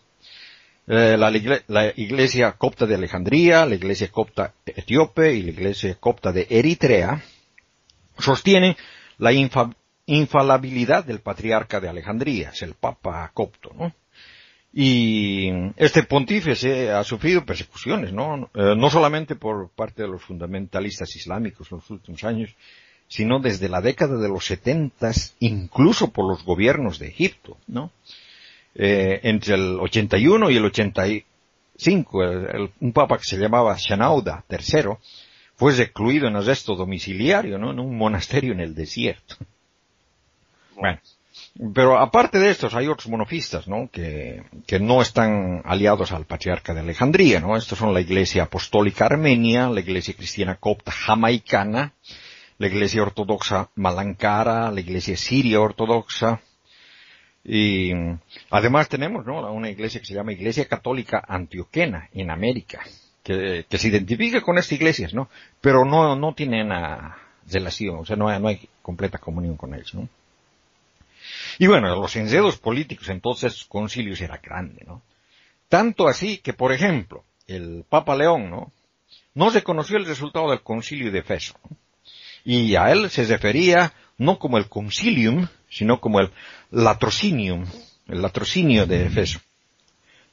Eh, 0.87 1.17
la, 1.19 1.33
la, 1.67 1.93
iglesia 1.97 2.53
copta 2.53 2.87
de 2.87 2.95
Alejandría, 2.95 3.67
la 3.67 3.75
iglesia 3.75 4.13
copta 4.13 4.55
etíope 4.65 5.35
y 5.35 5.43
la 5.43 5.51
iglesia 5.51 5.97
copta 5.99 6.31
de 6.31 6.47
Eritrea 6.49 7.21
sostienen 8.19 8.77
la 9.19 9.33
infalibilidad 10.07 11.05
del 11.05 11.21
patriarca 11.21 11.81
de 11.81 11.89
Alejandría, 11.89 12.51
es 12.51 12.63
el 12.63 12.75
Papa 12.75 13.31
copto, 13.35 13.73
¿no? 13.75 13.95
Y 14.77 15.51
este 15.77 16.03
pontífice 16.03 16.91
ha 16.91 17.05
sufrido 17.05 17.45
persecuciones, 17.45 18.13
¿no? 18.13 18.51
Eh, 18.55 18.75
no 18.77 18.91
solamente 18.91 19.37
por 19.37 19.71
parte 19.71 20.03
de 20.03 20.09
los 20.09 20.23
fundamentalistas 20.25 21.15
islámicos 21.15 21.71
en 21.71 21.79
los 21.79 21.91
últimos 21.91 22.25
años, 22.25 22.51
sino 23.07 23.39
desde 23.39 23.69
la 23.69 23.81
década 23.81 24.19
de 24.19 24.29
los 24.29 24.45
setentas, 24.45 25.37
incluso 25.39 26.11
por 26.11 26.29
los 26.29 26.45
gobiernos 26.45 26.99
de 26.99 27.07
Egipto, 27.07 27.57
¿no? 27.69 27.93
Eh, 28.75 29.21
entre 29.23 29.55
el 29.55 29.79
81 29.79 30.51
y 30.51 30.57
el 30.57 30.65
85, 30.65 32.19
un 32.81 32.93
papa 32.93 33.19
que 33.19 33.25
se 33.25 33.39
llamaba 33.39 33.77
Shanauda 33.79 34.45
III 34.51 34.97
fue 35.57 35.73
recluido 35.73 36.29
en 36.29 36.37
arresto 36.37 36.75
domiciliario, 36.75 37.59
¿no? 37.59 37.71
En 37.71 37.81
un 37.81 37.97
monasterio 37.97 38.53
en 38.53 38.61
el 38.61 38.75
desierto. 38.75 39.37
Bueno, 40.77 40.99
pero 41.73 41.99
aparte 41.99 42.39
de 42.39 42.51
estos 42.51 42.75
hay 42.75 42.89
otros 42.89 43.09
monofistas, 43.09 43.69
¿no? 43.69 43.89
Que, 43.91 44.43
que 44.67 44.81
no 44.81 45.01
están 45.01 45.63
aliados 45.65 46.13
al 46.13 46.27
patriarca 46.27 46.75
de 46.75 46.81
Alejandría, 46.81 47.41
¿no? 47.41 47.57
Estos 47.57 47.79
son 47.79 47.95
la 47.95 48.01
iglesia 48.01 48.45
apostólica 48.45 49.07
armenia, 49.07 49.69
la 49.69 49.81
iglesia 49.81 50.15
cristiana 50.15 50.57
copta 50.57 50.91
jamaicana, 50.91 51.93
la 52.59 52.67
iglesia 52.67 53.03
ortodoxa 53.03 53.71
malankara, 53.77 54.71
la 54.71 54.81
iglesia 54.81 55.17
siria 55.17 55.61
ortodoxa, 55.61 56.41
y 57.45 57.93
además 58.51 58.89
tenemos, 58.89 59.27
¿no? 59.27 59.53
Una 59.53 59.69
iglesia 59.69 60.01
que 60.01 60.07
se 60.07 60.15
llama 60.15 60.33
Iglesia 60.33 60.67
Católica 60.67 61.23
Antioquena 61.29 62.09
en 62.15 62.31
América, 62.31 62.83
que, 63.25 63.67
se 63.71 63.89
identifica 63.89 64.43
con 64.43 64.59
estas 64.59 64.73
iglesias, 64.73 65.15
¿no? 65.15 65.29
Pero 65.61 65.85
no, 65.85 66.15
no 66.15 66.35
tienen 66.35 66.67
una 66.67 67.17
relación, 67.51 67.97
o 67.97 68.05
sea, 68.05 68.17
no 68.17 68.29
hay, 68.29 68.41
no 68.41 68.49
hay 68.49 68.69
completa 68.83 69.19
comunión 69.19 69.57
con 69.57 69.75
ellos, 69.75 69.95
¿no? 69.95 70.09
Y 71.59 71.67
bueno, 71.67 71.89
los 71.97 72.15
enredos 72.17 72.59
políticos 72.59 73.09
entonces 73.09 73.65
concilios 73.65 74.21
era 74.21 74.39
grande, 74.39 74.85
¿no? 74.87 75.03
Tanto 75.69 76.07
así 76.07 76.39
que, 76.39 76.53
por 76.53 76.73
ejemplo, 76.73 77.25
el 77.47 77.85
Papa 77.89 78.15
León, 78.15 78.51
¿no? 78.51 78.73
No 79.35 79.51
reconoció 79.51 79.97
el 79.97 80.05
resultado 80.05 80.51
del 80.51 80.61
concilio 80.61 81.11
de 81.11 81.21
Efeso. 81.21 81.55
Y 82.45 82.77
a 82.77 82.93
él 82.93 83.09
se 83.11 83.25
refería 83.25 83.93
no 84.19 84.39
como 84.39 84.59
el 84.59 84.69
concilium, 84.69 85.49
sino 85.69 86.01
como 86.01 86.21
el 86.21 86.31
latrocinium, 86.71 87.65
el 88.07 88.21
latrocinio 88.21 88.87
de 88.87 89.07
Efeso. 89.07 89.41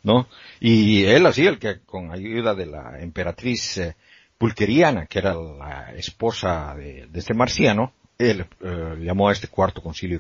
¿No? 0.04 0.28
Y 0.60 1.04
él 1.04 1.26
así, 1.28 1.46
el 1.46 1.60
que 1.60 1.82
con 1.82 2.12
ayuda 2.12 2.56
de 2.56 2.66
la 2.66 3.00
emperatriz 3.00 3.78
eh, 3.78 3.96
pulqueriana, 4.38 5.06
que 5.06 5.20
era 5.20 5.36
la 5.36 5.94
esposa 5.96 6.74
de, 6.76 7.08
este 7.14 7.36
marciano, 7.36 7.94
él 8.18 8.48
eh, 8.62 8.96
llamó 9.00 9.30
a 9.30 9.34
este 9.34 9.48
cuarto 9.48 9.82
concilio 9.82 10.20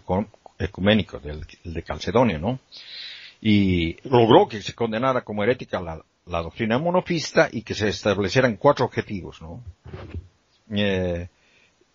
ecuménico 0.60 1.20
del, 1.20 1.46
de 1.64 1.84
Calcedonia, 1.84 2.38
¿no? 2.38 2.60
Y 3.42 3.98
logró 4.08 4.48
que 4.48 4.62
se 4.62 4.76
condenara 4.76 5.22
como 5.22 5.44
herética 5.44 5.82
la, 5.82 6.04
doctrina 6.26 6.78
monofista 6.78 7.50
y 7.52 7.64
que 7.64 7.74
se 7.74 7.90
establecieran 7.90 8.58
cuatro 8.58 8.86
objetivos, 8.86 9.42
¿no? 9.42 9.64
Eh, 10.70 11.28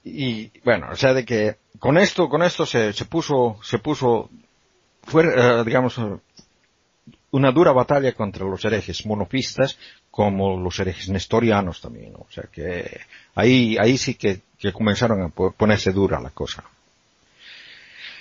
y 0.02 0.50
bueno, 0.64 0.88
o 0.90 0.96
sea, 0.96 1.14
de 1.14 1.24
que 1.24 1.56
con 1.78 1.96
esto, 1.96 2.28
con 2.28 2.42
esto 2.42 2.66
se, 2.66 2.92
se 2.92 3.04
puso, 3.04 3.58
se 3.62 3.78
puso, 3.78 4.30
fue, 5.04 5.24
digamos, 5.64 5.98
una 7.30 7.52
dura 7.52 7.72
batalla 7.72 8.12
contra 8.12 8.46
los 8.46 8.64
herejes 8.64 9.04
monofistas 9.06 9.78
como 10.10 10.58
los 10.58 10.78
herejes 10.78 11.08
nestorianos 11.08 11.80
también, 11.80 12.12
¿no? 12.12 12.20
O 12.20 12.30
sea 12.30 12.44
que 12.50 13.00
ahí, 13.34 13.76
ahí 13.78 13.98
sí 13.98 14.14
que, 14.14 14.40
que 14.58 14.72
comenzaron 14.72 15.22
a 15.22 15.28
ponerse 15.28 15.92
dura 15.92 16.20
la 16.20 16.30
cosa. 16.30 16.64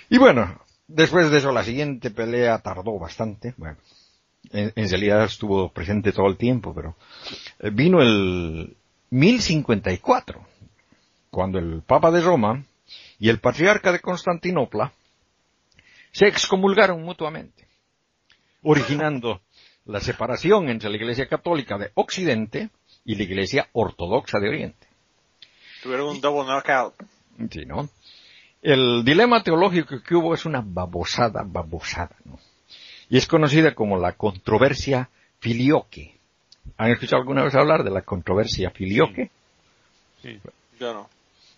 Y 0.09 0.17
bueno, 0.17 0.59
después 0.87 1.31
de 1.31 1.37
eso 1.37 1.51
la 1.51 1.63
siguiente 1.63 2.11
pelea 2.11 2.59
tardó 2.59 2.99
bastante. 2.99 3.53
Bueno, 3.57 3.77
en, 4.51 4.89
realidad 4.89 5.23
estuvo 5.25 5.69
presente 5.69 6.11
todo 6.11 6.27
el 6.27 6.37
tiempo, 6.37 6.73
pero 6.73 6.95
eh, 7.59 7.69
vino 7.71 8.01
el 8.01 8.75
1054, 9.09 10.45
cuando 11.29 11.59
el 11.59 11.81
Papa 11.81 12.11
de 12.11 12.21
Roma 12.21 12.63
y 13.19 13.29
el 13.29 13.39
patriarca 13.39 13.91
de 13.91 13.99
Constantinopla 13.99 14.91
se 16.11 16.27
excomulgaron 16.27 17.01
mutuamente, 17.03 17.64
originando 18.65 19.41
la 19.85 20.01
separación 20.01 20.69
entre 20.69 20.89
la 20.89 20.97
Iglesia 20.97 21.27
Católica 21.27 21.77
de 21.77 21.91
Occidente 21.93 22.69
y 23.05 23.15
la 23.15 23.23
Iglesia 23.23 23.69
Ortodoxa 23.73 24.39
de 24.39 24.49
Oriente. 24.49 24.87
Tuvieron 25.83 26.09
un 26.09 26.21
double 26.21 26.45
knockout. 26.45 26.95
Sí, 27.51 27.65
¿no? 27.65 27.87
El 28.61 29.05
dilema 29.05 29.43
teológico 29.43 30.01
que 30.01 30.15
hubo 30.15 30.33
es 30.33 30.45
una 30.45 30.63
babosada, 30.65 31.43
babosada, 31.45 32.15
¿no? 32.25 32.39
Y 33.09 33.17
es 33.17 33.27
conocida 33.27 33.75
como 33.75 33.97
la 33.97 34.13
controversia 34.13 35.09
filioque. 35.39 36.15
¿Han 36.77 36.89
escuchado 36.89 37.21
alguna 37.21 37.43
vez 37.43 37.53
hablar 37.53 37.83
de 37.83 37.91
la 37.91 38.01
controversia 38.01 38.71
filioque? 38.71 39.29
Sí, 40.23 40.39
yo 40.79 40.93
no. 40.93 41.09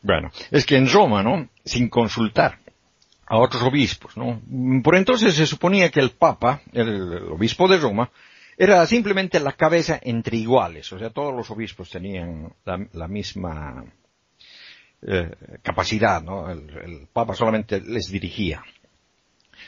Bueno, 0.01 0.29
es 0.51 0.65
que 0.65 0.75
en 0.75 0.91
Roma, 0.91 1.23
¿no? 1.23 1.47
Sin 1.63 1.87
consultar 1.87 2.59
a 3.27 3.37
otros 3.37 3.61
obispos, 3.61 4.15
¿no? 4.15 4.41
Por 4.81 4.95
entonces 4.95 5.35
se 5.35 5.45
suponía 5.45 5.91
que 5.91 5.99
el 5.99 6.11
Papa, 6.11 6.61
el, 6.71 7.29
obispo 7.29 7.67
de 7.67 7.77
Roma, 7.77 8.09
era 8.57 8.85
simplemente 8.87 9.39
la 9.39 9.51
cabeza 9.51 9.99
entre 10.01 10.37
iguales, 10.37 10.91
o 10.93 10.97
sea, 10.97 11.09
todos 11.09 11.35
los 11.35 11.51
obispos 11.51 11.89
tenían 11.89 12.53
la, 12.65 13.07
misma 13.07 13.85
eh, 15.01 15.31
capacidad, 15.61 16.23
¿no? 16.23 16.49
El, 16.49 17.07
Papa 17.11 17.35
solamente 17.35 17.81
les 17.81 18.07
dirigía. 18.07 18.63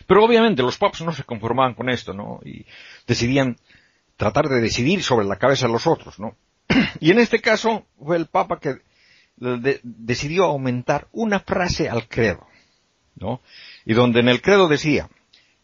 Pero 0.07 0.23
obviamente 0.23 0.61
los 0.61 0.77
papas 0.77 1.01
no 1.01 1.11
se 1.11 1.23
conformaban 1.23 1.73
con 1.73 1.89
esto, 1.89 2.13
¿no? 2.13 2.39
Y 2.45 2.65
decidían 3.05 3.57
tratar 4.15 4.47
de 4.47 4.61
decidir 4.61 5.03
sobre 5.03 5.25
la 5.25 5.35
cabeza 5.35 5.67
de 5.67 5.73
los 5.73 5.85
otros, 5.85 6.19
¿no? 6.19 6.35
Y 7.01 7.11
en 7.11 7.19
este 7.19 7.41
caso 7.41 7.85
fue 7.97 8.15
el 8.15 8.27
Papa 8.27 8.59
que 8.59 8.77
decidió 9.35 10.45
aumentar 10.45 11.07
una 11.11 11.39
frase 11.39 11.89
al 11.89 12.07
credo. 12.07 12.48
Y 13.85 13.93
donde 13.93 14.19
en 14.19 14.29
el 14.29 14.41
credo 14.41 14.67
decía, 14.67 15.09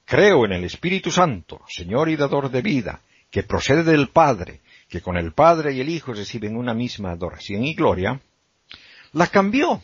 creo 0.06 0.46
en 0.46 0.54
el 0.54 0.64
Espíritu 0.64 1.12
Santo, 1.12 1.62
Señor 1.68 2.10
y 2.10 2.16
dador 2.16 2.50
de 2.50 2.62
vida, 2.62 3.02
que 3.30 3.44
procede 3.44 3.84
del 3.84 4.10
Padre, 4.10 4.62
que 4.90 5.02
con 5.02 5.18
el 5.18 5.34
Padre 5.34 5.74
y 5.74 5.82
el 5.82 5.90
Hijo 5.90 6.14
reciben 6.14 6.56
una 6.56 6.74
misma 6.74 7.12
adoración 7.12 7.64
y 7.64 7.74
gloria, 7.74 8.22
la 9.14 9.28
cambió 9.28 9.82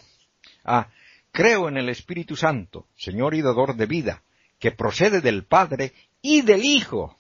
a 0.63 0.87
creo 1.31 1.69
en 1.69 1.77
el 1.77 1.89
Espíritu 1.89 2.35
Santo, 2.35 2.87
Señor 2.95 3.33
y 3.33 3.41
dador 3.41 3.75
de 3.75 3.85
vida, 3.85 4.21
que 4.59 4.71
procede 4.71 5.21
del 5.21 5.43
Padre 5.43 5.93
y 6.21 6.41
del 6.41 6.63
Hijo, 6.63 7.17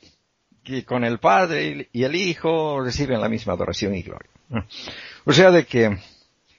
que 0.63 0.85
con 0.85 1.03
el 1.03 1.19
Padre 1.19 1.89
y 1.91 2.03
el 2.03 2.15
Hijo 2.15 2.81
reciben 2.81 3.19
la 3.19 3.29
misma 3.29 3.53
adoración 3.53 3.95
y 3.95 4.03
gloria. 4.03 4.29
O 5.25 5.31
sea 5.31 5.49
de 5.49 5.65
que 5.65 5.97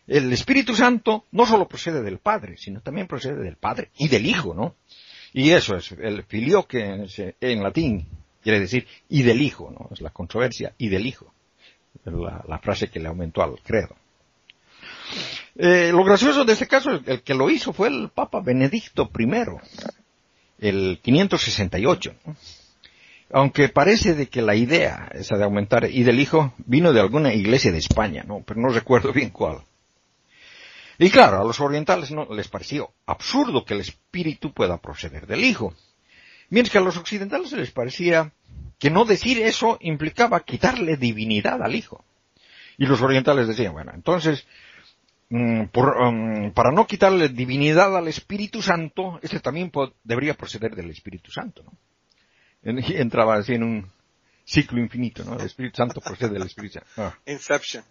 el 0.07 0.33
Espíritu 0.33 0.75
Santo 0.75 1.25
no 1.33 1.47
solo 1.47 1.69
procede 1.69 2.03
del 2.03 2.19
Padre, 2.19 2.57
sino 2.59 2.81
también 2.81 3.07
procede 3.07 3.43
del 3.43 3.57
Padre 3.57 3.91
y 3.97 4.09
del 4.09 4.27
Hijo, 4.27 4.55
¿no? 4.55 4.75
Y 5.33 5.51
eso 5.51 5.77
es 5.77 5.93
el 5.93 6.25
filio 6.25 6.67
que 6.67 7.07
en 7.41 7.63
latín 7.63 8.07
quiere 8.43 8.61
decir 8.61 8.87
y 9.09 9.23
del 9.23 9.41
Hijo, 9.41 9.71
¿no? 9.71 9.89
Es 9.93 10.01
la 10.01 10.11
controversia 10.11 10.75
y 10.77 10.89
del 10.89 11.07
Hijo. 11.07 11.33
La, 12.05 12.59
frase 12.59 12.89
que 12.89 12.99
le 12.99 13.09
aumentó 13.09 13.43
al 13.43 13.61
credo. 13.63 13.95
Eh, 15.57 15.91
lo 15.93 16.03
gracioso 16.05 16.45
de 16.45 16.55
este 16.55 16.67
caso, 16.67 16.91
el 17.05 17.23
que 17.23 17.35
lo 17.35 17.51
hizo 17.51 17.73
fue 17.73 17.89
el 17.89 18.09
Papa 18.09 18.41
Benedicto 18.41 19.11
I, 19.17 19.29
el 20.59 21.01
568. 21.03 22.15
Aunque 23.35 23.69
parece 23.69 24.15
de 24.15 24.29
que 24.29 24.43
la 24.43 24.55
idea, 24.55 25.11
esa 25.15 25.37
de 25.37 25.45
aumentar 25.45 25.89
y 25.91 26.03
del 26.03 26.19
Hijo, 26.19 26.55
vino 26.67 26.93
de 26.93 27.01
alguna 27.01 27.33
iglesia 27.33 27.73
de 27.73 27.79
España, 27.79 28.25
¿no? 28.27 28.43
Pero 28.45 28.61
no 28.61 28.69
recuerdo 28.69 29.13
bien 29.13 29.31
cuál. 29.31 29.63
Y 30.99 31.11
claro, 31.11 31.41
a 31.41 31.45
los 31.45 31.61
orientales 31.61 32.11
no 32.11 32.27
les 32.35 32.49
pareció 32.49 32.93
absurdo 33.07 33.65
que 33.65 33.75
el 33.75 33.81
espíritu 33.81 34.53
pueda 34.53 34.79
proceder 34.79 35.27
del 35.27 35.45
hijo. 35.45 35.75
Mientras 36.51 36.73
que 36.73 36.79
a 36.79 36.83
los 36.83 36.97
occidentales 36.97 37.53
les 37.53 37.71
parecía 37.71 38.33
que 38.79 38.91
no 38.91 39.05
decir 39.05 39.41
eso 39.41 39.79
implicaba 39.81 40.45
quitarle 40.45 40.97
divinidad 40.97 41.63
al 41.63 41.75
hijo. 41.75 42.05
Y 42.79 42.87
los 42.87 43.01
orientales 43.01 43.49
decían, 43.49 43.73
bueno, 43.73 43.93
entonces, 43.95 44.47
mm, 45.31 45.63
mm, 45.63 46.51
para 46.53 46.73
no 46.73 46.87
quitarle 46.87 47.29
divinidad 47.29 47.97
al 47.97 48.09
Espíritu 48.09 48.61
Santo, 48.61 49.19
ese 49.23 49.41
también 49.41 49.71
debería 50.03 50.35
proceder 50.35 50.75
del 50.75 50.91
Espíritu 50.91 51.31
Santo, 51.31 51.63
¿no? 51.63 51.73
Entraba 52.63 53.37
así 53.37 53.55
en 53.55 53.63
un 53.63 53.93
ciclo 54.45 54.81
infinito, 54.81 55.25
¿no? 55.25 55.39
El 55.39 55.47
Espíritu 55.47 55.77
Santo 55.77 56.01
procede 56.01 56.35
del 56.35 56.43
Espíritu 56.43 56.81
Santo. 56.81 56.89
Ah. 56.97 57.15
Inception. 57.27 57.85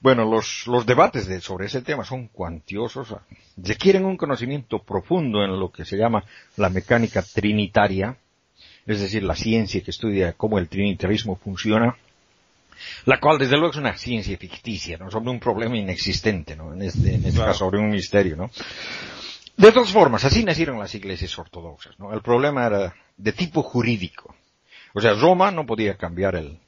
Bueno, 0.00 0.24
los, 0.24 0.66
los 0.66 0.86
debates 0.86 1.26
de, 1.26 1.40
sobre 1.40 1.66
ese 1.66 1.82
tema 1.82 2.04
son 2.04 2.28
cuantiosos, 2.28 3.14
requieren 3.56 4.04
un 4.04 4.16
conocimiento 4.16 4.78
profundo 4.78 5.42
en 5.42 5.58
lo 5.58 5.72
que 5.72 5.84
se 5.84 5.96
llama 5.96 6.24
la 6.56 6.68
mecánica 6.68 7.22
trinitaria, 7.22 8.16
es 8.86 9.00
decir, 9.00 9.24
la 9.24 9.34
ciencia 9.34 9.82
que 9.82 9.90
estudia 9.90 10.34
cómo 10.34 10.58
el 10.58 10.68
trinitarismo 10.68 11.36
funciona, 11.36 11.96
la 13.06 13.18
cual 13.18 13.38
desde 13.38 13.56
luego 13.56 13.70
es 13.70 13.76
una 13.76 13.96
ciencia 13.96 14.36
ficticia, 14.36 14.98
¿no? 14.98 15.10
sobre 15.10 15.30
un 15.30 15.40
problema 15.40 15.76
inexistente, 15.76 16.54
¿no? 16.54 16.72
en 16.72 16.82
este, 16.82 17.14
en 17.14 17.24
este 17.24 17.40
caso 17.40 17.60
sobre 17.60 17.80
un 17.80 17.90
misterio. 17.90 18.36
¿no? 18.36 18.50
De 19.56 19.72
todas 19.72 19.90
formas, 19.90 20.24
así 20.24 20.44
nacieron 20.44 20.78
las 20.78 20.94
iglesias 20.94 21.36
ortodoxas. 21.38 21.98
¿no? 21.98 22.12
El 22.12 22.20
problema 22.20 22.66
era 22.66 22.94
de 23.16 23.32
tipo 23.32 23.62
jurídico. 23.62 24.34
O 24.94 25.00
sea, 25.00 25.14
Roma 25.14 25.50
no 25.50 25.66
podía 25.66 25.96
cambiar 25.96 26.36
el, 26.36 26.58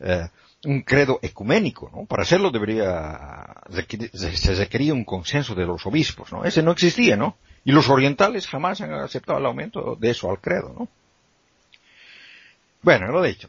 eh, 0.00 0.28
un 0.66 0.82
credo 0.82 1.18
ecuménico, 1.22 1.90
¿no? 1.94 2.04
Para 2.06 2.24
hacerlo 2.24 2.50
debería, 2.50 3.54
se 4.12 4.54
requería 4.54 4.92
un 4.92 5.04
consenso 5.04 5.54
de 5.54 5.64
los 5.64 5.86
obispos, 5.86 6.32
¿no? 6.32 6.44
Ese 6.44 6.62
no 6.62 6.72
existía, 6.72 7.16
¿no? 7.16 7.36
Y 7.64 7.72
los 7.72 7.88
orientales 7.88 8.46
jamás 8.46 8.80
han 8.80 8.92
aceptado 8.92 9.38
el 9.38 9.46
aumento 9.46 9.96
de 9.96 10.10
eso 10.10 10.30
al 10.30 10.40
credo, 10.40 10.74
¿no? 10.76 10.88
Bueno, 12.82 13.06
lo 13.08 13.22
dicho. 13.22 13.48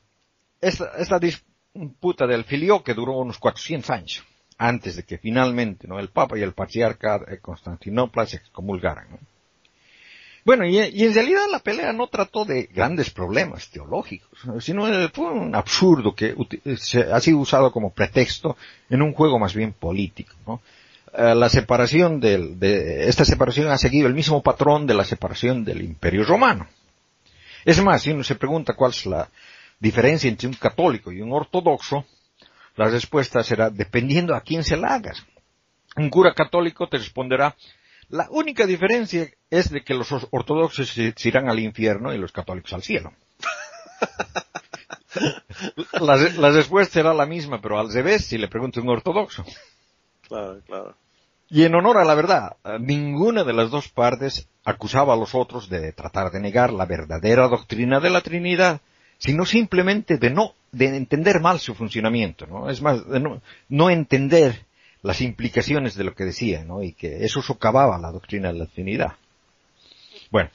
Esta, 0.61 0.91
esta 0.97 1.19
disputa 1.19 2.25
del 2.25 2.43
filio 2.43 2.83
que 2.83 2.93
duró 2.93 3.13
unos 3.13 3.39
400 3.39 3.89
años, 3.89 4.23
antes 4.57 4.95
de 4.95 5.03
que 5.03 5.17
finalmente, 5.17 5.87
¿no? 5.87 5.99
El 5.99 6.09
Papa 6.09 6.37
y 6.37 6.43
el 6.43 6.53
Patriarca 6.53 7.19
de 7.19 7.39
Constantinopla 7.39 8.25
se 8.27 8.37
excomulgaran, 8.37 9.09
¿no? 9.09 9.19
Bueno, 10.47 10.65
y, 10.65 10.79
en 10.79 11.13
realidad 11.13 11.41
la 11.51 11.59
pelea 11.59 11.91
no 11.91 12.07
trató 12.07 12.45
de 12.45 12.69
grandes 12.73 13.09
problemas 13.09 13.69
teológicos, 13.69 14.29
sino 14.61 14.87
fue 15.09 15.29
un 15.29 15.53
absurdo 15.53 16.15
que 16.15 16.37
ha 17.11 17.19
sido 17.19 17.39
usado 17.39 17.69
como 17.69 17.91
pretexto 17.91 18.55
en 18.89 19.01
un 19.01 19.11
juego 19.11 19.39
más 19.39 19.53
bien 19.53 19.73
político. 19.73 20.33
¿no? 20.47 20.61
Eh, 21.13 21.35
la 21.35 21.49
separación 21.49 22.21
del, 22.21 22.57
de, 22.57 23.09
esta 23.09 23.25
separación 23.25 23.67
ha 23.67 23.77
seguido 23.77 24.07
el 24.07 24.13
mismo 24.13 24.41
patrón 24.41 24.87
de 24.87 24.93
la 24.93 25.03
separación 25.03 25.65
del 25.65 25.81
Imperio 25.81 26.23
Romano. 26.23 26.65
Es 27.65 27.83
más, 27.83 28.03
si 28.03 28.11
uno 28.11 28.23
se 28.23 28.35
pregunta 28.35 28.71
cuál 28.73 28.91
es 28.91 29.05
la 29.05 29.29
diferencia 29.81 30.29
entre 30.29 30.47
un 30.47 30.53
católico 30.53 31.11
y 31.11 31.19
un 31.19 31.33
ortodoxo, 31.33 32.05
la 32.77 32.87
respuesta 32.87 33.43
será 33.43 33.69
dependiendo 33.69 34.33
a 34.33 34.39
quién 34.39 34.63
se 34.63 34.77
la 34.77 34.93
hagas. 34.93 35.25
Un 35.97 36.09
cura 36.09 36.33
católico 36.33 36.87
te 36.87 36.99
responderá 36.99 37.53
la 38.09 38.27
única 38.29 38.65
diferencia 38.65 39.29
es 39.49 39.69
de 39.69 39.83
que 39.83 39.93
los 39.93 40.11
ortodoxos 40.31 40.89
se 40.89 41.13
irán 41.27 41.49
al 41.49 41.59
infierno 41.59 42.13
y 42.13 42.17
los 42.17 42.31
católicos 42.31 42.73
al 42.73 42.83
cielo. 42.83 43.13
la, 46.01 46.51
respuesta 46.51 46.93
será 46.93 47.13
la 47.13 47.25
misma, 47.25 47.61
pero 47.61 47.79
al 47.79 47.91
revés 47.91 48.25
si 48.25 48.37
le 48.37 48.47
pregunto 48.47 48.79
a 48.79 48.83
un 48.83 48.89
ortodoxo. 48.89 49.43
Claro, 50.27 50.61
claro. 50.65 50.95
Y 51.49 51.63
en 51.63 51.75
honor 51.75 51.97
a 51.97 52.03
la 52.03 52.15
verdad, 52.15 52.57
ninguna 52.79 53.43
de 53.43 53.53
las 53.53 53.71
dos 53.71 53.87
partes 53.87 54.49
acusaba 54.65 55.13
a 55.13 55.17
los 55.17 55.33
otros 55.33 55.69
de 55.69 55.93
tratar 55.93 56.31
de 56.31 56.41
negar 56.41 56.73
la 56.73 56.85
verdadera 56.85 57.47
doctrina 57.47 58.01
de 58.01 58.09
la 58.09 58.21
Trinidad, 58.21 58.81
sino 59.17 59.45
simplemente 59.45 60.17
de 60.17 60.29
no, 60.29 60.53
de 60.73 60.97
entender 60.97 61.39
mal 61.39 61.59
su 61.59 61.73
funcionamiento, 61.73 62.45
¿no? 62.47 62.69
Es 62.69 62.81
más, 62.81 63.07
de 63.07 63.21
no, 63.21 63.41
no 63.69 63.89
entender 63.89 64.65
las 65.07 65.21
implicaciones 65.21 65.95
de 65.95 66.03
lo 66.03 66.13
que 66.13 66.25
decía, 66.25 66.65
¿no? 66.65 66.83
Y 66.83 66.91
que 66.91 67.23
eso 67.23 67.41
socavaba 67.41 67.97
la 67.97 68.11
doctrina 68.11 68.51
de 68.51 68.59
la 68.59 68.65
Trinidad. 68.65 69.13
Bueno, 70.29 70.49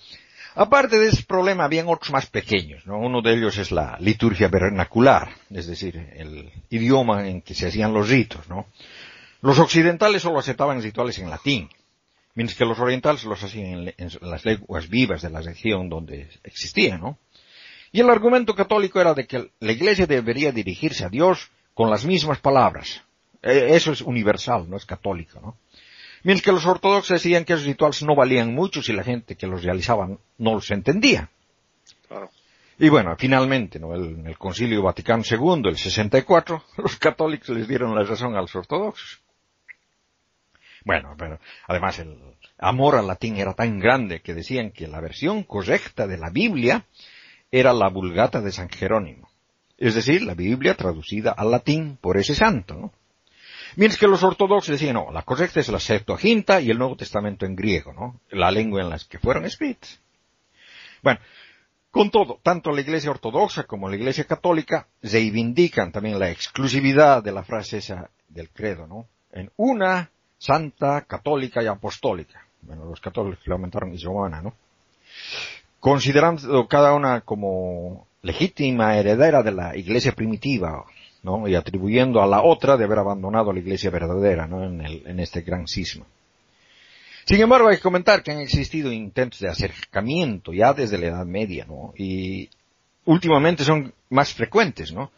aparte 0.54 0.98
de 0.98 1.08
ese 1.08 1.22
problema 1.22 1.64
habían 1.64 1.88
otros 1.88 2.10
más 2.10 2.26
pequeños, 2.26 2.86
¿no? 2.86 2.98
Uno 2.98 3.22
de 3.22 3.32
ellos 3.32 3.56
es 3.56 3.72
la 3.72 3.96
liturgia 3.98 4.48
vernacular, 4.48 5.30
es 5.48 5.66
decir, 5.66 5.96
el 5.96 6.52
idioma 6.68 7.26
en 7.26 7.40
que 7.40 7.54
se 7.54 7.66
hacían 7.66 7.94
los 7.94 8.10
ritos, 8.10 8.46
¿no? 8.50 8.66
Los 9.40 9.58
occidentales 9.58 10.20
solo 10.20 10.38
aceptaban 10.38 10.82
rituales 10.82 11.18
en 11.18 11.30
latín, 11.30 11.70
mientras 12.34 12.58
que 12.58 12.66
los 12.66 12.78
orientales 12.78 13.24
los 13.24 13.42
hacían 13.42 13.94
en, 13.96 14.10
las 14.20 14.44
lenguas 14.44 14.86
vivas 14.90 15.22
de 15.22 15.30
la 15.30 15.40
región 15.40 15.88
donde 15.88 16.28
existían, 16.44 17.00
¿no? 17.00 17.18
Y 17.90 18.00
el 18.00 18.10
argumento 18.10 18.54
católico 18.54 19.00
era 19.00 19.14
de 19.14 19.26
que 19.26 19.50
la 19.60 19.72
iglesia 19.72 20.06
debería 20.06 20.52
dirigirse 20.52 21.06
a 21.06 21.08
Dios 21.08 21.50
con 21.72 21.88
las 21.88 22.04
mismas 22.04 22.38
palabras, 22.38 23.02
eso 23.42 23.92
es 23.92 24.00
universal, 24.00 24.68
no 24.68 24.76
es 24.76 24.86
católico, 24.86 25.40
¿no? 25.40 25.56
Mientras 26.24 26.44
que 26.44 26.52
los 26.52 26.66
ortodoxos 26.66 27.20
decían 27.20 27.44
que 27.44 27.54
esos 27.54 27.66
rituales 27.66 28.02
no 28.02 28.14
valían 28.14 28.54
mucho 28.54 28.82
si 28.82 28.92
la 28.92 29.02
gente 29.02 29.34
que 29.34 29.48
los 29.48 29.64
realizaba 29.64 30.08
no 30.38 30.54
los 30.54 30.70
entendía. 30.70 31.30
Claro. 32.06 32.30
Y 32.78 32.88
bueno, 32.88 33.16
finalmente, 33.18 33.80
¿no? 33.80 33.94
El, 33.94 34.20
en 34.20 34.26
el 34.28 34.38
Concilio 34.38 34.82
Vaticano 34.82 35.24
II, 35.28 35.62
el 35.68 35.76
64, 35.76 36.64
los 36.76 36.96
católicos 36.96 37.48
les 37.50 37.66
dieron 37.66 37.94
la 37.94 38.04
razón 38.04 38.36
a 38.36 38.40
los 38.40 38.54
ortodoxos. 38.54 39.20
Bueno, 40.84 41.14
pero 41.16 41.38
además 41.66 41.98
el, 41.98 42.18
amor 42.62 42.94
al 42.96 43.08
latín 43.08 43.36
era 43.36 43.54
tan 43.54 43.78
grande 43.78 44.20
que 44.20 44.34
decían 44.34 44.70
que 44.70 44.86
la 44.86 45.00
versión 45.00 45.42
correcta 45.42 46.06
de 46.06 46.16
la 46.16 46.30
Biblia 46.30 46.86
era 47.50 47.72
la 47.72 47.88
Vulgata 47.88 48.40
de 48.40 48.52
San 48.52 48.68
Jerónimo. 48.68 49.28
Es 49.76 49.94
decir, 49.94 50.22
la 50.22 50.34
Biblia 50.34 50.74
traducida 50.74 51.32
al 51.32 51.50
latín 51.50 51.98
por 52.00 52.16
ese 52.16 52.34
santo, 52.34 52.76
¿no? 52.76 52.92
Mientras 53.76 53.98
que 53.98 54.06
los 54.06 54.22
ortodoxos 54.22 54.68
decían, 54.68 54.94
no, 54.94 55.10
la 55.10 55.22
correcta 55.22 55.60
es 55.60 55.68
la 55.68 55.80
Septuaginta 55.80 56.60
y 56.60 56.70
el 56.70 56.78
Nuevo 56.78 56.96
Testamento 56.96 57.46
en 57.46 57.56
griego, 57.56 57.92
¿no? 57.92 58.20
La 58.30 58.50
lengua 58.50 58.82
en 58.82 58.90
la 58.90 58.98
que 59.08 59.18
fueron 59.18 59.44
escritas. 59.44 60.00
Bueno, 61.02 61.20
con 61.90 62.10
todo, 62.10 62.38
tanto 62.42 62.70
la 62.70 62.80
Iglesia 62.80 63.10
Ortodoxa 63.10 63.64
como 63.64 63.88
la 63.88 63.96
Iglesia 63.96 64.24
Católica 64.24 64.86
reivindican 65.02 65.92
también 65.92 66.18
la 66.18 66.30
exclusividad 66.30 67.22
de 67.22 67.32
la 67.32 67.42
frase 67.42 67.78
esa 67.78 68.10
del 68.28 68.50
credo, 68.50 68.86
¿no? 68.86 69.06
En 69.32 69.50
una 69.56 70.10
santa, 70.38 71.02
católica 71.02 71.62
y 71.62 71.66
apostólica. 71.66 72.46
Bueno, 72.62 72.84
los 72.84 73.00
católicos 73.00 73.46
le 73.46 73.52
aumentaron 73.52 73.94
y 73.94 74.02
¿no? 74.02 74.54
Considerando 75.80 76.66
cada 76.68 76.94
una 76.94 77.22
como 77.22 78.06
legítima 78.22 78.96
heredera 78.96 79.42
de 79.42 79.52
la 79.52 79.76
iglesia 79.76 80.12
primitiva, 80.12 80.84
Y 81.46 81.54
atribuyendo 81.54 82.20
a 82.20 82.26
la 82.26 82.42
otra 82.42 82.76
de 82.76 82.84
haber 82.84 82.98
abandonado 82.98 83.52
la 83.52 83.60
iglesia 83.60 83.90
verdadera, 83.90 84.46
¿no? 84.46 84.64
En, 84.64 84.80
el, 84.80 85.06
en 85.06 85.20
este 85.20 85.42
gran 85.42 85.68
cisma. 85.68 86.04
Sin 87.24 87.40
embargo, 87.40 87.68
hay 87.68 87.76
que 87.76 87.82
comentar 87.82 88.22
que 88.22 88.32
han 88.32 88.40
existido 88.40 88.90
intentos 88.90 89.38
de 89.38 89.48
acercamiento 89.48 90.52
ya 90.52 90.72
desde 90.72 90.98
la 90.98 91.06
Edad 91.06 91.26
Media, 91.26 91.64
¿no? 91.64 91.94
Y 91.96 92.50
últimamente 93.04 93.64
son 93.64 93.94
más 94.10 94.32
frecuentes, 94.32 94.92
¿no? 94.92 95.12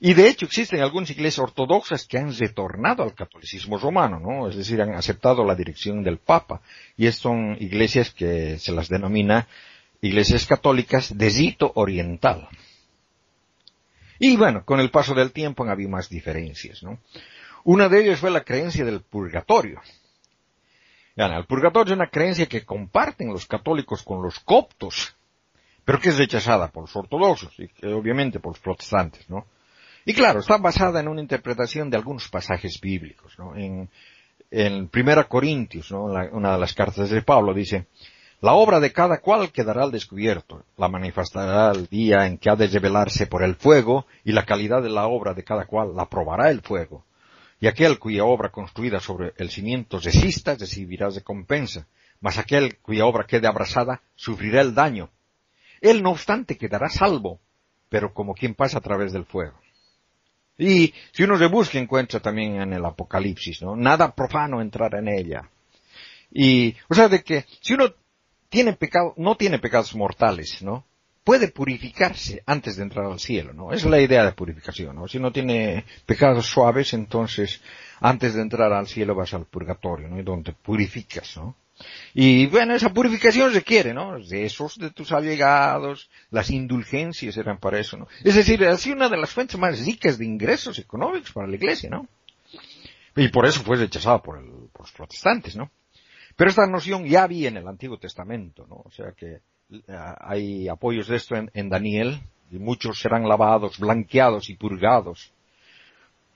Y 0.00 0.14
de 0.14 0.28
hecho 0.28 0.46
existen 0.46 0.80
algunas 0.80 1.10
iglesias 1.10 1.40
ortodoxas 1.40 2.06
que 2.06 2.18
han 2.18 2.32
retornado 2.32 3.02
al 3.02 3.14
catolicismo 3.14 3.78
romano, 3.78 4.20
¿no? 4.20 4.48
Es 4.48 4.56
decir, 4.56 4.80
han 4.80 4.94
aceptado 4.94 5.44
la 5.44 5.56
dirección 5.56 6.04
del 6.04 6.18
Papa. 6.18 6.60
Y 6.96 7.10
son 7.10 7.56
iglesias 7.58 8.10
que 8.10 8.58
se 8.58 8.70
las 8.70 8.88
denomina 8.88 9.48
iglesias 10.00 10.46
católicas 10.46 11.18
de 11.18 11.28
rito 11.30 11.72
oriental. 11.74 12.48
Y 14.18 14.36
bueno, 14.36 14.64
con 14.64 14.80
el 14.80 14.90
paso 14.90 15.14
del 15.14 15.32
tiempo 15.32 15.62
han 15.62 15.70
habido 15.70 15.90
más 15.90 16.08
diferencias, 16.08 16.82
¿no? 16.82 16.98
Una 17.64 17.88
de 17.88 18.00
ellas 18.00 18.20
fue 18.20 18.30
la 18.30 18.44
creencia 18.44 18.84
del 18.84 19.02
purgatorio. 19.02 19.80
el 21.16 21.46
purgatorio 21.46 21.92
es 21.92 21.96
una 21.98 22.10
creencia 22.10 22.46
que 22.46 22.64
comparten 22.64 23.28
los 23.28 23.46
católicos 23.46 24.02
con 24.02 24.22
los 24.22 24.40
coptos, 24.40 25.14
pero 25.84 26.00
que 26.00 26.10
es 26.10 26.18
rechazada 26.18 26.68
por 26.68 26.84
los 26.84 26.96
ortodoxos 26.96 27.54
y 27.58 27.86
obviamente 27.86 28.40
por 28.40 28.52
los 28.52 28.60
protestantes, 28.60 29.28
¿no? 29.28 29.46
Y 30.04 30.14
claro, 30.14 30.40
está 30.40 30.56
basada 30.56 31.00
en 31.00 31.08
una 31.08 31.20
interpretación 31.20 31.90
de 31.90 31.96
algunos 31.96 32.28
pasajes 32.28 32.80
bíblicos, 32.80 33.38
¿no? 33.38 33.54
En, 33.56 33.90
en 34.50 34.88
Primera 34.88 35.24
Corintios, 35.24 35.90
¿no? 35.90 36.04
una 36.04 36.52
de 36.52 36.58
las 36.58 36.72
cartas 36.72 37.10
de 37.10 37.22
Pablo 37.22 37.52
dice, 37.52 37.86
la 38.40 38.54
obra 38.54 38.78
de 38.78 38.92
cada 38.92 39.18
cual 39.18 39.50
quedará 39.50 39.82
al 39.82 39.90
descubierto, 39.90 40.64
la 40.76 40.88
manifestará 40.88 41.72
el 41.72 41.86
día 41.88 42.26
en 42.26 42.38
que 42.38 42.50
ha 42.50 42.56
de 42.56 42.68
revelarse 42.68 43.26
por 43.26 43.42
el 43.42 43.56
fuego, 43.56 44.06
y 44.24 44.32
la 44.32 44.44
calidad 44.44 44.82
de 44.82 44.90
la 44.90 45.06
obra 45.06 45.34
de 45.34 45.42
cada 45.42 45.66
cual 45.66 45.96
la 45.96 46.08
probará 46.08 46.50
el 46.50 46.60
fuego. 46.60 47.04
Y 47.60 47.66
aquel 47.66 47.98
cuya 47.98 48.24
obra 48.24 48.50
construida 48.50 49.00
sobre 49.00 49.32
el 49.36 49.50
cimiento 49.50 49.98
resista 49.98 50.54
recibirá 50.54 51.10
recompensa, 51.10 51.88
mas 52.20 52.38
aquel 52.38 52.78
cuya 52.78 53.06
obra 53.06 53.26
quede 53.26 53.48
abrasada 53.48 54.02
sufrirá 54.14 54.60
el 54.60 54.74
daño. 54.74 55.10
Él 55.80 56.02
no 56.02 56.10
obstante 56.10 56.56
quedará 56.56 56.88
salvo, 56.88 57.40
pero 57.88 58.12
como 58.14 58.34
quien 58.34 58.54
pasa 58.54 58.78
a 58.78 58.82
través 58.82 59.12
del 59.12 59.24
fuego. 59.24 59.58
Y 60.56 60.92
si 61.12 61.22
uno 61.22 61.38
se 61.38 61.46
busca 61.46 61.78
encuentra 61.78 62.20
también 62.20 62.60
en 62.60 62.72
el 62.72 62.84
Apocalipsis, 62.84 63.62
¿no? 63.62 63.76
Nada 63.76 64.12
profano 64.14 64.60
entrar 64.60 64.94
en 64.94 65.08
ella. 65.08 65.48
Y, 66.30 66.76
o 66.88 66.94
sea, 66.94 67.08
de 67.08 67.22
que 67.22 67.46
si 67.60 67.74
uno 67.74 67.92
tiene 68.48 68.72
pecado, 68.74 69.14
no 69.16 69.36
tiene 69.36 69.58
pecados 69.58 69.94
mortales, 69.94 70.62
¿no? 70.62 70.84
Puede 71.24 71.48
purificarse 71.48 72.42
antes 72.46 72.76
de 72.76 72.84
entrar 72.84 73.04
al 73.04 73.20
cielo, 73.20 73.52
¿no? 73.52 73.72
Esa 73.72 73.86
es 73.86 73.90
la 73.90 74.00
idea 74.00 74.24
de 74.24 74.32
purificación, 74.32 74.96
¿no? 74.96 75.08
Si 75.08 75.18
no 75.18 75.30
tiene 75.30 75.84
pecados 76.06 76.46
suaves, 76.46 76.94
entonces 76.94 77.60
antes 78.00 78.34
de 78.34 78.40
entrar 78.40 78.72
al 78.72 78.86
cielo 78.86 79.14
vas 79.14 79.34
al 79.34 79.44
purgatorio, 79.44 80.08
¿no? 80.08 80.18
Y 80.18 80.22
donde 80.22 80.52
purificas, 80.52 81.36
¿no? 81.36 81.54
Y 82.14 82.46
bueno, 82.46 82.74
esa 82.74 82.92
purificación 82.92 83.52
requiere, 83.52 83.92
¿no? 83.94 84.16
Esos 84.16 84.78
de 84.78 84.90
tus 84.90 85.12
allegados, 85.12 86.10
las 86.30 86.50
indulgencias 86.50 87.36
eran 87.36 87.58
para 87.58 87.78
eso, 87.78 87.96
¿no? 87.96 88.08
Es 88.24 88.34
decir, 88.34 88.62
es 88.62 88.86
una 88.86 89.08
de 89.08 89.16
las 89.16 89.30
fuentes 89.30 89.58
más 89.58 89.84
ricas 89.84 90.18
de 90.18 90.24
ingresos 90.24 90.78
económicos 90.78 91.32
para 91.32 91.46
la 91.46 91.54
iglesia, 91.54 91.90
¿no? 91.90 92.08
Y 93.14 93.28
por 93.28 93.46
eso 93.46 93.62
fue 93.62 93.76
rechazada 93.76 94.22
por, 94.22 94.40
por 94.72 94.82
los 94.82 94.92
protestantes, 94.92 95.56
¿no? 95.56 95.70
Pero 96.38 96.50
esta 96.50 96.68
noción 96.68 97.04
ya 97.04 97.24
había 97.24 97.48
en 97.48 97.56
el 97.56 97.66
Antiguo 97.66 97.98
Testamento, 97.98 98.64
¿no? 98.68 98.76
O 98.84 98.90
sea 98.92 99.10
que 99.10 99.40
eh, 99.70 99.82
hay 100.20 100.68
apoyos 100.68 101.08
de 101.08 101.16
esto 101.16 101.34
en, 101.34 101.68
Daniel, 101.68 102.20
y 102.52 102.60
muchos 102.60 103.00
serán 103.00 103.28
lavados, 103.28 103.80
blanqueados 103.80 104.48
y 104.48 104.54
purgados, 104.54 105.32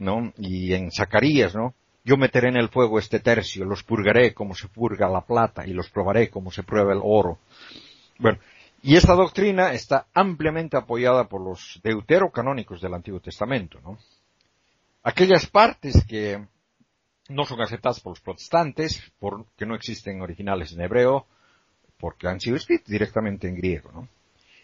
¿no? 0.01 0.33
Y 0.39 0.73
en 0.73 0.91
Zacarías, 0.91 1.55
¿no? 1.55 1.75
Yo 2.05 2.17
meteré 2.17 2.49
en 2.49 2.57
el 2.57 2.69
fuego 2.69 2.99
este 2.99 3.21
tercio, 3.21 3.65
los 3.65 3.85
purgaré 3.85 4.35
como 4.35 4.57
se 4.57 4.67
purga 4.67 5.09
la 5.09 5.21
plata 5.21 5.65
y 5.69 5.73
los 5.73 5.89
probaré 5.89 6.31
como 6.31 6.51
se 6.51 6.65
prueba 6.65 6.93
el 6.93 7.01
oro. 7.01 7.39
Bueno, 8.19 8.41
y 8.83 8.97
esta 8.97 9.15
doctrina 9.15 9.73
está 9.73 10.07
ampliamente 10.15 10.77
apoyada 10.77 11.29
por 11.29 11.41
los 11.43 11.79
deuterocanónicos 11.85 12.81
del 12.81 12.95
Antiguo 12.95 13.21
Testamento, 13.21 13.79
¿no? 13.81 13.99
Aquellas 15.05 15.47
partes 15.47 16.05
que 16.09 16.45
no 17.29 17.45
son 17.45 17.61
aceptadas 17.61 18.01
por 18.01 18.13
los 18.13 18.21
protestantes, 18.21 19.01
porque 19.19 19.67
no 19.67 19.75
existen 19.75 20.21
originales 20.21 20.73
en 20.73 20.81
hebreo, 20.81 21.27
porque 21.99 22.29
han 22.29 22.41
sido 22.41 22.57
escritos 22.57 22.89
directamente 22.89 23.49
en 23.49 23.57
griego, 23.57 23.91
¿no? 23.93 24.09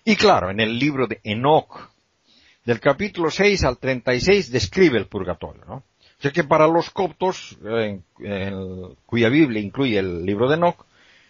Y 0.04 0.16
claro, 0.16 0.50
en 0.50 0.60
el 0.60 0.78
libro 0.78 1.06
de 1.06 1.20
Enoch, 1.22 1.90
del 2.64 2.80
capítulo 2.80 3.30
6 3.30 3.64
al 3.64 3.78
36, 3.78 4.50
describe 4.50 4.98
el 4.98 5.06
purgatorio, 5.06 5.64
¿no? 5.66 5.74
O 5.76 6.20
sea 6.22 6.32
que 6.32 6.44
para 6.44 6.66
los 6.66 6.90
coptos, 6.90 7.56
cuya 9.06 9.28
Biblia 9.28 9.62
incluye 9.62 9.98
el 9.98 10.24
libro 10.24 10.48
de 10.48 10.56
Enoch, 10.56 10.84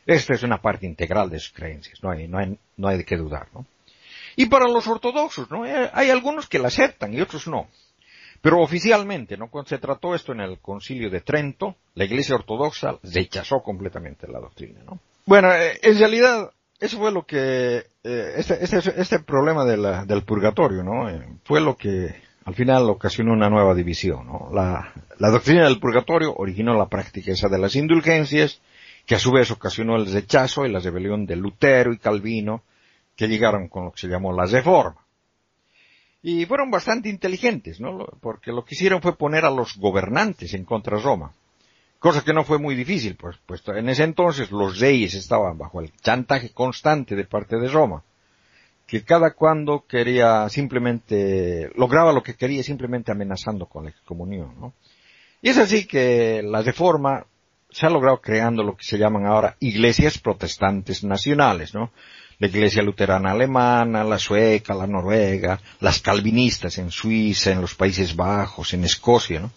esta 0.07 0.35
es 0.35 0.43
una 0.43 0.62
parte 0.62 0.87
integral 0.87 1.29
de 1.29 1.39
sus 1.39 1.53
creencias, 1.53 2.03
no 2.03 2.11
hay, 2.11 2.26
no 2.26 2.39
hay, 2.39 2.59
no 2.76 2.89
hay 2.89 3.03
de 3.03 3.16
dudar, 3.16 3.49
¿no? 3.53 3.66
Y 4.37 4.47
para 4.47 4.66
los 4.66 4.87
ortodoxos, 4.87 5.51
¿no? 5.51 5.64
Hay 5.64 6.11
algunos 6.11 6.49
que 6.49 6.59
la 6.59 6.68
aceptan 6.68 7.12
y 7.12 7.20
otros 7.20 7.49
no. 7.49 7.68
Pero 8.41 8.61
oficialmente, 8.61 9.36
¿no? 9.36 9.51
Se 9.66 9.78
trató 9.78 10.14
esto 10.14 10.32
en 10.32 10.41
el 10.41 10.59
concilio 10.59 11.11
de 11.11 11.20
Trento, 11.20 11.76
la 11.95 12.05
Iglesia 12.05 12.36
Ortodoxa 12.36 12.99
rechazó 13.03 13.62
completamente 13.62 14.28
la 14.28 14.39
doctrina, 14.39 14.80
¿no? 14.86 15.01
Bueno, 15.26 15.53
eh, 15.53 15.78
en 15.82 15.99
realidad, 15.99 16.51
eso 16.80 16.99
fue 16.99 17.12
lo 17.12 17.26
que, 17.26 17.84
eh, 18.05 18.32
este, 18.36 18.62
este, 18.62 19.01
este, 19.01 19.18
problema 19.18 19.64
del 19.64 20.22
purgatorio, 20.22 20.82
¿no? 20.82 21.11
Eh, 21.11 21.26
fue 21.45 21.61
lo 21.61 21.76
que 21.76 22.14
al 22.45 22.55
final 22.55 22.89
ocasionó 22.89 23.32
una 23.32 23.51
nueva 23.51 23.74
división, 23.74 24.26
¿no? 24.26 24.49
La, 24.55 24.93
la 25.18 25.30
doctrina 25.30 25.64
del 25.64 25.80
purgatorio 25.80 26.34
originó 26.34 26.78
la 26.78 26.89
práctica 26.89 27.32
esa 27.32 27.49
de 27.49 27.59
las 27.59 27.74
indulgencias, 27.74 28.61
que 29.05 29.16
a 29.16 29.18
su 29.18 29.32
vez 29.32 29.51
ocasionó 29.51 29.97
el 29.97 30.11
rechazo 30.11 30.64
y 30.64 30.70
la 30.70 30.80
rebelión 30.80 31.26
de 31.26 31.36
Lutero 31.36 31.93
y 31.93 31.99
Calvino, 31.99 32.62
que 33.16 33.26
llegaron 33.26 33.68
con 33.68 33.86
lo 33.86 33.93
que 33.93 34.01
se 34.01 34.09
llamó 34.09 34.32
la 34.32 34.47
reforma. 34.47 34.97
Y 36.22 36.46
fueron 36.46 36.70
bastante 36.70 37.08
inteligentes, 37.08 37.80
¿no? 37.80 38.06
Porque 38.20 38.52
lo 38.52 38.64
que 38.64 38.74
hicieron 38.74 39.00
fue 39.00 39.16
poner 39.16 39.44
a 39.44 39.50
los 39.50 39.76
gobernantes 39.76 40.52
en 40.54 40.64
contra 40.64 40.96
de 40.96 41.02
Roma. 41.02 41.32
Cosa 41.98 42.22
que 42.22 42.32
no 42.32 42.44
fue 42.44 42.58
muy 42.58 42.74
difícil, 42.74 43.16
pues, 43.16 43.36
pues 43.44 43.62
en 43.68 43.88
ese 43.88 44.04
entonces 44.04 44.50
los 44.52 44.78
reyes 44.78 45.14
estaban 45.14 45.58
bajo 45.58 45.80
el 45.80 45.92
chantaje 46.00 46.50
constante 46.50 47.16
de 47.16 47.24
parte 47.24 47.56
de 47.56 47.68
Roma, 47.68 48.04
que 48.86 49.02
cada 49.02 49.34
cuando 49.34 49.84
quería 49.86 50.48
simplemente, 50.48 51.70
lograba 51.74 52.12
lo 52.12 52.22
que 52.22 52.34
quería 52.34 52.62
simplemente 52.62 53.10
amenazando 53.10 53.66
con 53.66 53.84
la 53.84 53.90
excomunión, 53.90 54.54
¿no? 54.60 54.74
Y 55.42 55.50
es 55.50 55.58
así 55.58 55.86
que 55.86 56.42
la 56.42 56.62
reforma 56.62 57.26
se 57.70 57.86
ha 57.86 57.90
logrado 57.90 58.20
creando 58.20 58.62
lo 58.62 58.76
que 58.76 58.84
se 58.84 58.98
llaman 58.98 59.26
ahora 59.26 59.56
iglesias 59.60 60.18
protestantes 60.18 61.04
nacionales, 61.04 61.74
¿no? 61.74 61.90
La 62.39 62.47
Iglesia 62.47 62.82
Luterana 62.82 63.32
Alemana, 63.32 64.05
la 64.05 64.18
sueca, 64.18 64.74
la 64.74 64.86
noruega, 64.86 65.61
las 65.80 66.01
calvinistas 66.01 66.78
en 66.78 66.91
Suiza, 66.91 67.51
en 67.51 67.61
los 67.61 67.74
Países 67.74 68.14
Bajos, 68.14 68.74
en 68.74 68.84
Escocia, 68.84 69.41
¿no? 69.41 69.51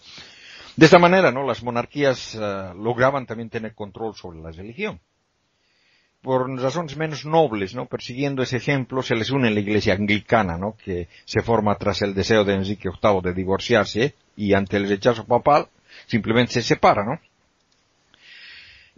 De 0.74 0.86
esta 0.86 0.98
manera, 0.98 1.30
¿no? 1.30 1.46
Las 1.46 1.62
monarquías 1.62 2.34
eh, 2.34 2.72
lograban 2.76 3.26
también 3.26 3.50
tener 3.50 3.74
control 3.74 4.14
sobre 4.14 4.40
la 4.40 4.50
religión. 4.50 5.00
Por 6.22 6.48
razones 6.60 6.96
menos 6.96 7.24
nobles, 7.26 7.74
¿no? 7.74 7.86
Persiguiendo 7.86 8.42
ese 8.42 8.56
ejemplo, 8.56 9.02
se 9.02 9.14
les 9.14 9.30
une 9.30 9.50
la 9.50 9.60
iglesia 9.60 9.94
anglicana, 9.94 10.56
¿no? 10.56 10.76
Que 10.82 11.08
se 11.24 11.42
forma 11.42 11.74
tras 11.76 12.00
el 12.02 12.14
deseo 12.14 12.44
de 12.44 12.54
Enrique 12.54 12.88
VIII 12.88 13.20
de 13.22 13.34
divorciarse 13.34 14.14
y 14.36 14.54
ante 14.54 14.76
el 14.76 14.88
rechazo 14.88 15.24
papal 15.24 15.68
simplemente 16.06 16.54
se 16.54 16.62
separa, 16.62 17.04
¿no? 17.04 17.20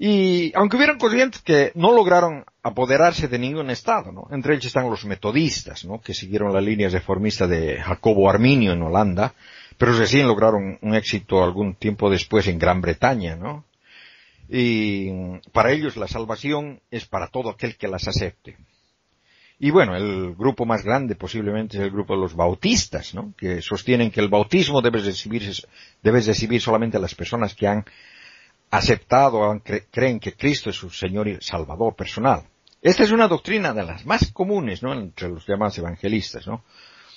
Y 0.07 0.53
aunque 0.55 0.77
hubieran 0.77 0.99
corrientes 0.99 1.41
que 1.41 1.73
no 1.77 1.91
lograron 1.91 2.45
apoderarse 2.63 3.27
de 3.27 3.39
ningún 3.39 3.71
estado, 3.71 4.13
¿no? 4.13 4.29
Entre 4.31 4.53
ellos 4.53 4.67
están 4.67 4.91
los 4.91 5.07
metodistas, 5.07 5.87
¿no? 5.87 5.99
Que 6.03 6.13
siguieron 6.13 6.53
la 6.53 6.61
línea 6.61 6.91
reformista 6.91 7.47
de 7.47 7.81
Jacobo 7.81 8.29
Arminio 8.29 8.73
en 8.73 8.83
Holanda, 8.83 9.33
pero 9.79 9.97
recién 9.97 10.27
lograron 10.27 10.79
un 10.83 10.95
éxito 10.95 11.43
algún 11.43 11.77
tiempo 11.77 12.11
después 12.11 12.47
en 12.49 12.59
Gran 12.59 12.83
Bretaña, 12.83 13.35
¿no? 13.35 13.65
Y 14.47 15.09
para 15.53 15.73
ellos 15.73 15.97
la 15.97 16.07
salvación 16.07 16.81
es 16.91 17.07
para 17.07 17.29
todo 17.29 17.49
aquel 17.49 17.79
que 17.79 17.89
las 17.89 18.07
acepte. 18.07 18.59
Y 19.59 19.71
bueno, 19.71 19.97
el 19.97 20.35
grupo 20.35 20.67
más 20.67 20.85
grande 20.85 21.15
posiblemente 21.15 21.79
es 21.79 21.83
el 21.83 21.91
grupo 21.91 22.15
de 22.15 22.21
los 22.21 22.35
bautistas, 22.37 23.15
¿no? 23.15 23.33
Que 23.39 23.63
sostienen 23.63 24.11
que 24.11 24.21
el 24.21 24.29
bautismo 24.29 24.83
debe 24.83 24.99
recibir, 24.99 25.51
debe 26.03 26.21
recibir 26.21 26.61
solamente 26.61 26.99
a 26.99 27.01
las 27.01 27.15
personas 27.15 27.55
que 27.55 27.69
han 27.69 27.87
aceptado, 28.77 29.61
creen 29.91 30.21
que 30.21 30.35
Cristo 30.35 30.71
es 30.71 30.77
su 30.77 30.91
Señor 30.91 31.29
y 31.29 31.39
Salvador 31.41 31.95
personal. 31.95 32.45
Esta 32.83 33.03
es 33.05 33.13
una 33.13 33.29
doctrina 33.29 33.73
de 33.73 33.85
las 33.85 34.05
más 34.05 34.31
comunes. 34.33 34.83
Entre 34.83 35.29
los 35.29 35.47
llamados 35.47 35.79
evangelistas, 35.79 36.47
¿no? 36.47 36.65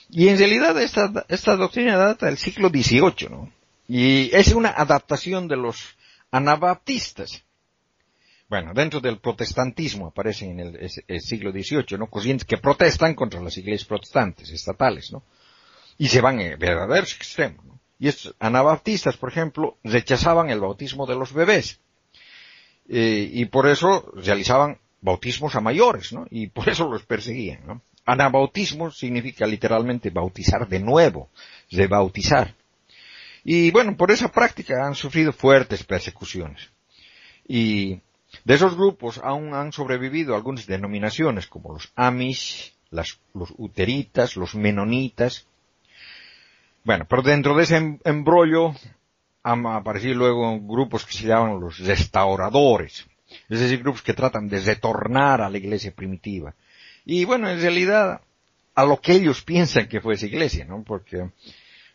Y 0.09 0.29
en 0.29 0.37
realidad 0.37 0.81
esta, 0.81 1.25
esta 1.27 1.55
doctrina 1.57 1.97
data 1.97 2.27
del 2.27 2.37
siglo 2.37 2.69
XVIII, 2.69 3.29
¿no? 3.29 3.51
Y 3.87 4.33
es 4.33 4.53
una 4.53 4.69
adaptación 4.69 5.47
de 5.47 5.57
los 5.57 5.97
anabaptistas. 6.31 7.43
Bueno, 8.49 8.73
dentro 8.73 9.01
del 9.01 9.19
protestantismo 9.19 10.07
aparecen 10.07 10.57
en 10.59 10.79
el, 11.07 11.21
siglo 11.21 11.51
XVIII, 11.51 11.97
¿no? 11.97 12.07
Corrientes 12.07 12.47
que 12.47 12.57
protestan 12.57 13.13
contra 13.13 13.41
las 13.41 13.57
iglesias 13.57 13.87
protestantes 13.87 14.49
estatales, 14.49 15.11
¿no? 15.11 15.23
Y 15.97 16.07
se 16.07 16.21
van 16.21 16.39
en 16.39 16.57
verdaderos 16.57 17.13
extremos, 17.13 17.65
¿no? 17.65 17.76
Y 17.99 18.07
estos 18.07 18.35
anabaptistas, 18.39 19.17
por 19.17 19.29
ejemplo, 19.29 19.77
rechazaban 19.83 20.49
el 20.49 20.59
bautismo 20.59 21.05
de 21.05 21.15
los 21.15 21.33
bebés. 21.33 21.79
Eh, 22.89 23.29
y 23.33 23.45
por 23.45 23.67
eso 23.67 24.11
realizaban 24.15 24.77
bautismos 25.01 25.55
a 25.55 25.61
mayores, 25.61 26.13
¿no? 26.13 26.25
Y 26.29 26.47
por 26.47 26.69
eso 26.69 26.87
los 26.89 27.03
perseguían, 27.03 27.65
¿no? 27.65 27.81
Anabautismo 28.05 28.91
significa 28.91 29.45
literalmente 29.45 30.09
bautizar 30.09 30.67
de 30.67 30.79
nuevo, 30.79 31.29
de 31.69 31.87
bautizar. 31.87 32.55
Y 33.43 33.71
bueno, 33.71 33.97
por 33.97 34.11
esa 34.11 34.29
práctica 34.29 34.85
han 34.85 34.95
sufrido 34.95 35.33
fuertes 35.33 35.83
persecuciones. 35.83 36.69
Y 37.47 37.99
de 38.43 38.53
esos 38.53 38.75
grupos 38.75 39.19
aún 39.23 39.53
han 39.53 39.71
sobrevivido 39.71 40.35
algunas 40.35 40.65
denominaciones 40.65 41.47
como 41.47 41.73
los 41.73 41.91
Amish, 41.95 42.73
los 42.91 43.19
Uteritas, 43.57 44.35
los 44.35 44.55
Menonitas. 44.55 45.47
Bueno, 46.87 47.05
pero 47.09 47.21
dentro 47.21 47.53
de 47.53 47.63
ese 47.63 47.75
em-, 47.75 47.99
embrollo 48.05 48.73
han 49.43 49.65
aparecido 49.67 50.15
luego 50.15 50.57
grupos 50.61 51.05
que 51.05 51.11
se 51.11 51.27
llaman 51.27 51.59
los 51.59 51.79
restauradores. 51.79 53.05
Es 53.49 53.59
decir, 53.59 53.79
grupos 53.79 54.01
que 54.01 54.13
tratan 54.13 54.47
de 54.47 54.61
retornar 54.61 55.41
a 55.41 55.49
la 55.49 55.57
iglesia 55.57 55.91
primitiva. 55.93 56.55
Y 57.03 57.25
bueno, 57.25 57.49
en 57.49 57.59
realidad, 57.59 58.21
a 58.73 58.85
lo 58.85 59.01
que 59.01 59.11
ellos 59.11 59.41
piensan 59.41 59.89
que 59.89 59.99
fue 59.99 60.13
esa 60.13 60.27
iglesia, 60.27 60.63
¿no? 60.63 60.81
Porque 60.83 61.29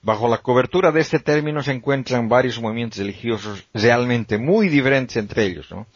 bajo 0.03 0.28
la 0.28 0.43
cobertura 0.43 0.93
de 0.93 1.01
este 1.01 1.20
término 1.20 1.62
se 1.62 1.72
encuentran 1.72 2.28
varios 2.28 2.61
movimientos 2.61 2.99
religiosos 2.99 3.66
realmente 3.72 4.36
muy 4.36 4.68
diferentes 4.68 5.16
entre 5.16 5.45
ellos, 5.47 5.70
¿no? 5.70 5.86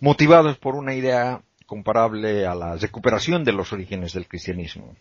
motivados 0.00 0.58
por 0.58 0.74
una 0.74 0.94
idea 0.94 1.42
comparable 1.64 2.44
a 2.44 2.56
la 2.56 2.76
recuperación 2.76 3.44
de 3.44 3.52
los 3.52 3.72
orígenes 3.72 4.14
del 4.14 4.26
cristianismo. 4.26 4.96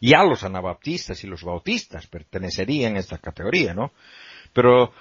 Ya 0.00 0.24
los 0.24 0.44
anabaptistas 0.44 1.22
y 1.24 1.26
los 1.26 1.42
bautistas 1.42 2.06
pertenecerían 2.06 2.96
a 2.96 3.00
esta 3.00 3.18
categoría, 3.18 3.74
¿no? 3.74 3.92
Pero 4.52 4.92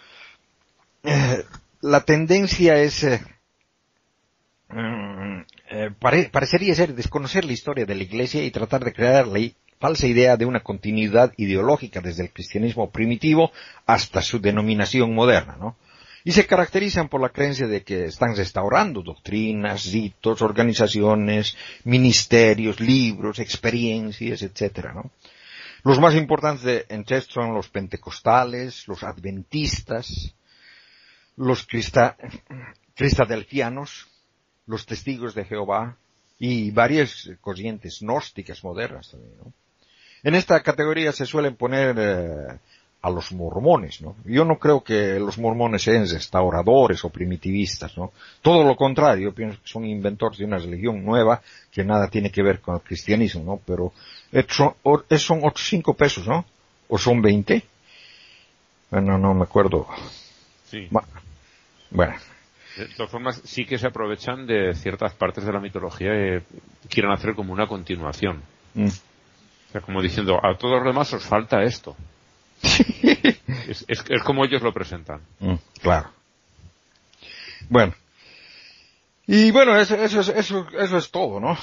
eh, 1.03 1.43
la 1.81 2.01
tendencia 2.01 2.75
es, 2.77 3.03
eh, 3.03 3.21
mm, 4.69 5.41
eh, 5.71 5.91
parecería 6.31 6.75
ser 6.75 6.93
desconocer 6.93 7.45
la 7.45 7.53
historia 7.53 7.85
de 7.85 7.95
la 7.95 8.03
Iglesia 8.03 8.43
y 8.43 8.51
tratar 8.51 8.83
de 8.83 8.93
crear 8.93 9.27
la 9.27 9.39
falsa 9.79 10.07
idea 10.07 10.37
de 10.37 10.45
una 10.45 10.61
continuidad 10.61 11.33
ideológica 11.37 12.01
desde 12.01 12.23
el 12.23 12.31
cristianismo 12.31 12.89
primitivo 12.89 13.51
hasta 13.85 14.21
su 14.21 14.39
denominación 14.39 15.13
moderna, 15.13 15.57
¿no? 15.59 15.75
Y 16.28 16.32
se 16.32 16.47
caracterizan 16.47 17.07
por 17.07 17.21
la 17.21 17.30
creencia 17.30 17.67
de 17.67 17.84
que 17.84 18.05
están 18.05 18.36
restaurando 18.36 19.03
doctrinas, 19.03 19.91
ritos, 19.91 20.41
organizaciones, 20.41 21.55
ministerios, 21.84 22.80
libros, 22.80 23.38
experiencias, 23.38 24.41
etc. 24.41 24.88
¿no? 24.95 25.11
Los 25.84 25.99
más 25.99 26.15
importantes 26.15 26.86
entre 26.89 27.17
estos 27.17 27.36
son 27.36 27.53
los 27.53 27.69
pentecostales, 27.69 28.88
los 28.88 29.03
adventistas, 29.03 30.34
los 31.38 31.67
cristadelfianos, 32.95 34.07
los 34.65 34.88
testigos 34.88 35.36
de 35.36 35.45
Jehová 35.45 35.95
y 36.39 36.71
varias 36.71 37.30
corrientes 37.39 37.99
gnósticas 38.01 38.63
modernas 38.63 39.11
también. 39.11 39.53
En 40.23 40.34
esta 40.34 40.63
categoría 40.63 41.11
se 41.11 41.28
suelen 41.28 41.55
poner 41.55 41.95
eh, 41.99 42.59
a 43.05 43.09
los 43.11 43.31
mormones, 43.33 44.01
¿no? 44.01 44.15
Yo 44.25 44.43
no 44.45 44.57
creo 44.57 44.83
que 44.83 45.19
los 45.19 45.37
mormones 45.37 45.83
sean 45.83 46.09
restauradores 46.09 47.05
o 47.05 47.11
primitivistas, 47.11 47.95
¿no? 47.95 48.11
Todo 48.41 48.63
lo 48.63 48.75
contrario, 48.75 49.29
yo 49.29 49.35
pienso 49.35 49.61
que 49.61 49.67
son 49.67 49.85
inventores 49.85 50.39
de 50.39 50.45
una 50.45 50.57
religión 50.57 51.05
nueva 51.05 51.39
que 51.71 51.83
nada 51.83 52.07
tiene 52.09 52.31
que 52.31 52.41
ver 52.41 52.61
con 52.61 52.73
el 52.73 52.81
cristianismo, 52.81 53.43
¿no? 53.43 53.61
Pero 53.63 53.93
son, 54.47 54.73
son 55.19 55.37
otros 55.43 55.67
cinco 55.67 55.93
pesos, 55.93 56.27
¿no? 56.27 56.45
¿O 56.87 56.97
son 56.97 57.21
veinte? 57.21 57.63
Bueno, 58.89 59.19
no 59.19 59.35
me 59.35 59.43
acuerdo. 59.43 59.85
Sí. 60.65 60.87
Bueno. 61.91 62.15
De 62.75 62.87
todas 62.87 63.11
formas, 63.11 63.39
sí 63.45 63.65
que 63.65 63.77
se 63.77 63.85
aprovechan 63.85 64.47
de 64.47 64.73
ciertas 64.73 65.13
partes 65.13 65.45
de 65.45 65.53
la 65.53 65.59
mitología 65.59 66.09
y 66.09 66.41
quieren 66.89 67.11
hacer 67.11 67.35
como 67.35 67.53
una 67.53 67.67
continuación. 67.67 68.41
Mm. 68.73 68.87
O 68.87 69.71
sea, 69.71 69.81
como 69.81 70.01
diciendo, 70.01 70.39
a 70.43 70.57
todos 70.57 70.77
los 70.77 70.85
demás 70.85 71.13
os 71.13 71.23
falta 71.23 71.61
esto. 71.61 71.95
es, 73.67 73.85
es, 73.87 74.23
como 74.23 74.45
ellos 74.45 74.61
lo 74.61 74.73
presentan. 74.73 75.21
Mm, 75.39 75.55
claro. 75.81 76.09
Bueno. 77.69 77.93
Y 79.27 79.51
bueno, 79.51 79.75
eso, 79.77 79.95
eso, 79.95 80.19
eso, 80.19 80.67
eso 80.77 80.97
es 80.97 81.11
todo, 81.11 81.39
¿no? 81.39 81.57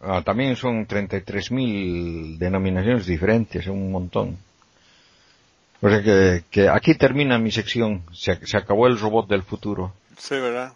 Ah, 0.00 0.22
también 0.24 0.56
son 0.56 0.86
33.000 0.86 2.38
denominaciones 2.38 3.06
diferentes, 3.06 3.66
un 3.66 3.92
montón. 3.92 4.38
O 5.80 5.88
sea 5.88 6.02
que, 6.02 6.44
que 6.50 6.68
aquí 6.68 6.94
termina 6.94 7.38
mi 7.38 7.50
sección. 7.50 8.04
Se, 8.12 8.44
se, 8.46 8.56
acabó 8.56 8.86
el 8.86 8.98
robot 8.98 9.28
del 9.28 9.42
futuro. 9.42 9.92
Sí, 10.16 10.34
¿verdad? 10.36 10.72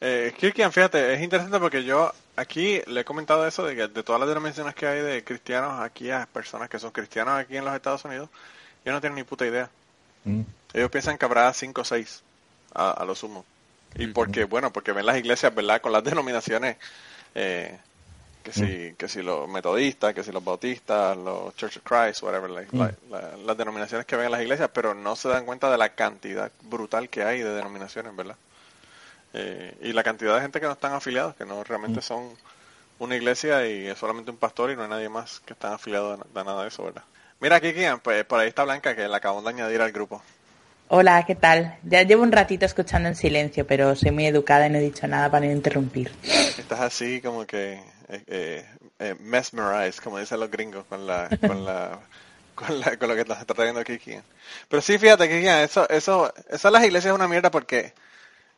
Eh, 0.00 0.32
Kirkian, 0.38 0.72
fíjate, 0.72 1.12
es 1.14 1.20
interesante 1.20 1.58
porque 1.58 1.84
yo 1.84 2.10
aquí 2.36 2.80
le 2.86 3.00
he 3.00 3.04
comentado 3.04 3.46
eso 3.46 3.64
de 3.64 3.76
que 3.76 3.88
de 3.88 4.02
todas 4.02 4.18
las 4.18 4.28
denominaciones 4.28 4.74
que 4.74 4.86
hay 4.86 5.00
de 5.00 5.24
cristianos 5.24 5.80
aquí 5.80 6.10
a 6.10 6.26
personas 6.32 6.70
que 6.70 6.78
son 6.78 6.90
cristianos 6.90 7.34
aquí 7.34 7.56
en 7.56 7.64
los 7.66 7.74
Estados 7.74 8.04
Unidos, 8.06 8.30
yo 8.84 8.92
no 8.92 9.00
tengo 9.00 9.14
ni 9.14 9.24
puta 9.24 9.46
idea. 9.46 9.70
Mm. 10.24 10.42
Ellos 10.72 10.90
piensan 10.90 11.18
que 11.18 11.24
habrá 11.24 11.52
cinco 11.52 11.82
o 11.82 11.84
seis 11.84 12.22
a, 12.74 13.04
lo 13.04 13.14
sumo. 13.14 13.44
Y 13.96 14.06
porque, 14.08 14.44
bueno, 14.44 14.72
porque 14.72 14.92
ven 14.92 15.06
las 15.06 15.18
iglesias, 15.18 15.54
¿verdad? 15.54 15.80
Con 15.80 15.92
las 15.92 16.04
denominaciones, 16.04 16.76
eh, 17.34 17.78
que 18.42 18.52
si, 18.52 18.62
mm. 18.62 18.96
que 18.96 19.08
si 19.08 19.22
los 19.22 19.48
metodistas, 19.48 20.14
que 20.14 20.22
si 20.22 20.32
los 20.32 20.44
bautistas, 20.44 21.16
los 21.16 21.54
Church 21.56 21.78
of 21.78 21.82
Christ, 21.82 22.22
whatever, 22.22 22.50
mm. 22.50 23.44
las 23.44 23.56
denominaciones 23.56 24.06
que 24.06 24.16
ven 24.16 24.26
en 24.26 24.32
las 24.32 24.42
iglesias, 24.42 24.70
pero 24.72 24.94
no 24.94 25.16
se 25.16 25.28
dan 25.28 25.44
cuenta 25.44 25.70
de 25.70 25.78
la 25.78 25.90
cantidad 25.90 26.50
brutal 26.62 27.08
que 27.08 27.24
hay 27.24 27.40
de 27.40 27.52
denominaciones, 27.54 28.14
¿verdad? 28.14 28.36
Eh, 29.32 29.76
y 29.82 29.92
la 29.92 30.02
cantidad 30.02 30.34
de 30.34 30.42
gente 30.42 30.60
que 30.60 30.66
no 30.66 30.72
están 30.72 30.92
afiliados, 30.92 31.36
que 31.36 31.44
no 31.44 31.62
realmente 31.62 32.02
son 32.02 32.30
una 32.98 33.16
iglesia 33.16 33.66
y 33.66 33.86
es 33.86 33.98
solamente 33.98 34.30
un 34.30 34.36
pastor 34.36 34.70
y 34.70 34.76
no 34.76 34.82
hay 34.82 34.88
nadie 34.88 35.08
más 35.08 35.40
que 35.40 35.52
están 35.52 35.72
afiliados 35.72 36.20
a 36.34 36.44
nada 36.44 36.62
de 36.62 36.68
eso, 36.68 36.84
¿verdad? 36.84 37.04
Mira, 37.40 37.58
Kiki, 37.58 37.80
pues 38.02 38.24
por 38.26 38.38
ahí 38.38 38.48
está 38.48 38.64
Blanca, 38.64 38.94
que 38.94 39.08
la 39.08 39.16
acabamos 39.16 39.44
de 39.44 39.50
añadir 39.50 39.80
al 39.80 39.92
grupo. 39.92 40.22
Hola, 40.88 41.24
¿qué 41.26 41.34
tal? 41.34 41.78
Ya 41.84 42.02
llevo 42.02 42.22
un 42.22 42.32
ratito 42.32 42.66
escuchando 42.66 43.08
en 43.08 43.16
silencio, 43.16 43.66
pero 43.66 43.96
soy 43.96 44.10
muy 44.10 44.26
educada 44.26 44.66
y 44.66 44.70
no 44.70 44.76
he 44.76 44.82
dicho 44.82 45.06
nada 45.06 45.30
para 45.30 45.46
no 45.46 45.52
interrumpir. 45.52 46.12
Estás 46.22 46.80
así 46.80 47.22
como 47.22 47.46
que 47.46 47.82
eh, 48.08 48.24
eh, 48.26 48.66
eh 48.98 49.14
mesmerized, 49.20 50.02
como 50.02 50.18
dicen 50.18 50.38
los 50.38 50.50
gringos, 50.50 50.84
con 50.84 51.06
la, 51.06 51.30
con 51.40 51.64
la, 51.64 52.00
con, 52.54 52.78
la, 52.78 52.96
con 52.98 53.08
lo 53.08 53.14
que 53.14 53.22
está 53.22 53.54
trayendo 53.54 53.84
Kiki. 53.84 54.18
Pero 54.68 54.82
sí, 54.82 54.98
fíjate, 54.98 55.26
Kiki, 55.26 55.48
eso, 55.48 55.88
eso, 55.88 56.34
eso 56.50 56.68
de 56.68 56.72
las 56.72 56.84
iglesias 56.84 57.12
es 57.12 57.16
una 57.16 57.28
mierda 57.28 57.50
porque 57.50 57.94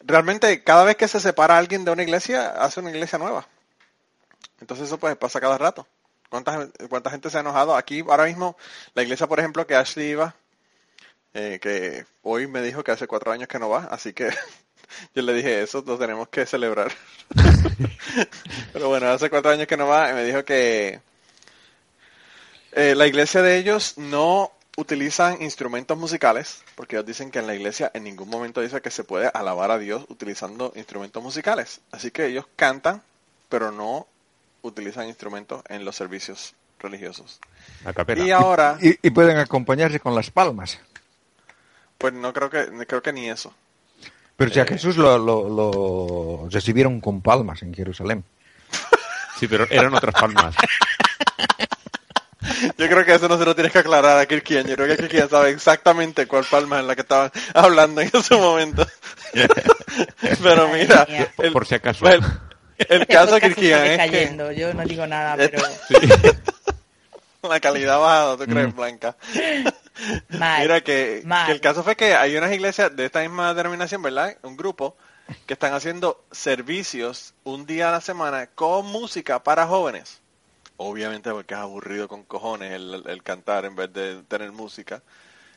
realmente 0.00 0.64
cada 0.64 0.82
vez 0.82 0.96
que 0.96 1.06
se 1.06 1.20
separa 1.20 1.56
alguien 1.56 1.84
de 1.84 1.92
una 1.92 2.02
iglesia, 2.02 2.48
hace 2.48 2.80
una 2.80 2.90
iglesia 2.90 3.18
nueva. 3.18 3.46
Entonces 4.60 4.88
eso 4.88 4.98
pues 4.98 5.14
pasa 5.16 5.40
cada 5.40 5.56
rato. 5.56 5.86
¿Cuánta, 6.32 7.10
gente 7.10 7.28
se 7.28 7.36
ha 7.36 7.40
enojado? 7.40 7.76
Aquí 7.76 8.00
ahora 8.00 8.24
mismo, 8.24 8.56
la 8.94 9.02
iglesia, 9.02 9.26
por 9.26 9.38
ejemplo, 9.38 9.66
que 9.66 9.76
Ashley 9.76 10.12
iba, 10.12 10.34
eh, 11.34 11.58
que 11.60 12.06
hoy 12.22 12.46
me 12.46 12.62
dijo 12.62 12.82
que 12.82 12.90
hace 12.90 13.06
cuatro 13.06 13.32
años 13.32 13.48
que 13.48 13.58
no 13.58 13.68
va, 13.68 13.84
así 13.90 14.14
que 14.14 14.30
yo 15.14 15.22
le 15.22 15.34
dije 15.34 15.62
eso, 15.62 15.84
lo 15.86 15.98
tenemos 15.98 16.28
que 16.28 16.46
celebrar. 16.46 16.90
Pero 18.72 18.88
bueno, 18.88 19.08
hace 19.08 19.28
cuatro 19.28 19.50
años 19.50 19.66
que 19.66 19.76
no 19.76 19.86
va, 19.86 20.10
y 20.10 20.14
me 20.14 20.24
dijo 20.24 20.42
que 20.42 21.02
eh, 22.72 22.94
la 22.94 23.06
iglesia 23.06 23.42
de 23.42 23.58
ellos 23.58 23.98
no 23.98 24.52
utilizan 24.78 25.42
instrumentos 25.42 25.98
musicales, 25.98 26.64
porque 26.76 26.96
ellos 26.96 27.04
dicen 27.04 27.30
que 27.30 27.40
en 27.40 27.46
la 27.46 27.54
iglesia 27.54 27.90
en 27.92 28.04
ningún 28.04 28.30
momento 28.30 28.62
dice 28.62 28.80
que 28.80 28.90
se 28.90 29.04
puede 29.04 29.30
alabar 29.34 29.70
a 29.70 29.76
Dios 29.76 30.06
utilizando 30.08 30.72
instrumentos 30.76 31.22
musicales. 31.22 31.82
Así 31.90 32.10
que 32.10 32.24
ellos 32.24 32.46
cantan, 32.56 33.02
pero 33.50 33.70
no 33.70 34.06
utilizan 34.62 35.06
instrumentos 35.06 35.62
en 35.68 35.84
los 35.84 35.96
servicios 35.96 36.54
religiosos. 36.78 37.40
Y 38.16 38.30
ahora... 38.30 38.78
Y, 38.80 39.10
pueden 39.10 39.38
acompañarse 39.38 40.00
con 40.00 40.14
las 40.14 40.30
palmas. 40.30 40.78
Pues 41.98 42.12
no 42.12 42.32
creo 42.32 42.50
que, 42.50 42.66
creo 42.86 43.02
que 43.02 43.12
ni 43.12 43.28
eso. 43.28 43.54
Pero 44.36 44.50
si 44.50 44.60
a 44.60 44.66
Jesús 44.66 44.96
lo, 44.96 45.18
lo, 45.18 46.48
recibieron 46.50 47.00
con 47.00 47.20
palmas 47.20 47.62
en 47.62 47.74
Jerusalén. 47.74 48.24
Sí, 49.38 49.48
pero 49.48 49.66
eran 49.70 49.92
otras 49.92 50.14
palmas. 50.14 50.54
Yo 52.78 52.88
creo 52.88 53.04
que 53.04 53.14
eso 53.14 53.28
no 53.28 53.38
se 53.38 53.44
lo 53.44 53.54
tienes 53.54 53.72
que 53.72 53.80
aclarar 53.80 54.18
a 54.18 54.26
Kirkian. 54.26 54.66
Yo 54.66 54.76
creo 54.76 54.88
que 54.88 54.96
Kirkian 54.96 55.28
sabe 55.28 55.50
exactamente 55.50 56.26
cuál 56.26 56.44
palma 56.44 56.80
es 56.80 56.86
la 56.86 56.94
que 56.94 57.02
estaban 57.02 57.30
hablando 57.54 58.00
en 58.00 58.10
ese 58.12 58.36
momento. 58.36 58.86
pero 60.42 60.68
mira, 60.68 61.06
por, 61.52 61.66
si 61.66 61.74
acaso. 61.74 62.06
El, 62.06 62.22
caso 63.08 63.36
es. 63.36 64.56
Yo 64.56 64.74
no 64.74 64.84
digo 64.84 65.06
nada, 65.06 65.36
pero... 65.36 65.58
La 67.42 67.58
calidad 67.58 67.98
bajada, 67.98 68.36
¿tú 68.36 68.44
crees, 68.44 68.72
mm. 68.72 68.76
Blanca? 68.76 69.16
Mira 70.28 70.80
que, 70.80 71.24
que, 71.46 71.52
el 71.52 71.60
caso 71.60 71.82
fue 71.82 71.96
que 71.96 72.14
hay 72.14 72.36
unas 72.36 72.52
iglesias 72.52 72.94
de 72.94 73.04
esta 73.04 73.20
misma 73.20 73.52
denominación, 73.52 74.00
¿verdad? 74.00 74.36
Un 74.42 74.56
grupo 74.56 74.96
que 75.46 75.54
están 75.54 75.74
haciendo 75.74 76.24
servicios 76.30 77.34
un 77.44 77.66
día 77.66 77.88
a 77.88 77.92
la 77.92 78.00
semana 78.00 78.46
con 78.46 78.86
música 78.86 79.42
para 79.42 79.66
jóvenes. 79.66 80.20
Obviamente 80.76 81.30
porque 81.30 81.54
es 81.54 81.60
aburrido 81.60 82.08
con 82.08 82.24
cojones 82.24 82.72
el, 82.72 83.22
cantar 83.22 83.64
en 83.64 83.76
vez 83.76 83.92
de 83.92 84.22
tener 84.24 84.52
música. 84.52 85.02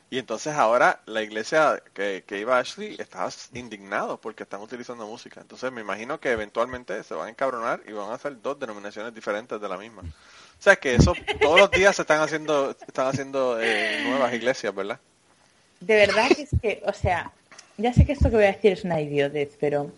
Y 0.09 0.19
entonces 0.19 0.53
ahora 0.53 1.01
la 1.05 1.23
iglesia 1.23 1.81
que, 1.93 2.23
que 2.25 2.39
iba 2.39 2.59
Ashley 2.59 2.95
está 2.99 3.27
indignado 3.53 4.21
porque 4.21 4.43
están 4.43 4.61
utilizando 4.61 5.07
música. 5.07 5.41
Entonces 5.41 5.71
me 5.71 5.81
imagino 5.81 6.19
que 6.19 6.31
eventualmente 6.31 7.03
se 7.03 7.15
van 7.15 7.27
a 7.27 7.29
encabronar 7.31 7.81
y 7.87 7.91
van 7.91 8.11
a 8.11 8.13
hacer 8.13 8.41
dos 8.41 8.59
denominaciones 8.59 9.13
diferentes 9.13 9.59
de 9.59 9.67
la 9.67 9.77
misma. 9.77 10.03
O 10.03 10.63
sea 10.63 10.75
que 10.75 10.95
eso 10.95 11.13
todos 11.41 11.59
los 11.59 11.71
días 11.71 11.95
se 11.95 12.03
están 12.03 12.21
haciendo, 12.21 12.71
están 12.87 13.07
haciendo 13.07 13.59
eh, 13.59 14.03
nuevas 14.05 14.33
iglesias, 14.33 14.73
¿verdad? 14.73 14.99
De 15.79 15.95
verdad 15.95 16.29
que 16.29 16.43
es 16.43 16.49
que, 16.61 16.83
o 16.85 16.93
sea, 16.93 17.31
ya 17.77 17.93
sé 17.93 18.05
que 18.05 18.13
esto 18.13 18.29
que 18.29 18.35
voy 18.37 18.45
a 18.45 18.53
decir 18.53 18.71
es 18.71 18.83
una 18.83 19.01
idiotez, 19.01 19.57
pero 19.59 19.91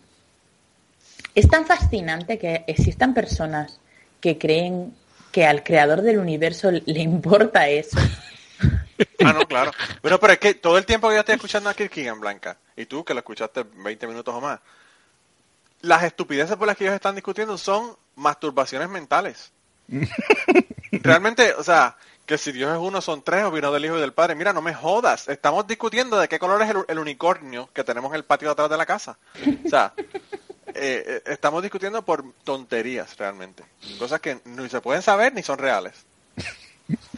es 1.36 1.48
tan 1.48 1.66
fascinante 1.66 2.40
que 2.40 2.64
existan 2.66 3.14
personas 3.14 3.80
que 4.20 4.38
creen 4.38 4.94
que 5.32 5.46
al 5.46 5.64
creador 5.64 6.02
del 6.02 6.18
universo 6.18 6.72
le 6.72 7.00
importa 7.00 7.70
eso. 7.70 8.00
Ah, 9.24 9.34
no, 9.34 9.48
claro. 9.48 9.72
Bueno, 10.02 10.20
pero 10.20 10.34
es 10.34 10.40
que 10.40 10.54
todo 10.54 10.78
el 10.78 10.86
tiempo 10.86 11.10
que 11.10 11.16
yo 11.16 11.20
estoy 11.20 11.36
escuchando 11.36 11.70
a 11.70 11.74
Kirkigan 11.74 12.20
Blanca, 12.20 12.58
y 12.76 12.86
tú 12.86 13.04
que 13.04 13.14
lo 13.14 13.20
escuchaste 13.20 13.64
20 13.64 14.08
minutos 14.08 14.34
o 14.34 14.42
más, 14.42 14.60
las 15.82 16.04
estupideces 16.04 16.56
por 16.56 16.68
las 16.68 16.78
que 16.78 16.86
ellos 16.86 16.96
están 16.96 17.16
discutiendo 17.16 17.58
son 17.58 17.96
masturbaciones 18.16 18.90
mentales. 18.90 19.52
Realmente, 20.92 21.54
o 21.54 21.64
sea, 21.64 21.96
que 22.28 22.38
si 22.38 22.52
Dios 22.52 22.72
es 22.72 22.78
uno 22.78 23.02
son 23.02 23.24
tres 23.24 23.46
o 23.46 23.52
vino 23.52 23.72
del 23.72 23.86
Hijo 23.86 23.98
y 23.98 24.02
del 24.02 24.14
Padre. 24.14 24.36
Mira, 24.36 24.52
no 24.52 24.62
me 24.62 24.74
jodas. 24.74 25.30
Estamos 25.30 25.66
discutiendo 25.66 26.20
de 26.20 26.28
qué 26.28 26.40
color 26.40 26.62
es 26.62 26.74
el, 26.88 27.00
unicornio 27.00 27.70
que 27.74 27.84
tenemos 27.84 28.12
en 28.12 28.18
el 28.18 28.26
patio 28.26 28.50
de 28.50 28.52
atrás 28.52 28.70
de 28.70 28.78
la 28.78 28.86
casa. 28.86 29.18
O 29.66 29.70
sea, 29.70 29.94
eh, 29.98 30.04
eh, 30.76 31.22
estamos 31.26 31.64
discutiendo 31.64 32.04
por 32.04 32.26
tonterías 32.44 33.16
realmente. 33.18 33.64
Cosas 33.98 34.20
que 34.20 34.42
ni 34.44 34.68
se 34.68 34.82
pueden 34.82 35.02
saber 35.02 35.34
ni 35.34 35.42
son 35.42 35.58
reales. 35.58 36.06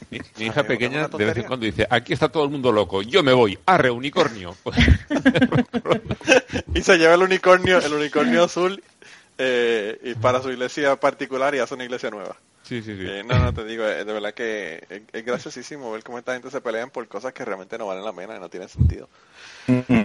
Mi, 0.09 0.19
hija 0.39 0.63
pequeña 0.63 1.07
de 1.07 1.25
vez 1.25 1.37
en 1.37 1.43
cuando 1.43 1.65
dice, 1.65 1.85
aquí 1.89 2.13
está 2.13 2.29
todo 2.29 2.43
el 2.43 2.49
mundo 2.49 2.71
loco, 2.71 3.03
yo 3.03 3.21
me 3.21 3.33
voy, 3.33 3.59
arre 3.65 3.91
unicornio. 3.91 4.55
y 6.73 6.81
se 6.81 6.97
lleva 6.97 7.13
el 7.13 7.21
unicornio, 7.21 7.77
el 7.77 7.93
unicornio 7.93 8.43
azul 8.43 8.81
eh, 9.37 9.99
y 10.03 10.15
para 10.15 10.41
su 10.41 10.51
iglesia 10.51 10.95
particular 10.95 11.53
y 11.53 11.59
hace 11.59 11.75
una 11.75 11.83
iglesia 11.83 12.09
nueva. 12.09 12.35
Sí, 12.69 12.83
sí, 12.83 12.95
sí. 12.95 13.03
Eh, 13.03 13.23
no, 13.25 13.39
no, 13.39 13.51
te 13.51 13.65
digo, 13.65 13.83
eh, 13.83 14.05
de 14.05 14.13
verdad 14.13 14.31
que 14.31 15.03
es, 15.11 15.25
graciosísimo 15.25 15.91
ver 15.91 16.03
cómo 16.03 16.19
esta 16.19 16.33
gente 16.33 16.51
se 16.51 16.61
pelean 16.61 16.91
por 16.91 17.07
cosas 17.07 17.33
que 17.33 17.43
realmente 17.43 17.79
no 17.79 17.87
valen 17.87 18.05
la 18.05 18.13
pena 18.13 18.35
y 18.35 18.39
no 18.39 18.47
tienen 18.47 18.69
sentido. 18.69 19.09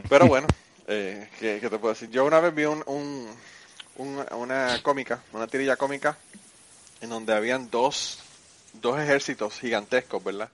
Pero 0.09 0.27
bueno, 0.27 0.47
eh, 0.87 1.29
¿qué, 1.39 1.61
te 1.61 1.79
puedo 1.79 1.93
decir? 1.93 2.09
Yo 2.09 2.25
una 2.25 2.41
vez 2.41 2.55
vi 2.55 2.65
un, 2.65 2.83
una 3.99 4.83
cómica, 4.83 5.23
una 5.35 5.47
tirilla 5.47 5.77
cómica, 5.77 6.17
en 7.03 7.11
donde 7.11 7.35
habían 7.35 7.71
dos, 7.71 8.24
dos 8.81 9.01
ejércitos 9.01 9.59
gigantescos, 9.59 10.22
¿verdad? 10.22 10.51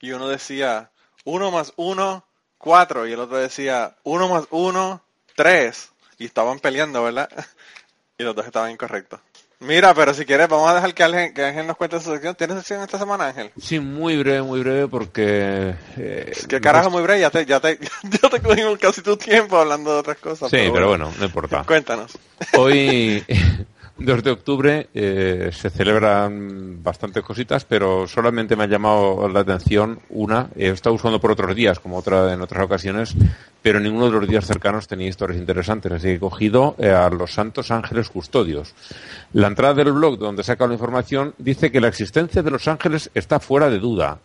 Y 0.00 0.12
uno 0.12 0.28
decía, 0.28 0.90
uno 1.24 1.50
más 1.50 1.72
uno, 1.76 2.24
cuatro, 2.58 3.06
y 3.06 3.12
el 3.12 3.20
otro 3.20 3.38
decía, 3.38 3.96
uno 4.02 4.28
más 4.28 4.46
uno, 4.50 5.02
tres, 5.36 5.90
y 6.18 6.24
estaban 6.24 6.58
peleando, 6.58 7.02
¿verdad? 7.02 7.28
y 8.18 8.24
los 8.24 8.34
dos 8.34 8.46
estaban 8.46 8.70
incorrectos. 8.70 9.20
Mira, 9.62 9.94
pero 9.94 10.12
si 10.12 10.24
quieres, 10.24 10.48
vamos 10.48 10.68
a 10.68 10.74
dejar 10.74 10.92
que 10.92 11.04
Ángel, 11.04 11.66
nos 11.68 11.76
cuente 11.76 12.00
su 12.00 12.10
sección. 12.10 12.34
¿Tienes 12.34 12.56
sección 12.56 12.82
esta 12.82 12.98
semana, 12.98 13.28
Ángel? 13.28 13.52
Sí, 13.60 13.78
muy 13.78 14.16
breve, 14.16 14.42
muy 14.42 14.58
breve, 14.58 14.88
porque... 14.88 15.74
Eh, 15.96 16.32
¿Qué 16.48 16.60
carajo 16.60 16.90
muy 16.90 17.00
breve? 17.02 17.20
Ya 17.20 17.30
te, 17.30 17.46
ya 17.46 17.60
te, 17.60 17.78
ya 18.02 18.28
te 18.28 18.40
cogimos 18.40 18.76
casi 18.78 19.02
tu 19.02 19.16
tiempo 19.16 19.56
hablando 19.56 19.92
de 19.92 20.00
otras 20.00 20.18
cosas. 20.18 20.50
Sí, 20.50 20.68
pero 20.72 20.88
bueno, 20.88 21.12
no 21.16 21.24
importa. 21.24 21.62
Cuéntanos. 21.62 22.18
Hoy, 22.54 23.24
2 23.98 24.22
de 24.22 24.30
octubre, 24.30 24.88
eh, 24.94 25.50
se 25.52 25.70
celebran 25.70 26.82
bastantes 26.82 27.22
cositas, 27.22 27.64
pero 27.64 28.08
solamente 28.08 28.56
me 28.56 28.64
ha 28.64 28.66
llamado 28.66 29.28
la 29.28 29.40
atención 29.40 30.00
una. 30.08 30.48
He 30.56 30.68
estado 30.68 30.94
usando 30.96 31.20
por 31.20 31.30
otros 31.30 31.54
días, 31.54 31.78
como 31.78 31.98
otra 31.98 32.32
en 32.32 32.40
otras 32.40 32.64
ocasiones, 32.64 33.14
pero 33.60 33.80
ninguno 33.80 34.06
de 34.06 34.12
los 34.12 34.28
días 34.28 34.46
cercanos 34.46 34.88
tenía 34.88 35.08
historias 35.08 35.38
interesantes, 35.38 35.92
así 35.92 36.08
que 36.08 36.14
he 36.14 36.20
cogido 36.20 36.74
eh, 36.78 36.90
a 36.90 37.08
los 37.10 37.34
Santos 37.34 37.70
Ángeles 37.70 38.08
Custodios. 38.08 38.74
La 39.34 39.48
entrada 39.48 39.74
del 39.74 39.92
blog 39.92 40.18
donde 40.18 40.42
saca 40.42 40.66
la 40.66 40.74
información 40.74 41.34
dice 41.38 41.70
que 41.70 41.80
la 41.80 41.88
existencia 41.88 42.42
de 42.42 42.50
los 42.50 42.66
ángeles 42.68 43.10
está 43.14 43.40
fuera 43.40 43.68
de 43.68 43.78
duda, 43.78 44.18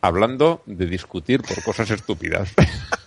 hablando 0.00 0.62
de 0.66 0.86
discutir 0.86 1.42
por 1.42 1.62
cosas 1.62 1.90
estúpidas. 1.90 2.52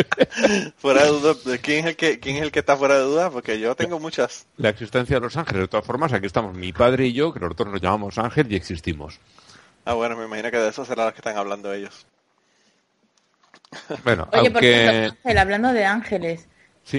fuera 0.76 1.04
de 1.04 1.08
duda, 1.08 1.34
¿quién 1.60 1.80
es, 1.80 1.86
el 1.86 1.96
que, 1.96 2.20
¿quién 2.20 2.36
es 2.36 2.42
el 2.42 2.52
que 2.52 2.60
está 2.60 2.76
fuera 2.76 2.96
de 2.96 3.02
duda? 3.02 3.30
Porque 3.30 3.58
yo 3.58 3.74
tengo 3.74 3.98
muchas. 3.98 4.46
La 4.56 4.70
existencia 4.70 5.16
de 5.16 5.20
los 5.20 5.36
ángeles, 5.36 5.62
de 5.62 5.68
todas 5.68 5.86
formas, 5.86 6.12
aquí 6.12 6.26
estamos 6.26 6.54
mi 6.54 6.72
padre 6.72 7.06
y 7.06 7.12
yo, 7.12 7.32
que 7.32 7.40
nosotros 7.40 7.68
nos 7.70 7.80
llamamos 7.80 8.18
ángel 8.18 8.50
y 8.52 8.56
existimos. 8.56 9.18
Ah, 9.84 9.94
bueno, 9.94 10.16
me 10.16 10.24
imagino 10.24 10.50
que 10.50 10.58
de 10.58 10.68
eso 10.68 10.84
será 10.84 11.06
lo 11.06 11.12
que 11.12 11.18
están 11.18 11.36
hablando 11.36 11.72
ellos. 11.72 12.06
Bueno, 14.04 14.28
Oye, 14.32 14.48
aunque... 14.48 15.06
Ángel, 15.24 15.38
hablando 15.38 15.72
de 15.72 15.84
ángeles. 15.84 16.46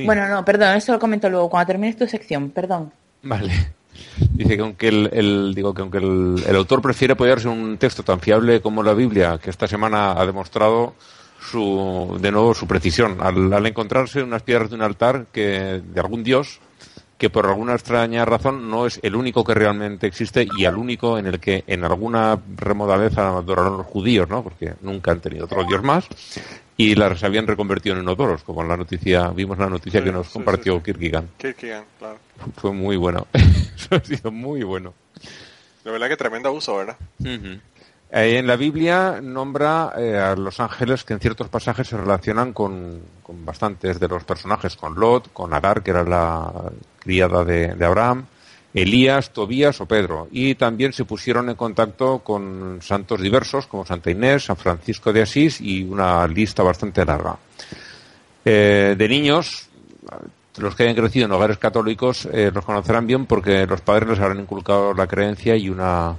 Bueno, 0.05 0.27
no, 0.27 0.43
perdón, 0.43 0.75
eso 0.75 0.91
lo 0.91 0.99
comento 0.99 1.29
luego, 1.29 1.49
cuando 1.49 1.67
termines 1.67 1.97
tu 1.97 2.07
sección, 2.07 2.49
perdón. 2.49 2.91
Vale. 3.21 3.73
Dice 4.31 4.55
que 4.55 4.61
aunque 4.61 4.87
el, 4.87 5.53
digo 5.53 5.73
que 5.73 5.81
aunque 5.81 5.99
el, 5.99 6.43
el, 6.47 6.55
autor 6.55 6.81
prefiere 6.81 7.13
apoyarse 7.13 7.47
en 7.47 7.53
un 7.53 7.77
texto 7.77 8.01
tan 8.01 8.19
fiable 8.19 8.59
como 8.59 8.81
la 8.81 8.93
Biblia, 8.93 9.39
que 9.41 9.51
esta 9.51 9.67
semana 9.67 10.13
ha 10.13 10.25
demostrado 10.25 10.95
su, 11.49 12.17
de 12.19 12.31
nuevo 12.31 12.53
su 12.53 12.67
precisión 12.67 13.17
al, 13.19 13.65
encontrarse 13.65 14.23
unas 14.23 14.43
piedras 14.43 14.69
de 14.69 14.75
un 14.75 14.81
altar 14.81 15.27
que 15.31 15.81
de 15.83 15.99
algún 15.99 16.23
dios 16.23 16.59
que 17.17 17.29
por 17.29 17.45
alguna 17.45 17.73
extraña 17.73 18.25
razón 18.25 18.69
no 18.69 18.85
es 18.85 18.99
el 19.01 19.15
único 19.15 19.43
que 19.43 19.53
realmente 19.53 20.07
existe 20.07 20.47
y 20.57 20.65
el 20.65 20.75
único 20.75 21.17
en 21.17 21.27
el 21.27 21.39
que 21.39 21.63
en 21.67 21.85
alguna 21.85 22.37
remota 22.57 22.97
vez 22.97 23.17
adoraron 23.17 23.77
los 23.77 23.85
judíos, 23.85 24.27
¿no? 24.27 24.43
Porque 24.43 24.73
nunca 24.81 25.11
han 25.11 25.21
tenido 25.21 25.45
otro 25.45 25.63
dios 25.63 25.81
más 25.83 26.07
y 26.75 26.95
las 26.95 27.23
habían 27.23 27.47
reconvertido 27.47 27.97
en 27.97 28.07
odoros, 28.07 28.43
como 28.43 28.61
en 28.61 28.67
la 28.67 28.77
noticia, 28.77 29.29
vimos 29.29 29.57
la 29.57 29.69
noticia 29.69 30.03
que 30.03 30.11
nos 30.11 30.29
compartió 30.29 30.77
sí, 30.77 30.83
Kierkegaard. 30.83 31.25
claro. 31.37 32.17
Fue 32.57 32.73
muy 32.73 32.97
bueno. 32.97 33.27
ha 33.89 33.99
sido 34.01 34.31
muy 34.31 34.63
bueno. 34.63 34.93
La 35.83 35.91
verdad 35.91 36.07
que 36.07 36.17
tremendo 36.17 36.51
uso, 36.51 36.77
¿verdad? 36.77 36.97
Eh, 38.15 38.37
en 38.37 38.45
la 38.45 38.55
Biblia 38.57 39.19
nombra 39.23 39.93
eh, 39.97 40.15
a 40.15 40.35
los 40.35 40.59
ángeles 40.59 41.03
que 41.03 41.13
en 41.13 41.19
ciertos 41.19 41.49
pasajes 41.49 41.87
se 41.87 41.97
relacionan 41.97 42.53
con, 42.53 43.01
bastantes 43.43 43.99
de 43.99 44.07
los 44.07 44.23
personajes, 44.23 44.75
con 44.75 44.93
Lot, 44.93 45.33
con 45.33 45.51
Agar, 45.51 45.81
que 45.81 45.89
era 45.89 46.03
la 46.03 46.71
criada 46.99 47.43
de, 47.43 47.75
Abraham, 47.83 48.25
Elías, 48.71 49.33
Tobías 49.33 49.81
o 49.81 49.87
Pedro. 49.87 50.27
Y 50.31 50.53
también 50.53 50.93
se 50.93 51.05
pusieron 51.05 51.49
en 51.49 51.55
contacto 51.55 52.19
con 52.19 52.77
santos 52.83 53.19
diversos 53.19 53.65
como 53.65 53.83
Santa 53.83 54.11
Inés, 54.11 54.45
San 54.45 54.57
Francisco 54.57 55.11
de 55.11 55.23
Asís 55.23 55.59
y 55.59 55.83
una 55.83 56.27
lista 56.27 56.61
bastante 56.61 57.03
larga. 57.03 57.35
Eh, 58.45 58.93
de 58.95 59.09
niños, 59.09 59.69
los 60.57 60.75
que 60.75 60.83
hayan 60.83 60.95
crecido 60.95 61.25
en 61.25 61.31
hogares 61.31 61.57
católicos 61.57 62.29
los 62.31 62.63
conocerán 62.63 63.07
bien 63.07 63.25
porque 63.25 63.65
los 63.65 63.81
padres 63.81 64.09
les 64.09 64.19
habrán 64.19 64.41
inculcado 64.41 64.93
la 64.93 65.07
creencia 65.07 65.55
y 65.55 65.67
una 65.69 66.15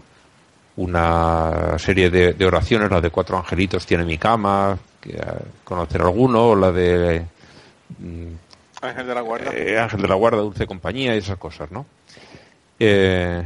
una 0.76 1.78
serie 1.78 2.10
de, 2.10 2.44
oraciones, 2.44 2.90
la 2.90 3.00
de 3.00 3.10
cuatro 3.10 3.38
angelitos 3.38 3.86
tiene 3.86 4.04
mi 4.04 4.18
cama, 4.18 4.76
que, 5.00 5.20
conocer 5.62 6.00
alguno, 6.00 6.48
o 6.48 6.56
la 6.56 6.72
de 6.72 7.24
mm, 7.98 8.32
Ángel 8.82 9.06
de 9.06 9.14
la 9.14 9.20
Guarda, 9.20 9.52
eh, 9.54 9.78
Ángel 9.78 10.02
de 10.02 10.08
la 10.08 10.14
Guarda, 10.14 10.38
Dulce 10.38 10.66
Compañía 10.66 11.14
y 11.14 11.18
esas 11.18 11.38
cosas, 11.38 11.70
¿no? 11.70 11.86
Eh, 12.78 13.42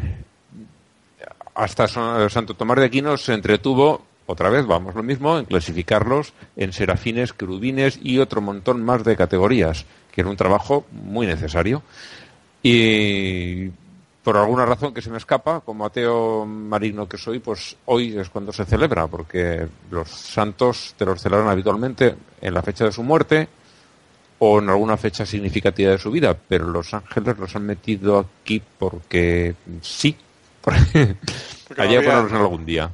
hasta 1.55 1.87
Santo 1.89 2.55
Tomás 2.55 2.79
de 2.79 2.87
Aquino 2.87 3.17
se 3.17 3.35
entretuvo, 3.35 4.03
otra 4.27 4.49
vez, 4.49 4.67
vamos 4.67 4.95
lo 4.95 5.03
mismo, 5.03 5.39
en 5.39 5.45
clasificarlos 5.45 6.33
en 6.57 6.73
serafines, 6.73 7.33
querubines 7.33 7.99
y 8.03 8.19
otro 8.19 8.41
montón 8.41 8.85
más 8.85 9.03
de 9.05 9.17
categorías, 9.17 9.85
que 10.13 10.21
era 10.21 10.31
un 10.31 10.37
trabajo 10.37 10.87
muy 10.93 11.27
necesario. 11.27 11.83
Y 12.63 13.71
por 14.29 14.37
alguna 14.37 14.67
razón 14.67 14.93
que 14.93 15.01
se 15.01 15.09
me 15.09 15.17
escapa, 15.17 15.61
como 15.61 15.87
ateo 15.87 16.45
marino 16.45 17.09
que 17.09 17.17
soy, 17.17 17.39
pues 17.39 17.75
hoy 17.87 18.15
es 18.19 18.29
cuando 18.29 18.53
se 18.53 18.67
celebra, 18.67 19.07
porque 19.07 19.67
los 19.91 20.11
santos 20.11 20.95
te 20.99 21.07
los 21.07 21.19
celebran 21.19 21.49
habitualmente 21.49 22.15
en 22.39 22.53
la 22.53 22.61
fecha 22.61 22.85
de 22.85 22.93
su 22.93 23.03
muerte 23.03 23.49
o 24.39 24.59
en 24.59 24.69
alguna 24.69 24.99
fecha 24.99 25.25
significativa 25.25 25.93
de 25.93 25.97
su 25.97 26.11
vida, 26.11 26.37
pero 26.47 26.67
los 26.67 26.93
ángeles 26.93 27.39
los 27.39 27.57
han 27.57 27.65
metido 27.65 28.19
aquí 28.19 28.61
porque 28.79 29.55
sí, 29.81 30.15
porque, 30.61 31.17
allá 31.79 32.03
ponerlos 32.03 32.31
en 32.33 32.37
algún 32.37 32.67
día. 32.67 32.91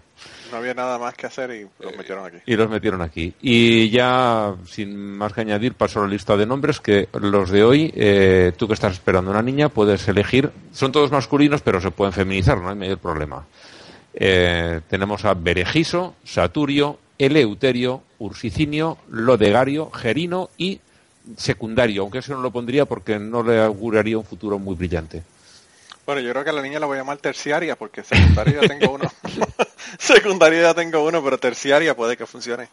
No 0.55 0.59
había 0.59 0.75
nada 0.75 1.01
más 1.01 1.15
que 1.15 1.27
hacer 1.27 1.51
y 1.51 1.67
los 1.83 1.97
metieron 1.97 2.27
aquí. 2.27 2.37
Y 2.47 2.55
los 2.55 2.71
metieron 2.71 3.03
aquí. 3.03 3.35
Y 3.43 3.91
ya, 3.91 4.55
sin 4.69 4.97
más 5.17 5.33
que 5.33 5.41
añadir, 5.41 5.75
paso 5.75 5.99
a 5.99 6.05
la 6.05 6.09
lista 6.09 6.37
de 6.37 6.47
nombres 6.47 6.79
que 6.79 7.09
los 7.13 7.51
de 7.51 7.65
hoy, 7.65 7.93
eh, 7.97 8.53
tú 8.57 8.69
que 8.69 8.75
estás 8.75 8.93
esperando 8.93 9.33
una 9.33 9.43
niña, 9.43 9.69
puedes 9.69 10.07
elegir. 10.07 10.53
Son 10.71 10.93
todos 10.93 11.11
masculinos, 11.11 11.61
pero 11.61 11.81
se 11.81 11.91
pueden 11.91 12.13
feminizar, 12.13 12.59
no 12.59 12.69
hay 12.69 12.77
mayor 12.77 12.99
problema. 12.99 13.45
Eh, 14.15 14.81
tenemos 14.89 15.25
a 15.25 15.35
Berejiso, 15.35 16.15
Saturio, 16.23 17.01
Eleuterio, 17.19 18.03
Ursicinio, 18.21 18.99
Lodegario, 19.09 19.91
Gerino 19.91 20.51
y 20.57 20.79
secundario, 21.37 22.03
aunque 22.03 22.19
eso 22.19 22.33
no 22.33 22.43
lo 22.43 22.53
pondría 22.53 22.85
porque 22.85 23.19
no 23.19 23.43
le 23.43 23.61
auguraría 23.61 24.19
un 24.19 24.25
futuro 24.25 24.61
muy 24.61 24.77
brillante. 24.77 25.25
Bueno, 26.07 26.21
yo 26.21 26.31
creo 26.33 26.45
que 26.45 26.51
a 26.51 26.55
la 26.55 26.63
niña 26.63 26.79
la 26.79 26.87
voy 26.87 26.97
a 26.97 27.01
llamar 27.01 27.19
terciaria 27.19 27.77
porque 27.77 28.05
secundaria 28.05 28.61
ya 28.61 28.69
tengo 28.69 28.95
uno. 28.95 29.11
secundaria 29.99 30.63
ya 30.63 30.75
tengo 30.75 31.05
uno, 31.05 31.23
pero 31.25 31.39
terciaria 31.39 31.97
puede 31.97 32.17
que 32.17 32.27
funcione. 32.27 32.69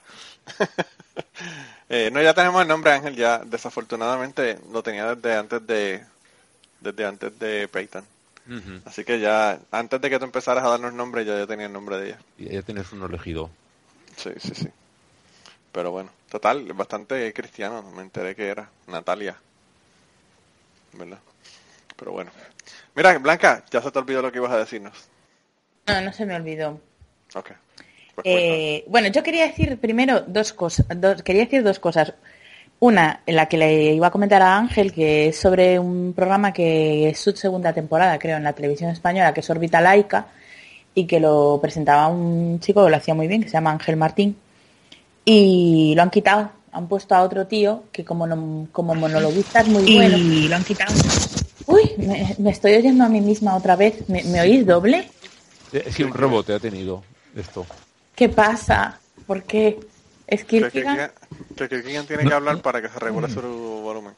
eh, 1.90 2.10
no, 2.12 2.22
ya 2.22 2.34
tenemos 2.34 2.62
el 2.62 2.68
nombre 2.68 2.92
Ángel, 2.92 3.16
ya 3.16 3.40
desafortunadamente 3.40 4.60
lo 4.72 4.84
tenía 4.84 5.16
desde 5.16 5.36
antes 5.36 5.66
de 5.66 6.04
desde 6.82 7.06
antes 7.06 7.40
de 7.40 7.68
Peyton. 7.68 8.06
Así 8.84 9.06
que 9.06 9.20
ya, 9.20 9.60
antes 9.72 10.02
de 10.02 10.10
que 10.10 10.20
tú 10.20 10.26
empezaras 10.26 10.66
a 10.66 10.70
darnos 10.70 10.94
nombre, 10.94 11.24
ya, 11.24 11.38
ya 11.38 11.48
tenía 11.48 11.68
el 11.68 11.74
nombre 11.74 11.98
de 11.98 12.08
ella. 12.08 12.20
Y 12.38 12.50
ya 12.50 12.62
tienes 12.64 12.92
uno 12.92 13.06
elegido. 13.06 13.50
Sí, 14.18 14.32
sí, 14.40 14.54
sí. 14.54 14.68
Pero 15.72 15.92
bueno, 15.92 16.10
total, 16.30 16.74
bastante 16.74 17.32
cristiano, 17.34 17.82
me 17.96 18.02
enteré 18.02 18.36
que 18.36 18.48
era 18.50 18.70
Natalia. 18.88 19.38
¿Verdad? 20.94 21.20
Pero 21.96 22.12
bueno. 22.12 22.32
Mira, 22.96 23.18
Blanca, 23.18 23.64
ya 23.72 23.82
se 23.82 23.92
te 23.92 24.00
olvidó 24.00 24.22
lo 24.22 24.32
que 24.32 24.40
ibas 24.40 24.52
a 24.52 24.58
decirnos. 24.58 25.10
No, 25.88 26.02
no 26.02 26.14
se 26.14 26.26
me 26.26 26.36
olvidó. 26.36 26.80
Ok. 27.34 27.52
Pues 28.16 28.26
eh, 28.26 28.84
bueno, 28.88 29.08
yo 29.08 29.24
quería 29.24 29.48
decir 29.48 29.78
primero 29.80 30.22
dos 30.22 30.54
cosas. 30.54 30.86
Dos, 30.96 31.24
quería 31.24 31.44
decir 31.44 31.64
dos 31.64 31.80
cosas. 31.80 32.14
Una, 32.80 33.22
en 33.26 33.36
la 33.36 33.46
que 33.46 33.58
le 33.58 33.94
iba 33.94 34.08
a 34.08 34.12
comentar 34.12 34.42
a 34.42 34.58
Ángel, 34.58 34.92
que 34.92 35.28
es 35.28 35.38
sobre 35.38 35.78
un 35.78 36.14
programa 36.16 36.52
que 36.52 37.10
es 37.10 37.20
su 37.20 37.32
segunda 37.34 37.74
temporada, 37.74 38.18
creo, 38.18 38.38
en 38.38 38.44
la 38.44 38.54
televisión 38.54 38.90
española, 38.90 39.34
que 39.34 39.42
es 39.42 39.50
Orbita 39.50 39.82
Laica, 39.82 40.26
y 40.96 41.06
que 41.06 41.20
lo 41.20 41.60
presentaba 41.62 42.08
un 42.08 42.60
chico 42.60 42.84
que 42.84 42.90
lo 42.90 42.98
hacía 42.98 43.14
muy 43.14 43.28
bien, 43.28 43.44
que 43.44 43.50
se 43.50 43.54
llama 43.54 43.72
Ángel 43.72 43.98
Martín, 43.98 44.36
y 45.24 45.94
lo 45.96 46.02
han 46.02 46.10
quitado. 46.10 46.52
Han 46.72 46.88
puesto 46.88 47.14
a 47.14 47.22
otro 47.22 47.46
tío 47.46 47.84
que 47.92 48.04
como, 48.04 48.26
no, 48.26 48.68
como 48.72 48.96
monologuista 48.96 49.62
es 49.62 49.68
muy 49.68 49.96
bueno. 49.96 50.18
Y 50.18 50.48
lo 50.48 50.56
han 50.56 50.64
quitado. 50.64 50.94
Uy, 51.66 51.92
me, 51.98 52.52
estoy 52.52 52.76
oyendo 52.76 53.04
a 53.04 53.10
mí 53.10 53.22
misma 53.22 53.56
otra 53.56 53.76
vez. 53.76 54.08
¿Me, 54.10 54.42
oís 54.42 54.66
doble? 54.66 55.10
Sí, 55.92 56.04
un 56.04 56.14
rebote 56.14 56.54
ha 56.54 56.60
tenido 56.60 57.04
esto. 57.36 57.66
¿Qué 58.16 58.30
pasa? 58.30 59.00
¿Por 59.26 59.44
qué? 59.44 59.80
Es 60.28 60.44
que 60.44 60.62
que 60.72 61.82
tiene 62.08 62.26
que 62.26 62.34
hablar 62.34 62.62
para 62.62 62.82
que 62.82 62.90
se 62.90 63.00
regule 63.00 63.30
su 63.30 63.42
volumen. 63.42 64.14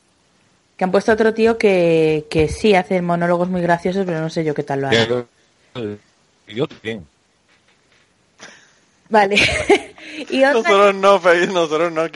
Que 0.78 0.84
han 0.84 0.92
puesto 0.92 1.12
a 1.12 1.16
otro 1.16 1.34
tío 1.34 1.58
que, 1.58 2.26
que 2.30 2.48
sí 2.48 2.74
hace 2.76 3.02
monólogos 3.02 3.50
muy 3.50 3.62
graciosos, 3.62 4.06
pero 4.06 4.20
no 4.20 4.30
sé 4.30 4.44
yo 4.44 4.54
qué 4.54 4.64
tal 4.64 4.82
lo 4.82 4.88
hace. 4.88 5.26
Yo 6.48 6.68
también. 6.68 7.06
Vale. 9.10 9.36
y 10.30 10.40
nosotros 10.40 10.96
no, 10.96 11.20
nosotros 11.20 11.92
no, 11.92 12.10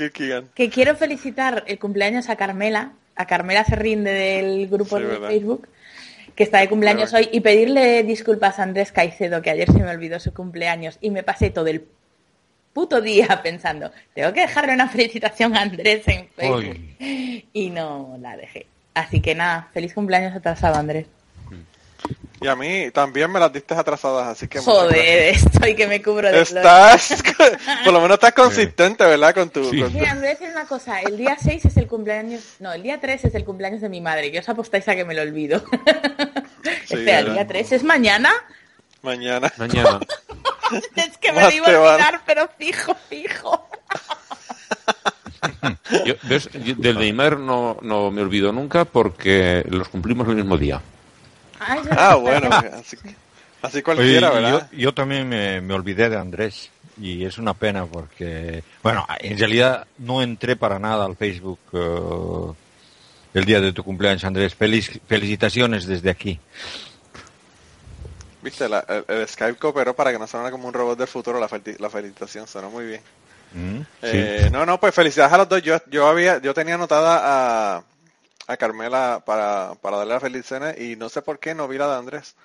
Que 0.53 0.69
quiero 0.69 0.95
felicitar 0.95 1.63
el 1.67 1.79
cumpleaños 1.79 2.29
a 2.29 2.35
Carmela, 2.35 2.91
a 3.17 3.25
Carmela 3.25 3.63
rinde 3.63 4.11
del 4.11 4.67
grupo 4.67 4.99
de 4.99 5.17
Facebook, 5.19 5.67
que 6.35 6.43
está 6.43 6.59
de 6.59 6.69
cumpleaños 6.69 7.13
hoy, 7.13 7.29
y 7.31 7.41
pedirle 7.41 8.03
disculpas 8.03 8.59
a 8.59 8.63
Andrés 8.63 8.91
Caicedo, 8.91 9.41
que 9.41 9.49
ayer 9.49 9.71
se 9.71 9.79
me 9.79 9.89
olvidó 9.89 10.19
su 10.19 10.33
cumpleaños 10.33 10.97
y 11.01 11.09
me 11.09 11.23
pasé 11.23 11.49
todo 11.49 11.67
el 11.67 11.85
puto 12.73 13.01
día 13.01 13.41
pensando, 13.43 13.91
tengo 14.13 14.31
que 14.33 14.41
dejarle 14.41 14.73
una 14.73 14.87
felicitación 14.87 15.55
a 15.55 15.61
Andrés 15.61 16.07
en 16.07 16.27
Facebook. 16.29 16.77
Y 17.53 17.69
no 17.71 18.17
la 18.21 18.37
dejé. 18.37 18.67
Así 18.93 19.19
que 19.19 19.35
nada, 19.35 19.69
feliz 19.73 19.93
cumpleaños 19.93 20.35
atrasado, 20.35 20.75
Andrés. 20.75 21.07
Y 22.39 22.47
a 22.47 22.55
mí 22.55 22.91
también 22.91 23.31
me 23.31 23.39
las 23.39 23.51
diste 23.51 23.73
atrasadas, 23.73 24.27
así 24.27 24.47
que... 24.47 24.59
Joder, 24.59 25.35
estoy 25.35 25.75
que 25.75 25.87
me 25.87 26.03
cubro 26.03 26.31
de 26.31 26.41
Estás, 26.41 27.23
por 27.83 27.93
lo 27.93 27.99
menos 27.99 28.15
estás 28.15 28.33
consistente, 28.33 29.03
¿verdad? 29.03 29.33
Con 29.33 29.49
tu... 29.49 29.67
Sí. 29.71 29.83
Mira, 29.91 30.11
Andrés, 30.11 30.37
una 30.41 30.65
cosa, 30.65 31.01
el 31.01 31.17
día 31.17 31.35
6 31.41 31.65
es 31.65 31.77
el 31.77 31.87
cumpleaños, 31.87 32.43
no, 32.59 32.71
el 32.73 32.83
día 32.83 32.99
3 32.99 33.25
es 33.25 33.35
el 33.35 33.43
cumpleaños 33.43 33.81
de 33.81 33.89
mi 33.89 34.01
madre, 34.01 34.31
que 34.31 34.39
os 34.39 34.49
apostáis 34.49 34.87
a 34.87 34.95
que 34.95 35.03
me 35.03 35.15
lo 35.15 35.23
olvido. 35.23 35.63
Espera, 36.83 37.19
el 37.19 37.33
día 37.33 37.47
3 37.47 37.71
es 37.71 37.83
mañana. 37.83 38.31
Mañana. 39.01 39.51
Mañana. 39.57 39.99
es 40.95 41.17
que 41.17 41.31
me 41.31 41.55
iba 41.55 41.67
a 41.67 41.93
olvidar, 41.93 42.21
pero 42.25 42.47
fijo, 42.55 42.95
fijo. 43.09 43.67
Yo, 46.05 46.13
¿ves? 46.23 46.49
del 46.53 46.75
de 46.81 46.93
mi 46.93 47.13
madre 47.13 47.37
no, 47.37 47.77
no 47.81 48.11
me 48.11 48.21
olvido 48.21 48.51
nunca 48.51 48.85
porque 48.85 49.63
los 49.69 49.89
cumplimos 49.89 50.27
el 50.27 50.35
mismo 50.35 50.57
día. 50.57 50.81
Ah, 51.59 52.15
bueno, 52.15 52.49
así, 52.51 52.97
así 53.61 53.81
cualquiera, 53.81 54.31
¿verdad? 54.31 54.69
Yo, 54.71 54.93
también 54.93 55.27
me, 55.27 55.61
me, 55.61 55.73
olvidé 55.73 56.09
de 56.09 56.17
Andrés 56.17 56.69
y 56.99 57.25
es 57.25 57.37
una 57.37 57.53
pena 57.53 57.85
porque, 57.85 58.63
bueno, 58.81 59.05
en 59.19 59.37
realidad 59.37 59.85
no 59.99 60.21
entré 60.21 60.55
para 60.55 60.79
nada 60.79 61.05
al 61.05 61.15
Facebook 61.15 61.59
uh, 61.73 62.55
el 63.33 63.45
día 63.45 63.61
de 63.61 63.73
tu 63.73 63.83
cumpleaños, 63.83 64.23
Andrés. 64.23 64.55
Feliz, 64.55 64.99
felicitaciones 65.07 65.85
desde 65.85 66.09
aquí. 66.09 66.39
Viste, 68.41 68.65
el, 68.65 69.27
Skype 69.27 69.59
cooperó 69.59 69.95
para 69.95 70.11
que 70.11 70.19
no 70.19 70.27
sonara 70.27 70.51
como 70.51 70.67
un 70.67 70.73
robot 70.73 70.97
del 70.97 71.07
futuro 71.07 71.39
la, 71.39 71.49
la 71.79 71.89
felicitación, 71.89 72.47
sonó 72.47 72.69
muy 72.69 72.85
bien. 72.85 73.01
Mm, 73.53 73.81
eh, 74.01 74.49
no, 74.51 74.65
no, 74.65 74.79
pues 74.79 74.93
felicidades 74.93 75.33
a 75.33 75.37
los 75.37 75.49
dos. 75.49 75.61
Yo, 75.61 75.77
yo 75.89 76.07
había, 76.07 76.39
yo 76.39 76.53
tenía 76.53 76.75
anotada 76.75 77.77
a, 77.77 77.83
a 78.47 78.57
Carmela 78.57 79.21
para, 79.25 79.75
para 79.81 79.97
darle 79.97 80.13
la 80.13 80.19
feliz 80.19 80.49
y 80.77 80.95
no 80.95 81.09
sé 81.09 81.21
por 81.21 81.37
qué 81.37 81.53
no 81.53 81.67
vi 81.67 81.77
la 81.77 81.87
de 81.87 81.97
Andrés. 81.97 82.35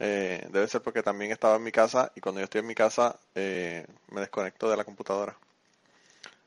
Eh, 0.00 0.46
debe 0.50 0.68
ser 0.68 0.80
porque 0.82 1.02
también 1.02 1.32
estaba 1.32 1.56
en 1.56 1.62
mi 1.64 1.72
casa 1.72 2.12
y 2.14 2.20
cuando 2.20 2.40
yo 2.40 2.44
estoy 2.44 2.60
en 2.60 2.68
mi 2.68 2.74
casa 2.74 3.18
eh, 3.34 3.84
me 4.10 4.20
desconecto 4.20 4.70
de 4.70 4.76
la 4.76 4.84
computadora. 4.84 5.34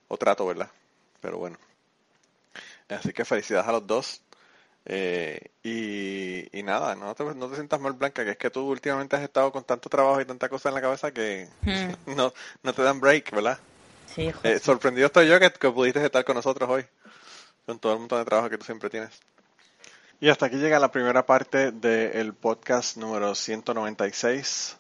O 0.08 0.18
trato, 0.18 0.45
¿verdad? 0.45 0.70
Pero 1.20 1.38
bueno. 1.38 1.58
Así 2.89 3.12
que 3.12 3.26
felicidades 3.26 3.68
a 3.68 3.72
los 3.72 3.88
dos. 3.88 4.22
Eh, 4.86 5.39
y, 5.64 6.64
nada, 6.64 6.95
no 6.95 7.14
te, 7.16 7.24
no 7.24 7.47
te 7.49 7.56
sientas 7.56 7.80
mal, 7.80 7.93
Blanca, 7.93 8.24
que 8.24 8.32
es 8.32 8.38
que 8.38 8.49
tú 8.49 8.70
últimamente 8.70 9.16
has 9.16 9.24
estado 9.24 9.52
con 9.52 9.64
tanto 9.64 9.89
trabajo 9.89 10.22
y 10.22 10.26
tanta 10.26 10.49
cosa 10.49 10.70
en 10.70 10.76
la 10.76 10.82
cabeza 10.82 11.12
que 11.12 11.47
hmm. 11.62 11.91
no, 12.16 12.34
no 12.64 12.74
te 12.74 12.84
dan 12.84 12.99
break, 12.99 13.32
¿verdad? 13.32 13.58
Sí, 14.08 14.32
sorprendido 14.62 15.08
estoy 15.08 15.28
yo 15.30 15.39
que, 15.39 15.52
que 15.52 15.72
pudiste 15.72 16.04
estar 16.04 16.26
con 16.26 16.36
nosotros 16.36 16.70
hoy 16.70 16.86
con 17.72 17.80
todo 17.80 17.94
el 17.94 18.00
montón 18.00 18.20
de 18.20 18.26
trabajo 18.26 18.50
que 18.50 18.58
tú 18.58 18.66
siempre 18.66 18.90
tienes. 18.90 19.12
Y 20.20 20.28
hasta 20.28 20.48
aquí 20.48 20.58
llega 20.58 20.78
la 20.78 20.92
primera 20.92 21.26
parte 21.26 21.72
del 21.72 22.34
podcast 22.34 22.98
número 22.98 23.34
196. 23.34 24.78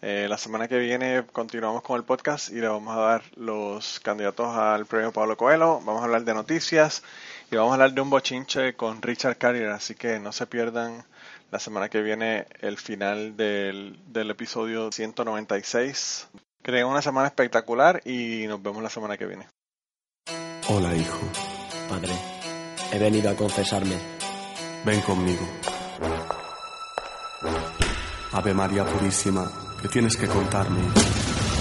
Eh, 0.00 0.26
la 0.28 0.38
semana 0.38 0.68
que 0.68 0.78
viene 0.78 1.24
continuamos 1.32 1.82
con 1.82 1.96
el 1.96 2.04
podcast 2.04 2.50
y 2.50 2.60
le 2.60 2.68
vamos 2.68 2.96
a 2.96 3.00
dar 3.00 3.22
los 3.34 3.98
candidatos 3.98 4.56
al 4.56 4.86
premio 4.86 5.12
Pablo 5.12 5.36
Coelho. 5.36 5.80
Vamos 5.80 6.00
a 6.00 6.04
hablar 6.04 6.24
de 6.24 6.32
noticias 6.32 7.02
y 7.50 7.56
vamos 7.56 7.72
a 7.72 7.74
hablar 7.74 7.92
de 7.92 8.00
un 8.02 8.10
bochinche 8.10 8.76
con 8.76 9.02
Richard 9.02 9.36
Carrier. 9.36 9.70
Así 9.70 9.96
que 9.96 10.20
no 10.20 10.30
se 10.30 10.46
pierdan 10.46 11.04
la 11.50 11.58
semana 11.58 11.88
que 11.88 12.02
viene 12.02 12.46
el 12.60 12.78
final 12.78 13.36
del, 13.36 13.98
del 14.06 14.30
episodio 14.30 14.92
196. 14.92 16.28
Que 16.62 16.84
una 16.84 17.02
semana 17.02 17.26
espectacular 17.26 18.00
y 18.04 18.46
nos 18.46 18.62
vemos 18.62 18.80
la 18.80 18.90
semana 18.90 19.16
que 19.16 19.26
viene. 19.26 19.48
Hola, 20.68 20.94
hijo. 20.94 21.57
Padre, 21.88 22.12
he 22.92 22.98
venido 22.98 23.30
a 23.30 23.34
confesarme. 23.34 23.96
Ven 24.84 25.00
conmigo. 25.00 25.48
Ave 28.32 28.52
María 28.52 28.84
Purísima, 28.84 29.50
¿qué 29.80 29.88
tienes 29.88 30.16
que 30.16 30.26
contarme? 30.28 30.80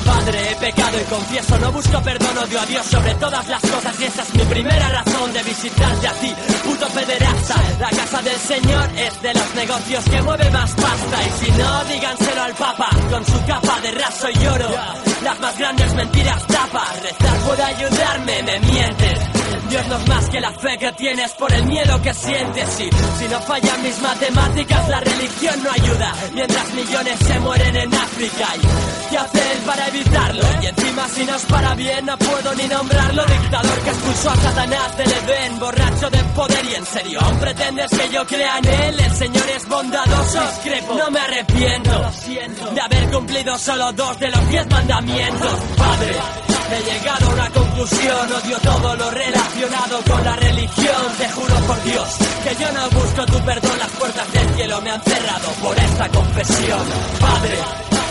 Padre, 0.05 0.51
he 0.51 0.55
pecado 0.55 0.97
y 0.99 1.03
confieso, 1.03 1.57
no 1.59 1.71
busco 1.71 2.01
perdón, 2.01 2.37
odio 2.37 2.59
a 2.61 2.65
Dios 2.65 2.85
sobre 2.85 3.13
todas 3.15 3.47
las 3.47 3.61
cosas 3.61 3.99
y 3.99 4.03
esa 4.05 4.21
es 4.21 4.35
mi 4.35 4.43
primera 4.43 4.89
razón 4.89 5.33
de 5.33 5.43
visitarte 5.43 6.07
a 6.07 6.13
ti, 6.13 6.33
puto 6.63 6.87
pederasta. 6.87 7.55
La 7.79 7.89
casa 7.89 8.21
del 8.21 8.37
Señor 8.37 8.89
es 8.95 9.21
de 9.21 9.33
los 9.33 9.55
negocios 9.55 10.03
que 10.05 10.21
mueve 10.21 10.49
más 10.51 10.71
pasta 10.75 11.23
y 11.23 11.45
si 11.45 11.51
no, 11.51 11.83
díganselo 11.85 12.41
al 12.41 12.53
Papa 12.53 12.89
con 13.09 13.25
su 13.25 13.45
capa 13.45 13.81
de 13.81 13.91
raso 13.91 14.27
y 14.29 14.47
oro. 14.47 14.69
Las 15.23 15.39
más 15.39 15.57
grandes 15.57 15.93
mentiras 15.93 16.47
tapa, 16.47 16.85
rezar 17.01 17.37
puede 17.39 17.63
ayudarme, 17.63 18.43
me 18.43 18.59
mientes. 18.59 19.26
Dios 19.69 19.87
no 19.87 19.97
es 19.97 20.07
más 20.07 20.29
que 20.29 20.39
la 20.39 20.51
fe 20.51 20.77
que 20.77 20.91
tienes 20.93 21.33
por 21.33 21.51
el 21.51 21.65
miedo 21.65 22.01
que 22.01 22.13
sientes. 22.13 22.79
Y 22.79 22.89
si 23.19 23.27
no 23.29 23.39
fallan 23.41 23.83
mis 23.83 24.01
matemáticas, 24.01 24.89
la 24.89 24.99
religión 24.99 25.63
no 25.63 25.71
ayuda. 25.71 26.13
Mientras 26.33 26.73
millones 26.73 27.19
se 27.19 27.39
mueren 27.39 27.75
en 27.75 27.93
África. 27.93 28.47
¿Y 28.55 29.09
qué 29.09 29.17
hace 29.17 29.51
él 29.51 29.57
para 29.65 29.87
evitarlo? 29.87 30.43
Y 30.61 30.65
encima 30.67 31.07
si 31.09 31.25
no 31.25 31.35
es 31.35 31.45
para 31.45 31.75
bien, 31.75 32.05
no 32.05 32.17
puedo 32.17 32.55
ni 32.55 32.67
nombrarlo. 32.67 33.25
Dictador 33.25 33.79
que 33.79 33.89
expulsó 33.89 34.29
a 34.29 34.35
Satanás 34.37 34.97
del 34.97 35.11
Edén, 35.11 35.59
borracho 35.59 36.09
de 36.09 36.23
poder 36.35 36.65
y 36.65 36.75
en 36.75 36.85
serio. 36.85 37.19
¿Aún 37.21 37.39
pretendes 37.39 37.89
que 37.91 38.09
yo 38.09 38.25
crea 38.25 38.57
en 38.59 38.65
él? 38.67 38.99
El 38.99 39.11
Señor 39.11 39.49
es 39.49 39.67
bondadoso. 39.67 40.41
Discrepo, 40.41 40.95
no 40.95 41.11
me 41.11 41.19
arrepiento 41.19 42.11
de 42.73 42.81
haber 42.81 43.11
cumplido 43.11 43.57
solo 43.57 43.91
dos 43.93 44.19
de 44.19 44.29
los 44.29 44.49
diez 44.49 44.67
mandamientos. 44.67 45.53
Padre, 45.77 46.15
He 46.69 46.83
llegado 46.83 47.27
a 47.27 47.33
una 47.33 47.49
conclusión, 47.49 48.33
odio 48.33 48.57
todo 48.59 48.95
lo 48.95 49.09
relacionado 49.09 50.01
con 50.03 50.23
la 50.23 50.35
religión. 50.35 51.13
Te 51.17 51.29
juro 51.29 51.55
por 51.65 51.83
Dios 51.83 52.17
que 52.43 52.55
yo 52.61 52.71
no 52.73 52.89
busco 52.89 53.25
tu 53.25 53.39
perdón, 53.45 53.79
las 53.79 53.89
puertas 53.91 54.31
del 54.33 54.55
cielo 54.55 54.81
me 54.81 54.91
han 54.91 55.01
cerrado 55.01 55.49
por 55.61 55.77
esta 55.79 56.09
confesión. 56.09 56.81
Padre, 57.21 57.57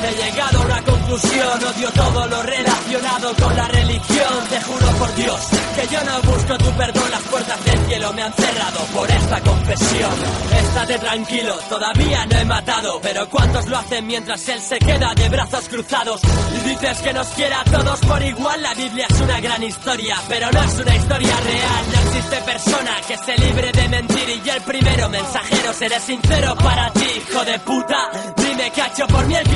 He 0.04 0.24
llegado 0.24 0.58
a 0.60 0.64
una 0.64 0.82
conclusión, 0.82 1.64
odio 1.64 1.90
todo 1.92 2.26
lo 2.26 2.42
relacionado 2.42 3.34
con 3.34 3.56
la 3.56 3.68
religión. 3.68 4.48
Te 4.50 4.60
juro 4.60 4.86
por 4.98 5.14
Dios 5.14 5.40
que 5.76 5.86
yo 5.88 6.02
no 6.04 6.22
busco 6.22 6.56
tu 6.56 6.70
perdón, 6.72 7.10
las 7.10 7.22
puertas 7.22 7.64
del 7.64 7.86
cielo 7.86 8.12
me 8.14 8.22
han 8.22 8.32
cerrado 8.32 8.80
por 8.94 9.10
esta 9.10 9.40
confesión. 9.40 10.12
Estate 10.58 10.98
tranquilo, 10.98 11.54
todavía 11.68 12.26
no 12.26 12.38
he 12.38 12.44
matado, 12.44 12.98
pero 13.02 13.28
¿cuántos 13.28 13.66
lo 13.66 13.76
hacen 13.76 14.06
mientras 14.06 14.48
él 14.48 14.60
se 14.60 14.78
queda 14.78 15.14
de 15.14 15.28
brazos 15.28 15.68
cruzados? 15.68 16.20
Y 16.56 16.68
dices 16.68 16.98
que 16.98 17.12
nos 17.12 17.26
quiera 17.28 17.60
a 17.60 17.64
todos 17.64 18.00
por 18.00 18.22
igual, 18.22 18.62
la 18.62 18.74
Biblia 18.74 19.06
es 19.08 19.20
una 19.20 19.40
gran 19.40 19.62
historia, 19.62 20.16
pero 20.28 20.50
no 20.50 20.62
es 20.62 20.78
una 20.78 20.96
historia 20.96 21.36
real. 21.40 21.84
No 21.92 22.10
existe 22.10 22.36
persona 22.42 22.96
que 23.06 23.16
se 23.18 23.36
libre 23.36 23.72
de 23.72 23.88
mentir 23.88 24.42
y 24.44 24.48
el 24.48 24.62
primero 24.62 25.08
mensajero 25.08 25.72
seré 25.74 26.00
sincero 26.00 26.54
para 26.56 26.90
ti, 26.92 27.06
hijo 27.16 27.44
de 27.44 27.58
puta. 27.60 28.10
Dime 28.36 28.70
qué 28.70 28.82
ha 28.82 28.86
hecho 28.86 29.06
por 29.08 29.26
mí 29.26 29.34
el 29.34 29.48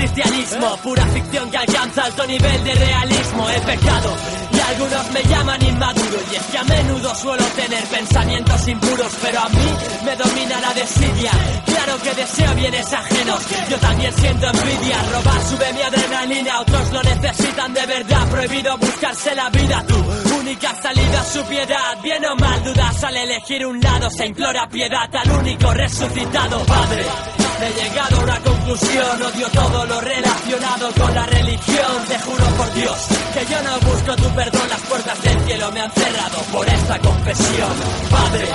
Pura 0.82 1.04
ficción 1.06 1.50
que 1.50 1.58
alcanza 1.58 2.04
alto 2.04 2.26
nivel 2.26 2.64
de 2.64 2.74
realismo. 2.74 3.50
He 3.50 3.60
pecado 3.60 4.16
y 4.52 4.60
algunos 4.60 5.10
me 5.10 5.22
llaman 5.24 5.62
inmaduro. 5.62 6.18
Y 6.32 6.36
es 6.36 6.42
que 6.42 6.58
a 6.58 6.64
menudo 6.64 7.14
suelo 7.14 7.44
tener 7.56 7.84
pensamientos 7.84 8.68
impuros, 8.68 9.12
pero 9.20 9.40
a 9.40 9.48
mí 9.48 9.74
me 10.04 10.16
domina 10.16 10.60
la 10.60 10.72
desidia. 10.72 11.30
Claro 11.66 11.98
que 12.02 12.14
deseo 12.14 12.54
bienes 12.54 12.92
ajenos. 12.92 13.40
Yo 13.68 13.76
también 13.78 14.12
siento 14.14 14.46
envidia. 14.46 15.02
Robar 15.12 15.42
sube 15.42 15.72
mi 15.72 15.82
adrenalina. 15.82 16.60
Otros 16.60 16.92
lo 16.92 17.02
necesitan 17.02 17.74
de 17.74 17.86
verdad. 17.86 18.28
Prohibido 18.30 18.78
buscarse 18.78 19.34
la 19.34 19.50
vida. 19.50 19.84
Tu 19.86 19.96
única 20.36 20.74
salida 20.80 21.24
su 21.24 21.42
piedad. 21.44 21.98
Bien 22.02 22.24
o 22.24 22.36
mal 22.36 22.64
dudas 22.64 23.04
al 23.04 23.16
elegir 23.16 23.66
un 23.66 23.80
lado. 23.80 24.08
Se 24.10 24.26
implora 24.26 24.68
piedad 24.68 25.14
al 25.14 25.30
único 25.32 25.72
resucitado 25.74 26.64
Padre. 26.64 27.39
He 27.62 27.72
llegado 27.74 28.16
a 28.16 28.24
una 28.24 28.40
conclusión, 28.40 29.22
odio 29.22 29.48
todo 29.50 29.84
lo 29.84 30.00
relacionado 30.00 30.90
con 30.92 31.14
la 31.14 31.26
religión. 31.26 32.04
Te 32.08 32.18
juro 32.18 32.44
por 32.56 32.72
Dios 32.72 33.06
que 33.34 33.46
yo 33.52 33.62
no 33.62 33.78
busco 33.80 34.16
tu 34.16 34.34
perdón, 34.34 34.68
las 34.68 34.80
puertas 34.80 35.22
del 35.22 35.40
cielo 35.44 35.70
me 35.72 35.80
han 35.80 35.90
cerrado 35.90 36.38
por 36.52 36.66
esta 36.66 36.98
confesión. 36.98 37.70
Padre, 38.10 38.48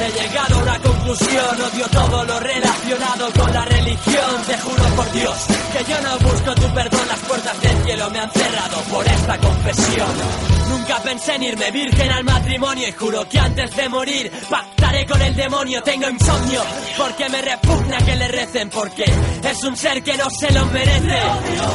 he 0.00 0.22
llegado 0.22 0.54
a 0.56 0.62
una 0.62 0.78
conclusión, 0.78 1.60
odio 1.60 1.86
todo 1.88 2.24
lo 2.24 2.40
relacionado 2.40 3.30
con 3.32 3.52
la 3.52 3.64
religión. 3.66 4.42
Te 4.46 4.58
juro 4.58 4.84
por 4.96 5.12
Dios 5.12 5.36
que 5.72 5.92
yo 5.92 6.00
no 6.00 6.18
busco 6.18 6.54
tu 6.54 6.74
perdón, 6.74 7.08
las 7.08 7.20
puertas 7.20 7.60
del 7.60 7.84
cielo 7.84 8.10
me 8.10 8.20
han 8.20 8.30
cerrado 8.30 8.80
por 8.90 9.06
esta 9.06 9.38
confesión. 9.38 10.65
Nunca 10.68 10.98
pensé 11.02 11.34
en 11.34 11.42
irme 11.42 11.70
virgen 11.70 12.10
al 12.10 12.24
matrimonio 12.24 12.88
y 12.88 12.92
juro 12.92 13.28
que 13.28 13.38
antes 13.38 13.74
de 13.76 13.88
morir 13.88 14.30
pactaré 14.48 15.06
con 15.06 15.20
el 15.22 15.34
demonio. 15.34 15.82
Tengo 15.82 16.08
insomnio 16.08 16.62
porque 16.96 17.28
me 17.28 17.42
repugna 17.42 17.98
que 17.98 18.16
le 18.16 18.28
recen 18.28 18.70
porque 18.70 19.04
es 19.04 19.64
un 19.64 19.76
ser 19.76 20.02
que 20.02 20.16
no 20.16 20.28
se 20.30 20.52
lo 20.52 20.66
merece. 20.66 21.18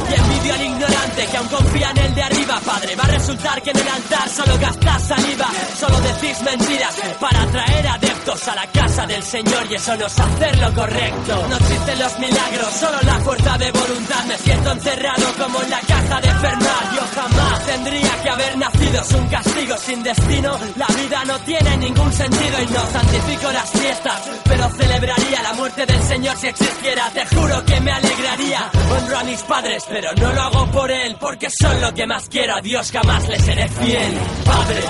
Y 0.09 0.19
envidio 0.19 0.53
al 0.53 0.61
ignorante 0.61 1.27
que 1.29 1.37
aún 1.37 1.47
confía 1.47 1.91
en 1.91 1.97
el 1.97 2.15
de 2.15 2.23
arriba, 2.23 2.59
padre. 2.65 2.95
Va 2.95 3.03
a 3.03 3.07
resultar 3.07 3.61
que 3.61 3.71
en 3.71 3.77
el 3.77 3.87
altar 3.87 4.29
solo 4.29 4.57
gastas 4.59 5.07
saliva, 5.07 5.47
solo 5.79 5.99
decís 6.01 6.41
mentiras 6.41 6.95
para 7.19 7.41
atraer 7.43 7.87
a 8.29 8.55
la 8.55 8.67
casa 8.67 9.07
del 9.07 9.23
Señor 9.23 9.65
y 9.67 9.73
eso 9.73 9.97
no 9.97 10.05
es 10.05 10.19
hacer 10.19 10.57
lo 10.59 10.71
correcto. 10.75 11.47
No 11.49 11.57
existen 11.57 11.99
los 11.99 12.19
milagros, 12.19 12.73
solo 12.79 12.97
la 13.01 13.19
fuerza 13.19 13.57
de 13.57 13.71
voluntad. 13.71 14.25
Me 14.25 14.37
siento 14.37 14.71
encerrado 14.71 15.25
como 15.39 15.61
en 15.63 15.69
la 15.71 15.79
caja 15.79 16.21
de 16.21 16.29
enfermar. 16.29 16.95
Yo 16.95 17.01
jamás 17.15 17.65
tendría 17.65 18.21
que 18.21 18.29
haber 18.29 18.57
nacido. 18.59 19.01
Es 19.01 19.11
un 19.13 19.27
castigo 19.27 19.77
sin 19.77 20.03
destino. 20.03 20.59
La 20.75 20.87
vida 20.87 21.25
no 21.25 21.39
tiene 21.39 21.77
ningún 21.77 22.13
sentido 22.13 22.61
y 22.61 22.65
no 22.67 22.85
santifico 22.91 23.51
las 23.51 23.71
fiestas, 23.71 24.21
pero 24.43 24.69
celebraría 24.69 25.41
la 25.41 25.53
muerte 25.53 25.85
del 25.87 26.03
Señor 26.03 26.37
si 26.37 26.47
existiera. 26.47 27.09
Te 27.09 27.25
juro 27.25 27.65
que 27.65 27.81
me 27.81 27.91
alegraría. 27.91 28.69
Honro 28.91 29.17
a 29.17 29.23
mis 29.23 29.41
padres, 29.41 29.83
pero 29.89 30.13
no 30.13 30.31
lo 30.31 30.41
hago 30.41 30.71
por 30.71 30.91
él, 30.91 31.17
porque 31.19 31.49
son 31.49 31.81
lo 31.81 31.91
que 31.91 32.05
más 32.05 32.29
quiero. 32.29 32.55
A 32.55 32.61
Dios 32.61 32.91
jamás 32.91 33.27
le 33.27 33.39
seré 33.39 33.67
fiel. 33.67 34.13
Padre, 34.45 34.83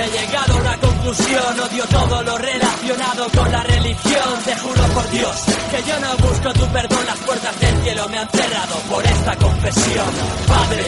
he 0.00 0.10
llegado 0.10 0.54
a 0.54 0.60
una 0.60 0.76
conclusión, 0.78 1.60
odio 1.60 1.84
todo 1.86 2.22
lo 2.22 2.38
relacionado 2.38 3.26
con 3.36 3.52
la 3.52 3.62
religión. 3.62 4.28
Te 4.44 4.56
juro 4.56 4.82
por 4.94 5.10
Dios 5.10 5.36
que 5.70 5.82
yo 5.88 6.00
no 6.00 6.28
busco 6.28 6.52
tu 6.52 6.66
perdón, 6.72 7.06
las 7.06 7.18
puertas 7.18 7.60
del 7.60 7.82
cielo 7.82 8.08
me 8.08 8.18
han 8.18 8.28
cerrado 8.28 8.74
por 8.88 9.04
esta 9.04 9.36
confesión. 9.36 10.06
Padre, 10.46 10.84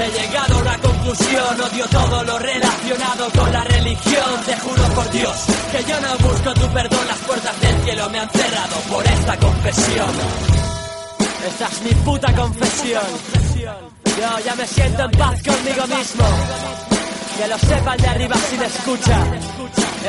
he 0.00 0.10
llegado 0.20 0.54
a 0.54 0.62
una 0.62 0.78
conclusión, 0.78 1.60
odio 1.60 1.86
todo 1.86 2.24
lo 2.24 2.38
relacionado 2.38 3.30
con 3.30 3.52
la 3.52 3.64
religión. 3.64 4.42
Te 4.46 4.56
juro 4.56 4.82
por 4.94 5.10
Dios 5.10 5.36
que 5.72 5.84
yo 5.84 6.00
no 6.00 6.28
busco 6.28 6.54
tu 6.54 6.68
perdón, 6.72 7.06
las 7.06 7.18
puertas 7.18 7.60
del 7.60 7.82
cielo 7.84 8.10
me 8.10 8.18
han 8.18 8.30
cerrado 8.30 8.76
por 8.90 9.06
esta 9.06 9.36
confesión. 9.36 10.10
Esta 11.46 11.66
es 11.66 11.82
mi 11.82 11.94
puta 12.02 12.34
confesión. 12.34 13.04
Yo 14.18 14.44
ya 14.44 14.54
me 14.56 14.66
siento 14.66 15.04
en 15.04 15.10
paz 15.12 15.42
conmigo 15.42 15.86
mismo. 15.86 16.98
Que 17.38 17.46
lo 17.46 17.56
sepan 17.56 17.96
de 17.98 18.08
arriba 18.08 18.34
si 18.34 18.58
me 18.58 18.66
escucha. 18.66 19.16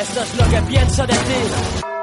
Esto 0.01 0.23
es 0.23 0.35
lo 0.35 0.49
que 0.49 0.61
pienso 0.63 1.05
de 1.05 1.13
ti. 1.13 1.98